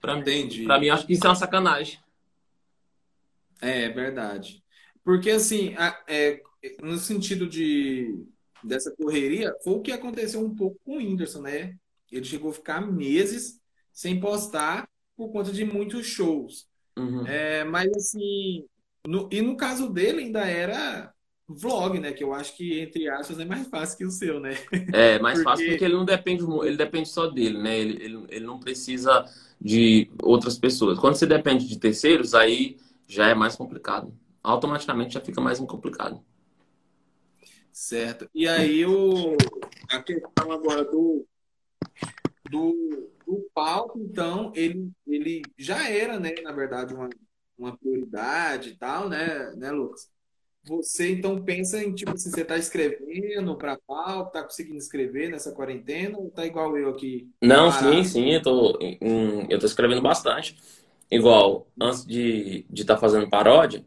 [0.00, 2.00] Para mim, para mim acho que isso é uma sacanagem.
[3.60, 4.62] É, é verdade.
[5.08, 5.74] Porque assim,
[6.06, 6.42] é,
[6.82, 8.26] no sentido de
[8.62, 11.76] dessa correria, foi o que aconteceu um pouco com o Whindersson, né?
[12.12, 13.58] Ele chegou a ficar meses
[13.90, 14.86] sem postar
[15.16, 16.68] por conta de muitos shows.
[16.94, 17.26] Uhum.
[17.26, 18.66] É, mas assim,
[19.06, 21.10] no, e no caso dele ainda era
[21.48, 22.12] vlog, né?
[22.12, 24.58] Que eu acho que, entre aspas, é mais fácil que o seu, né?
[24.92, 25.50] É, mais porque...
[25.50, 27.78] fácil porque ele não depende, ele depende só dele, né?
[27.78, 29.24] Ele, ele, ele não precisa
[29.58, 30.98] de outras pessoas.
[30.98, 32.76] Quando você depende de terceiros, aí
[33.06, 34.12] já é mais complicado.
[34.42, 36.22] Automaticamente já fica mais complicado.
[37.72, 38.28] Certo.
[38.34, 39.36] E aí o,
[39.90, 41.24] a questão agora do,
[42.50, 47.08] do, do palco, então, ele, ele já era, né, na verdade, uma,
[47.56, 50.10] uma prioridade e tal, né, né, Lucas?
[50.64, 55.52] Você então pensa em tipo assim, você está escrevendo para palco, está conseguindo escrever nessa
[55.52, 57.30] quarentena ou tá igual eu aqui?
[57.40, 57.94] Não, parado?
[57.94, 58.78] sim, sim, eu tô,
[59.48, 60.56] eu tô escrevendo bastante.
[61.10, 63.82] Igual, antes de estar de tá fazendo paródia,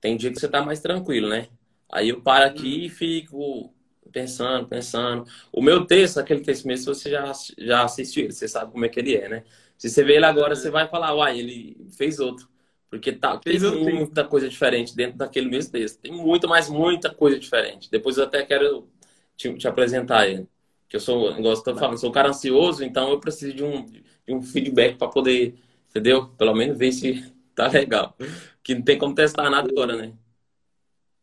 [0.00, 1.48] tem dia que você tá mais tranquilo, né?
[1.90, 3.72] Aí eu paro aqui e fico
[4.12, 5.24] pensando, pensando.
[5.52, 9.00] O meu texto, aquele texto mesmo, você já, já assistiu, você sabe como é que
[9.00, 9.44] ele é, né?
[9.76, 12.48] Se você vê ele agora, você vai falar, uai, ele fez outro.
[12.90, 16.00] Porque tá, tem muita coisa diferente dentro daquele mesmo texto.
[16.00, 17.88] Tem muita, mas muita coisa diferente.
[17.90, 18.88] Depois eu até quero
[19.36, 20.48] te, te apresentar ele.
[20.88, 23.62] Que eu sou, igual você tá falando, sou um cara ansioso, então eu preciso de
[23.62, 24.04] um, de
[24.34, 25.54] um feedback para poder,
[25.88, 26.26] entendeu?
[26.36, 28.16] Pelo menos ver se tá legal.
[28.62, 30.16] Que não tem como testar nada agora, né?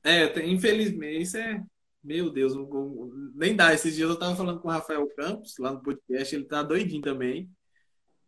[0.03, 1.63] É, infelizmente, isso é.
[2.03, 2.53] Meu Deus,
[3.35, 3.73] nem dá.
[3.73, 7.01] Esses dias eu tava falando com o Rafael Campos, lá no podcast, ele tá doidinho
[7.01, 7.49] também,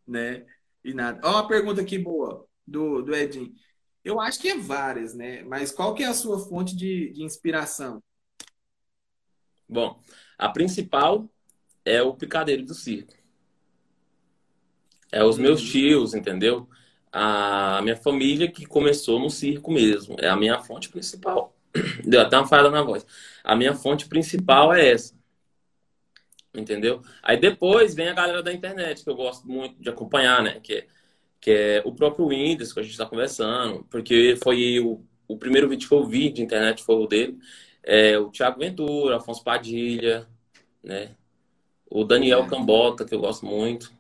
[0.05, 0.45] né?
[0.83, 1.21] E nada.
[1.23, 3.53] Ó, uma pergunta aqui boa do, do Edinho.
[4.03, 5.43] Eu acho que é várias, né?
[5.43, 8.01] Mas qual que é a sua fonte de, de inspiração?
[9.67, 10.01] Bom,
[10.37, 11.29] a principal
[11.85, 13.13] é o picadeiro do circo.
[15.11, 15.67] É os meus uhum.
[15.67, 16.67] tios, entendeu?
[17.11, 20.15] A minha família que começou no circo mesmo.
[20.19, 21.55] É a minha fonte principal.
[22.05, 23.05] Deu até uma falha na voz.
[23.43, 25.17] A minha fonte principal é essa.
[26.53, 27.01] Entendeu?
[27.21, 30.59] Aí depois vem a galera da internet, que eu gosto muito de acompanhar, né?
[30.61, 30.87] Que é,
[31.39, 35.69] que é o próprio Windows, que a gente está conversando, porque foi o, o primeiro
[35.69, 37.37] vídeo que eu vi de internet foi o dele.
[37.83, 40.27] É, o Thiago Ventura, Afonso Padilha,
[40.83, 41.15] né?
[41.89, 43.91] O Daniel Cambota, que eu gosto muito.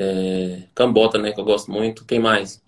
[0.00, 1.32] É, Cambota, né?
[1.32, 2.04] Que eu gosto muito.
[2.04, 2.62] Quem mais?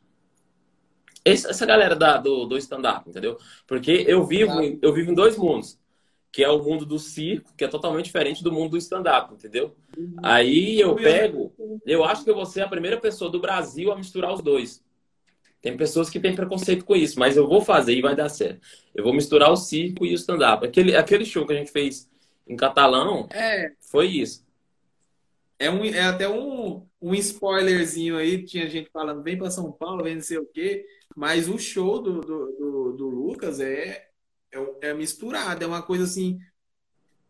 [1.24, 3.38] essa galera da, do, do stand-up, entendeu?
[3.66, 5.78] Porque eu vivo, eu vivo em dois mundos.
[6.32, 9.76] Que é o mundo do circo, que é totalmente diferente do mundo do stand-up, entendeu?
[9.96, 10.14] Uhum.
[10.22, 11.52] Aí eu pego,
[11.84, 14.82] eu acho que eu vou ser a primeira pessoa do Brasil a misturar os dois.
[15.60, 18.60] Tem pessoas que têm preconceito com isso, mas eu vou fazer e vai dar certo.
[18.94, 20.64] Eu vou misturar o circo e o stand-up.
[20.64, 22.08] Aquele, aquele show que a gente fez
[22.46, 24.46] em catalão é, foi isso.
[25.60, 30.02] É, um, é até um, um spoilerzinho aí, tinha gente falando, vem para São Paulo,
[30.02, 30.86] vem não sei o quê.
[31.14, 34.08] Mas o show do, do, do, do Lucas é,
[34.50, 36.38] é, é, misturado, é uma coisa assim.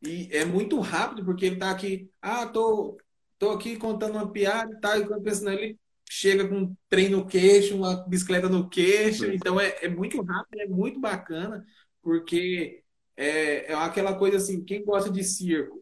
[0.01, 2.97] E é muito rápido, porque ele tá aqui, ah, tô,
[3.36, 5.77] tô aqui contando uma piada e tal, e quando pensando ele
[6.09, 9.27] chega com um trem no queixo, uma bicicleta no queixo.
[9.27, 9.35] Sim.
[9.35, 11.66] Então é, é muito rápido, é muito bacana,
[12.01, 12.85] porque
[13.16, 15.80] é, é aquela coisa assim, quem gosta de circo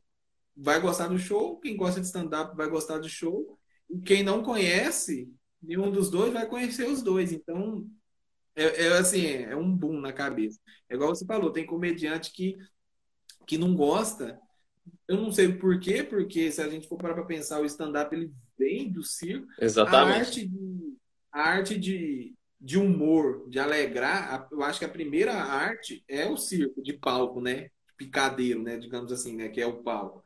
[0.60, 3.56] vai gostar do show, quem gosta de stand-up vai gostar do show,
[3.89, 5.32] e quem não conhece
[5.62, 7.32] nenhum dos dois vai conhecer os dois.
[7.32, 7.86] Então,
[8.56, 10.59] é, é, assim, é um boom na cabeça.
[10.89, 12.56] É igual você falou, tem comediante que,
[13.47, 14.39] que não gosta.
[15.06, 18.14] Eu não sei por quê, porque se a gente for parar para pensar, o stand-up
[18.14, 19.47] ele vem do circo.
[19.60, 20.10] Exatamente.
[20.10, 20.97] A arte de,
[21.32, 26.36] a arte de, de humor, de alegrar, eu acho que a primeira arte é o
[26.36, 27.68] circo, de palco, né?
[27.97, 28.76] Picadeiro, né?
[28.76, 29.48] Digamos assim, né?
[29.48, 30.22] Que é o palco.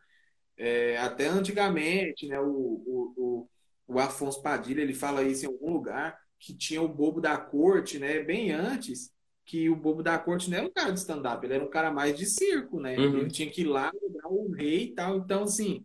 [0.56, 2.40] É, até antigamente, né?
[2.40, 3.48] O, o,
[3.86, 7.98] o Afonso Padilha ele fala isso em algum lugar que tinha o bobo da corte,
[7.98, 8.20] né?
[8.20, 9.12] Bem antes
[9.44, 11.92] que o Bobo da Corte não era um cara de stand-up, ele era um cara
[11.92, 12.96] mais de circo, né?
[12.96, 13.18] Uhum.
[13.18, 15.18] Ele tinha que ir lá dar o rei e tal.
[15.18, 15.84] Então, assim,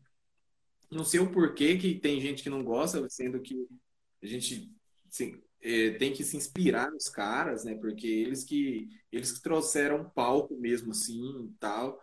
[0.92, 3.68] não sei o porquê que tem gente que não gosta, sendo que
[4.22, 4.72] a gente
[5.10, 7.76] assim, é, tem que se inspirar nos caras, né?
[7.76, 12.00] Porque eles que eles que trouxeram palco mesmo assim e tal.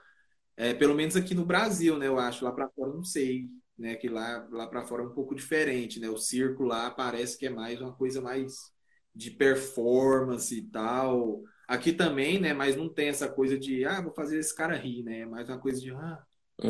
[0.57, 2.07] É, pelo menos aqui no Brasil, né?
[2.07, 3.49] Eu acho lá para fora não sei,
[3.79, 3.97] né?
[3.97, 6.09] Que lá lá para fora é um pouco diferente, né?
[6.09, 8.55] O circo lá parece que é mais uma coisa mais
[9.15, 11.43] de performance e tal.
[11.69, 12.53] Aqui também, né?
[12.55, 15.21] Mas não tem essa coisa de ah, vou fazer esse cara rir, né?
[15.21, 16.25] É mais uma coisa de ah,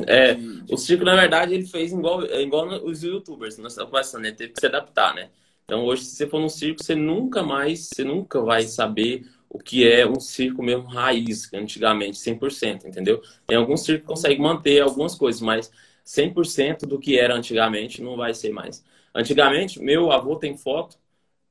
[0.06, 3.90] É, de, o circo, na verdade, ele fez igual, é igual os youtubers, nós estamos
[3.90, 4.32] conversando, né?
[4.32, 5.31] Teve que se adaptar, né?
[5.65, 9.24] Então, hoje, se você for num circo, você nunca mais, você nunca vai saber
[9.55, 13.22] o que é um circo mesmo raiz, antigamente, 100%, entendeu?
[13.47, 15.70] Tem alguns circos que conseguem manter algumas coisas, mas
[16.05, 18.85] 100% do que era antigamente não vai ser mais.
[19.14, 20.98] Antigamente, meu avô tem foto,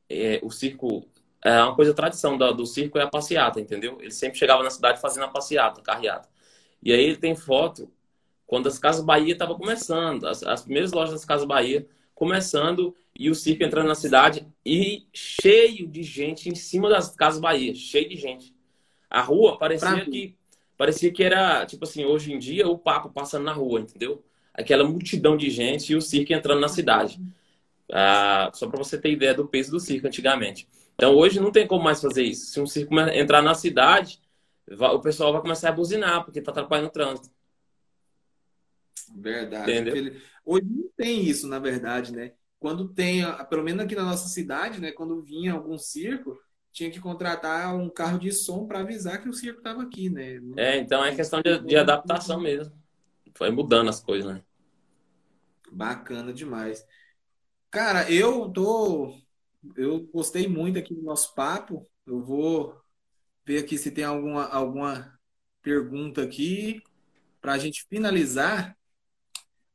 [0.10, 1.08] é, o circo,
[1.42, 3.98] é uma coisa tradição do, do circo é a passeata, entendeu?
[4.02, 6.28] Ele sempre chegava na cidade fazendo a passeata, carreata.
[6.84, 7.90] E aí ele tem foto
[8.46, 13.30] quando as Casas Bahia estavam começando, as, as primeiras lojas das Casas Bahia começando e
[13.30, 18.10] o circo entrando na cidade e cheio de gente em cima das Casas Bahia, cheio
[18.10, 18.54] de gente.
[19.10, 20.36] A rua parecia que
[20.78, 24.24] parecia que era, tipo assim, hoje em dia o papo passando na rua, entendeu?
[24.54, 27.20] Aquela multidão de gente e o circo entrando na cidade.
[27.92, 30.68] Ah, só para você ter ideia do peso do circo antigamente.
[30.96, 32.48] Então hoje não tem como mais fazer isso.
[32.48, 34.20] Se um circo entrar na cidade,
[34.68, 37.30] o pessoal vai começar a buzinar porque está atrapalhando o trânsito.
[39.14, 39.72] Verdade.
[39.72, 40.22] Entendeu?
[40.46, 42.34] Hoje não tem isso, na verdade, né?
[42.60, 44.92] Quando tem, pelo menos aqui na nossa cidade, né?
[44.92, 46.38] Quando vinha algum circo,
[46.72, 50.40] tinha que contratar um carro de som para avisar que o circo estava aqui, né?
[50.58, 52.74] É, então é questão de, de adaptação mesmo.
[53.36, 54.44] Foi mudando as coisas, né?
[55.72, 56.86] Bacana demais.
[57.70, 59.16] Cara, eu tô.
[59.76, 61.88] Eu gostei muito aqui do nosso papo.
[62.06, 62.80] Eu vou
[63.46, 65.18] ver aqui se tem alguma, alguma
[65.62, 66.82] pergunta aqui
[67.42, 68.78] para a gente finalizar.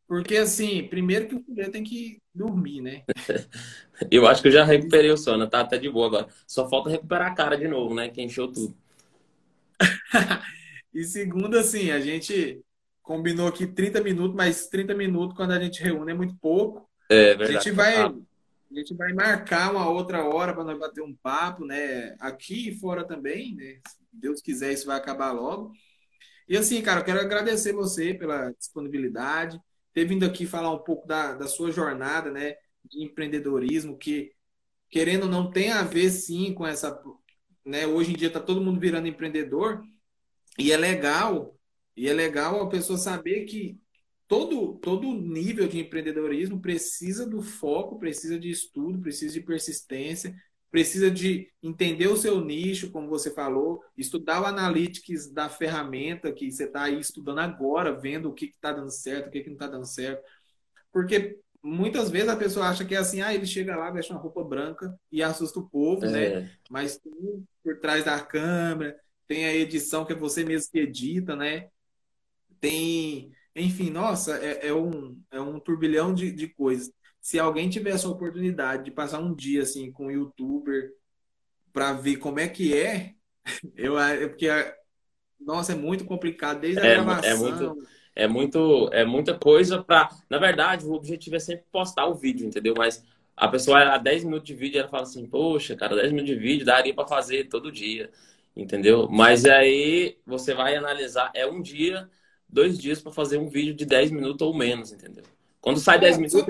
[0.09, 3.05] Porque, assim, primeiro que o Fudê tem que dormir, né?
[4.11, 6.29] eu acho que eu já recuperei o sono, tá até de boa agora.
[6.47, 8.09] Só falta recuperar a cara de novo, né?
[8.09, 8.75] Que encheu tudo.
[10.95, 12.59] e segundo, assim, a gente
[13.03, 16.89] combinou aqui 30 minutos, mas 30 minutos quando a gente reúne é muito pouco.
[17.11, 17.57] É verdade.
[17.57, 18.15] A gente vai, a
[18.75, 22.17] gente vai marcar uma outra hora para nós bater um papo, né?
[22.19, 23.79] Aqui e fora também, né?
[23.87, 25.71] Se Deus quiser, isso vai acabar logo.
[26.49, 29.61] E assim, cara, eu quero agradecer você pela disponibilidade
[29.99, 32.55] ter vindo aqui falar um pouco da, da sua jornada, né,
[32.85, 34.31] de empreendedorismo, que
[34.89, 37.03] querendo ou não tem a ver sim com essa,
[37.66, 39.83] né, hoje em dia está todo mundo virando empreendedor
[40.57, 41.59] e é legal,
[41.97, 43.77] e é legal a pessoa saber que
[44.29, 50.33] todo todo nível de empreendedorismo precisa do foco, precisa de estudo, precisa de persistência,
[50.70, 56.51] precisa de entender o seu nicho, como você falou, estudar o analytics da ferramenta que
[56.51, 59.55] você está aí estudando agora, vendo o que está dando certo, o que, que não
[59.55, 60.23] está dando certo.
[60.93, 64.20] Porque muitas vezes a pessoa acha que é assim, ah, ele chega lá, veste uma
[64.20, 66.24] roupa branca e assusta o povo, né?
[66.24, 66.40] é.
[66.40, 66.51] né?
[66.70, 71.35] Mas tem por trás da câmera, tem a edição que é você mesmo que edita,
[71.35, 71.69] né?
[72.61, 76.93] Tem, enfim, nossa, é, é um, é um turbilhão de, de coisas
[77.29, 80.95] se alguém tivesse a oportunidade de passar um dia assim com um youtuber
[81.75, 83.13] para ver como é que é,
[83.77, 83.97] eu
[84.31, 84.49] porque
[85.39, 87.31] nossa, é muito complicado desde a é, gravação.
[87.31, 92.07] É muito, é muito, é muita coisa para, na verdade, o objetivo é sempre postar
[92.07, 92.73] o vídeo, entendeu?
[92.75, 93.05] Mas
[93.37, 96.41] a pessoa a 10 minutos de vídeo ela fala assim: "Poxa, cara, 10 minutos de
[96.41, 98.11] vídeo daria para fazer todo dia".
[98.57, 99.07] Entendeu?
[99.07, 102.09] Mas aí você vai analisar, é um dia,
[102.49, 105.25] dois dias para fazer um vídeo de 10 minutos ou menos, entendeu?
[105.61, 106.43] Quando sai 10 minutos.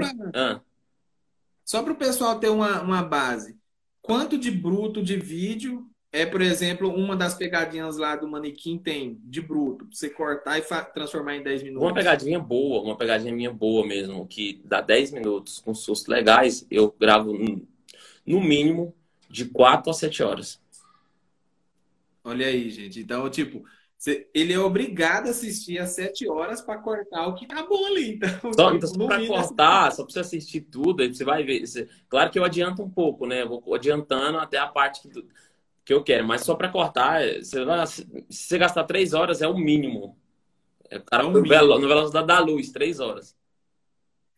[1.68, 3.54] Só para o pessoal ter uma, uma base.
[4.00, 9.20] Quanto de bruto de vídeo é, por exemplo, uma das pegadinhas lá do manequim tem
[9.22, 10.62] de bruto, pra você cortar e
[10.94, 11.86] transformar em 10 minutos.
[11.86, 16.66] Uma pegadinha boa, uma pegadinha minha boa mesmo, que dá 10 minutos com sustos legais,
[16.70, 17.34] eu gravo
[18.24, 18.94] no mínimo
[19.28, 20.58] de 4 a 7 horas.
[22.24, 22.98] Olha aí, gente.
[22.98, 23.62] Então, tipo,
[24.32, 28.14] ele é obrigado a assistir às sete horas para cortar o que bom ali.
[28.14, 31.66] Então, só, então, para cortar, só precisa assistir tudo, aí você vai ver.
[31.66, 31.88] Você...
[32.08, 33.42] Claro que eu adianto um pouco, né?
[33.42, 35.26] Eu vou adiantando até a parte que,
[35.84, 37.84] que eu quero, mas só para cortar, você vai...
[37.86, 40.16] se você gastar três horas, é o mínimo.
[40.90, 43.36] É, cara, é no velocidade da luz, três horas.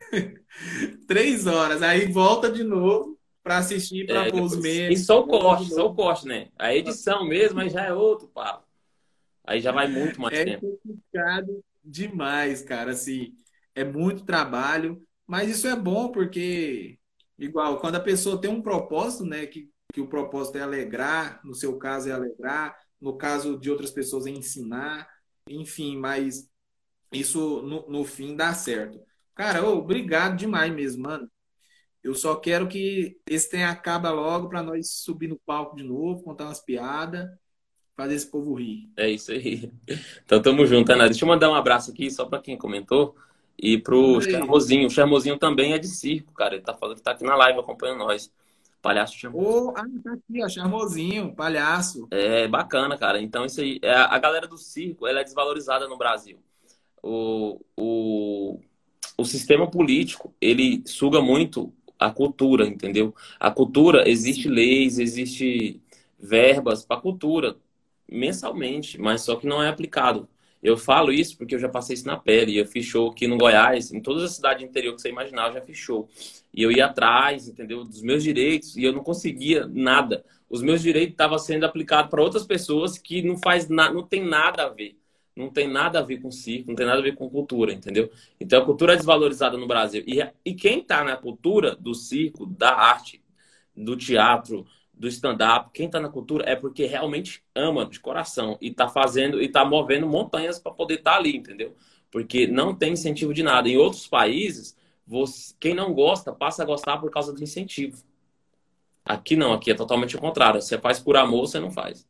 [1.06, 5.00] três horas, aí volta de novo para assistir para é, os meses.
[5.00, 6.48] E só o corte, só o corte, né?
[6.58, 8.69] A edição mesmo, aí já é outro papo.
[9.50, 10.66] Aí já vai muito mais é tempo.
[10.66, 12.92] É complicado demais, cara.
[12.92, 13.34] Assim,
[13.74, 16.98] é muito trabalho, mas isso é bom porque,
[17.38, 21.54] igual, quando a pessoa tem um propósito, né, que que o propósito é alegrar, no
[21.54, 25.08] seu caso é alegrar, no caso de outras pessoas é ensinar,
[25.48, 26.48] enfim, mas
[27.12, 29.00] isso no, no fim dá certo.
[29.34, 31.30] Cara, ô, obrigado demais mesmo, mano.
[32.02, 36.22] Eu só quero que esse tenha acaba logo para nós subir no palco de novo,
[36.22, 37.28] contar umas piadas,
[38.00, 38.88] fazer esse povo rir.
[38.96, 39.70] É isso aí.
[40.24, 41.06] Então tamo junto, Ana.
[41.06, 43.14] Deixa eu mandar um abraço aqui só para quem comentou.
[43.62, 44.86] E pro Charmosinho.
[44.86, 46.54] O Charmosinho também é de circo, cara.
[46.54, 48.32] Ele tá falando que tá aqui na live acompanhando nós.
[48.80, 49.66] Palhaço Charmosinho.
[49.66, 52.08] Oh, ah, tá aqui, ó, Charmosinho, palhaço.
[52.10, 53.20] É bacana, cara.
[53.20, 53.78] Então, isso aí.
[53.82, 56.38] É, a galera do circo, ela é desvalorizada no Brasil.
[57.02, 58.58] O, o,
[59.18, 63.14] o sistema político, ele suga muito a cultura, entendeu?
[63.38, 65.82] A cultura, existe leis, existe
[66.18, 67.56] verbas para cultura
[68.10, 70.28] mensalmente, mas só que não é aplicado.
[70.62, 72.58] Eu falo isso porque eu já passei isso na pele.
[72.58, 75.54] Eu fiz show aqui no Goiás, em todas as cidades interior que você imaginar, eu
[75.54, 76.08] já fiz show.
[76.52, 77.84] E eu ia atrás, entendeu?
[77.84, 80.24] Dos meus direitos e eu não conseguia nada.
[80.48, 83.92] Os meus direitos estavam sendo aplicados para outras pessoas que não faz na...
[83.92, 84.96] não tem nada a ver.
[85.34, 88.10] Não tem nada a ver com circo, não tem nada a ver com cultura, entendeu?
[88.38, 90.02] Então a cultura é desvalorizada no Brasil.
[90.06, 93.22] E, e quem está na cultura do circo, da arte,
[93.74, 94.66] do teatro,
[95.00, 99.40] do stand-up, quem está na cultura é porque realmente ama de coração e está fazendo
[99.40, 101.74] e está movendo montanhas para poder estar tá ali, entendeu?
[102.10, 103.66] Porque não tem incentivo de nada.
[103.66, 107.96] Em outros países, você, quem não gosta passa a gostar por causa do incentivo.
[109.02, 110.60] Aqui não, aqui é totalmente o contrário.
[110.60, 112.06] Você faz por amor, você não faz.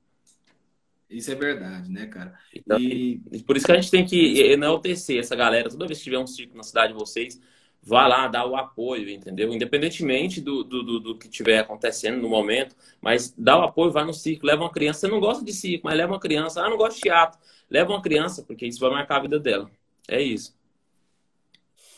[1.08, 2.36] Isso é verdade, né, cara?
[2.52, 3.20] Então, e...
[3.46, 5.70] Por isso que a gente tem que enaltecer essa galera.
[5.70, 7.40] Toda vez que tiver um ciclo na cidade de vocês,
[7.82, 9.52] vá lá dar o apoio, entendeu?
[9.52, 14.12] Independentemente do, do, do, que estiver acontecendo no momento, mas dá o apoio, vai no
[14.12, 15.01] circo, leva uma criança.
[15.01, 16.62] Você não gosta de circo, mas leva uma criança.
[16.62, 17.40] Ah, não gosto de teatro.
[17.69, 19.70] Leva uma criança, porque isso vai marcar a vida dela.
[20.09, 20.55] É isso.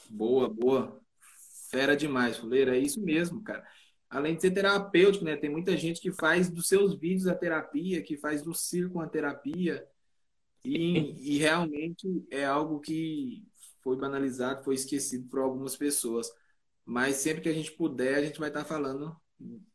[0.08, 1.00] Boa, boa.
[1.70, 2.76] Fera demais, Fuleira.
[2.76, 3.66] É isso mesmo, cara.
[4.08, 5.36] Além de ser terapêutico, né?
[5.36, 9.08] Tem muita gente que faz dos seus vídeos a terapia, que faz do circo uma
[9.08, 9.86] terapia.
[10.64, 13.42] E, e realmente é algo que
[13.82, 16.28] foi banalizado, foi esquecido por algumas pessoas.
[16.84, 19.16] Mas sempre que a gente puder, a gente vai estar falando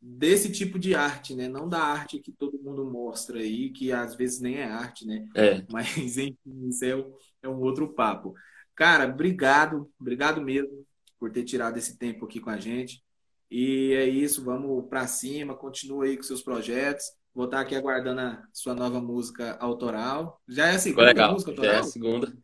[0.00, 1.48] desse tipo de arte, né?
[1.48, 5.26] Não da arte que todo mundo mostra aí, que às vezes nem é arte, né?
[5.34, 5.64] É.
[5.70, 6.36] Mas, enfim,
[6.68, 7.04] isso é,
[7.42, 8.34] é um outro papo.
[8.74, 10.86] Cara, obrigado, obrigado mesmo
[11.18, 13.02] por ter tirado esse tempo aqui com a gente.
[13.50, 17.04] E é isso, vamos para cima, continua aí com seus projetos.
[17.34, 20.40] Vou estar aqui aguardando a sua nova música autoral.
[20.48, 21.32] Já é a segunda legal.
[21.32, 21.72] música autoral?
[21.72, 22.36] Já é a segunda.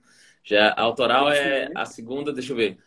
[0.44, 2.78] Já a autoral é a segunda, deixa eu ver.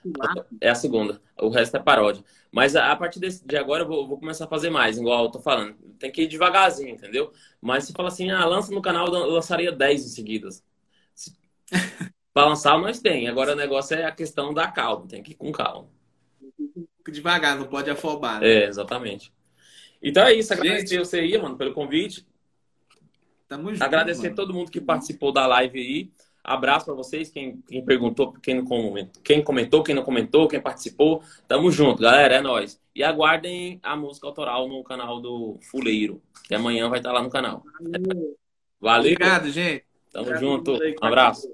[0.62, 1.20] É a segunda.
[1.40, 2.24] O resto é paródia.
[2.52, 5.32] Mas a, partir desse, de agora eu vou, vou, começar a fazer mais, igual eu
[5.32, 5.76] tô falando.
[5.98, 7.32] Tem que ir devagarzinho, entendeu?
[7.60, 10.64] Mas se fala assim, ah, lança no canal, eu lançaria 10 em seguidas.
[12.32, 13.28] Para lançar, nós tem.
[13.28, 15.90] Agora o negócio é a questão da calma, tem que ir com calma.
[17.10, 18.40] Devagar, não pode afobar.
[18.40, 18.48] Né?
[18.48, 19.34] É, exatamente.
[20.00, 22.28] Então é isso, agradecer Gente, você aí, mano, pelo convite.
[23.48, 24.36] Tamo junto, Agradecer mano.
[24.36, 26.12] todo mundo que participou da live aí.
[26.48, 30.62] Abraço para vocês, quem, quem perguntou, quem, não comentou, quem comentou, quem não comentou, quem
[30.62, 31.22] participou.
[31.46, 32.82] Tamo junto, galera, é nóis.
[32.96, 37.30] E aguardem a música autoral no canal do Fuleiro, que amanhã vai estar lá no
[37.30, 37.66] canal.
[38.80, 39.12] Valeu.
[39.12, 39.84] Obrigado, gente.
[40.10, 40.72] Tamo Obrigado junto.
[40.72, 41.54] Um abraço.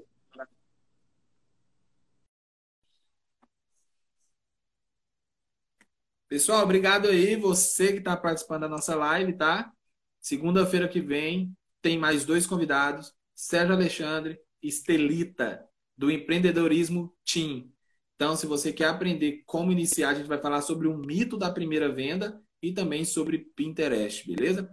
[6.28, 9.72] Pessoal, obrigado aí, você que está participando da nossa live, tá?
[10.20, 11.52] Segunda-feira que vem
[11.82, 15.64] tem mais dois convidados, Sérgio Alexandre Estelita,
[15.96, 17.70] do empreendedorismo Team.
[18.16, 21.50] Então, se você quer aprender como iniciar, a gente vai falar sobre o mito da
[21.50, 24.70] primeira venda e também sobre Pinterest, beleza?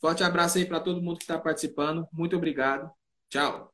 [0.00, 2.06] Forte abraço aí para todo mundo que está participando.
[2.12, 2.90] Muito obrigado.
[3.28, 3.72] Tchau.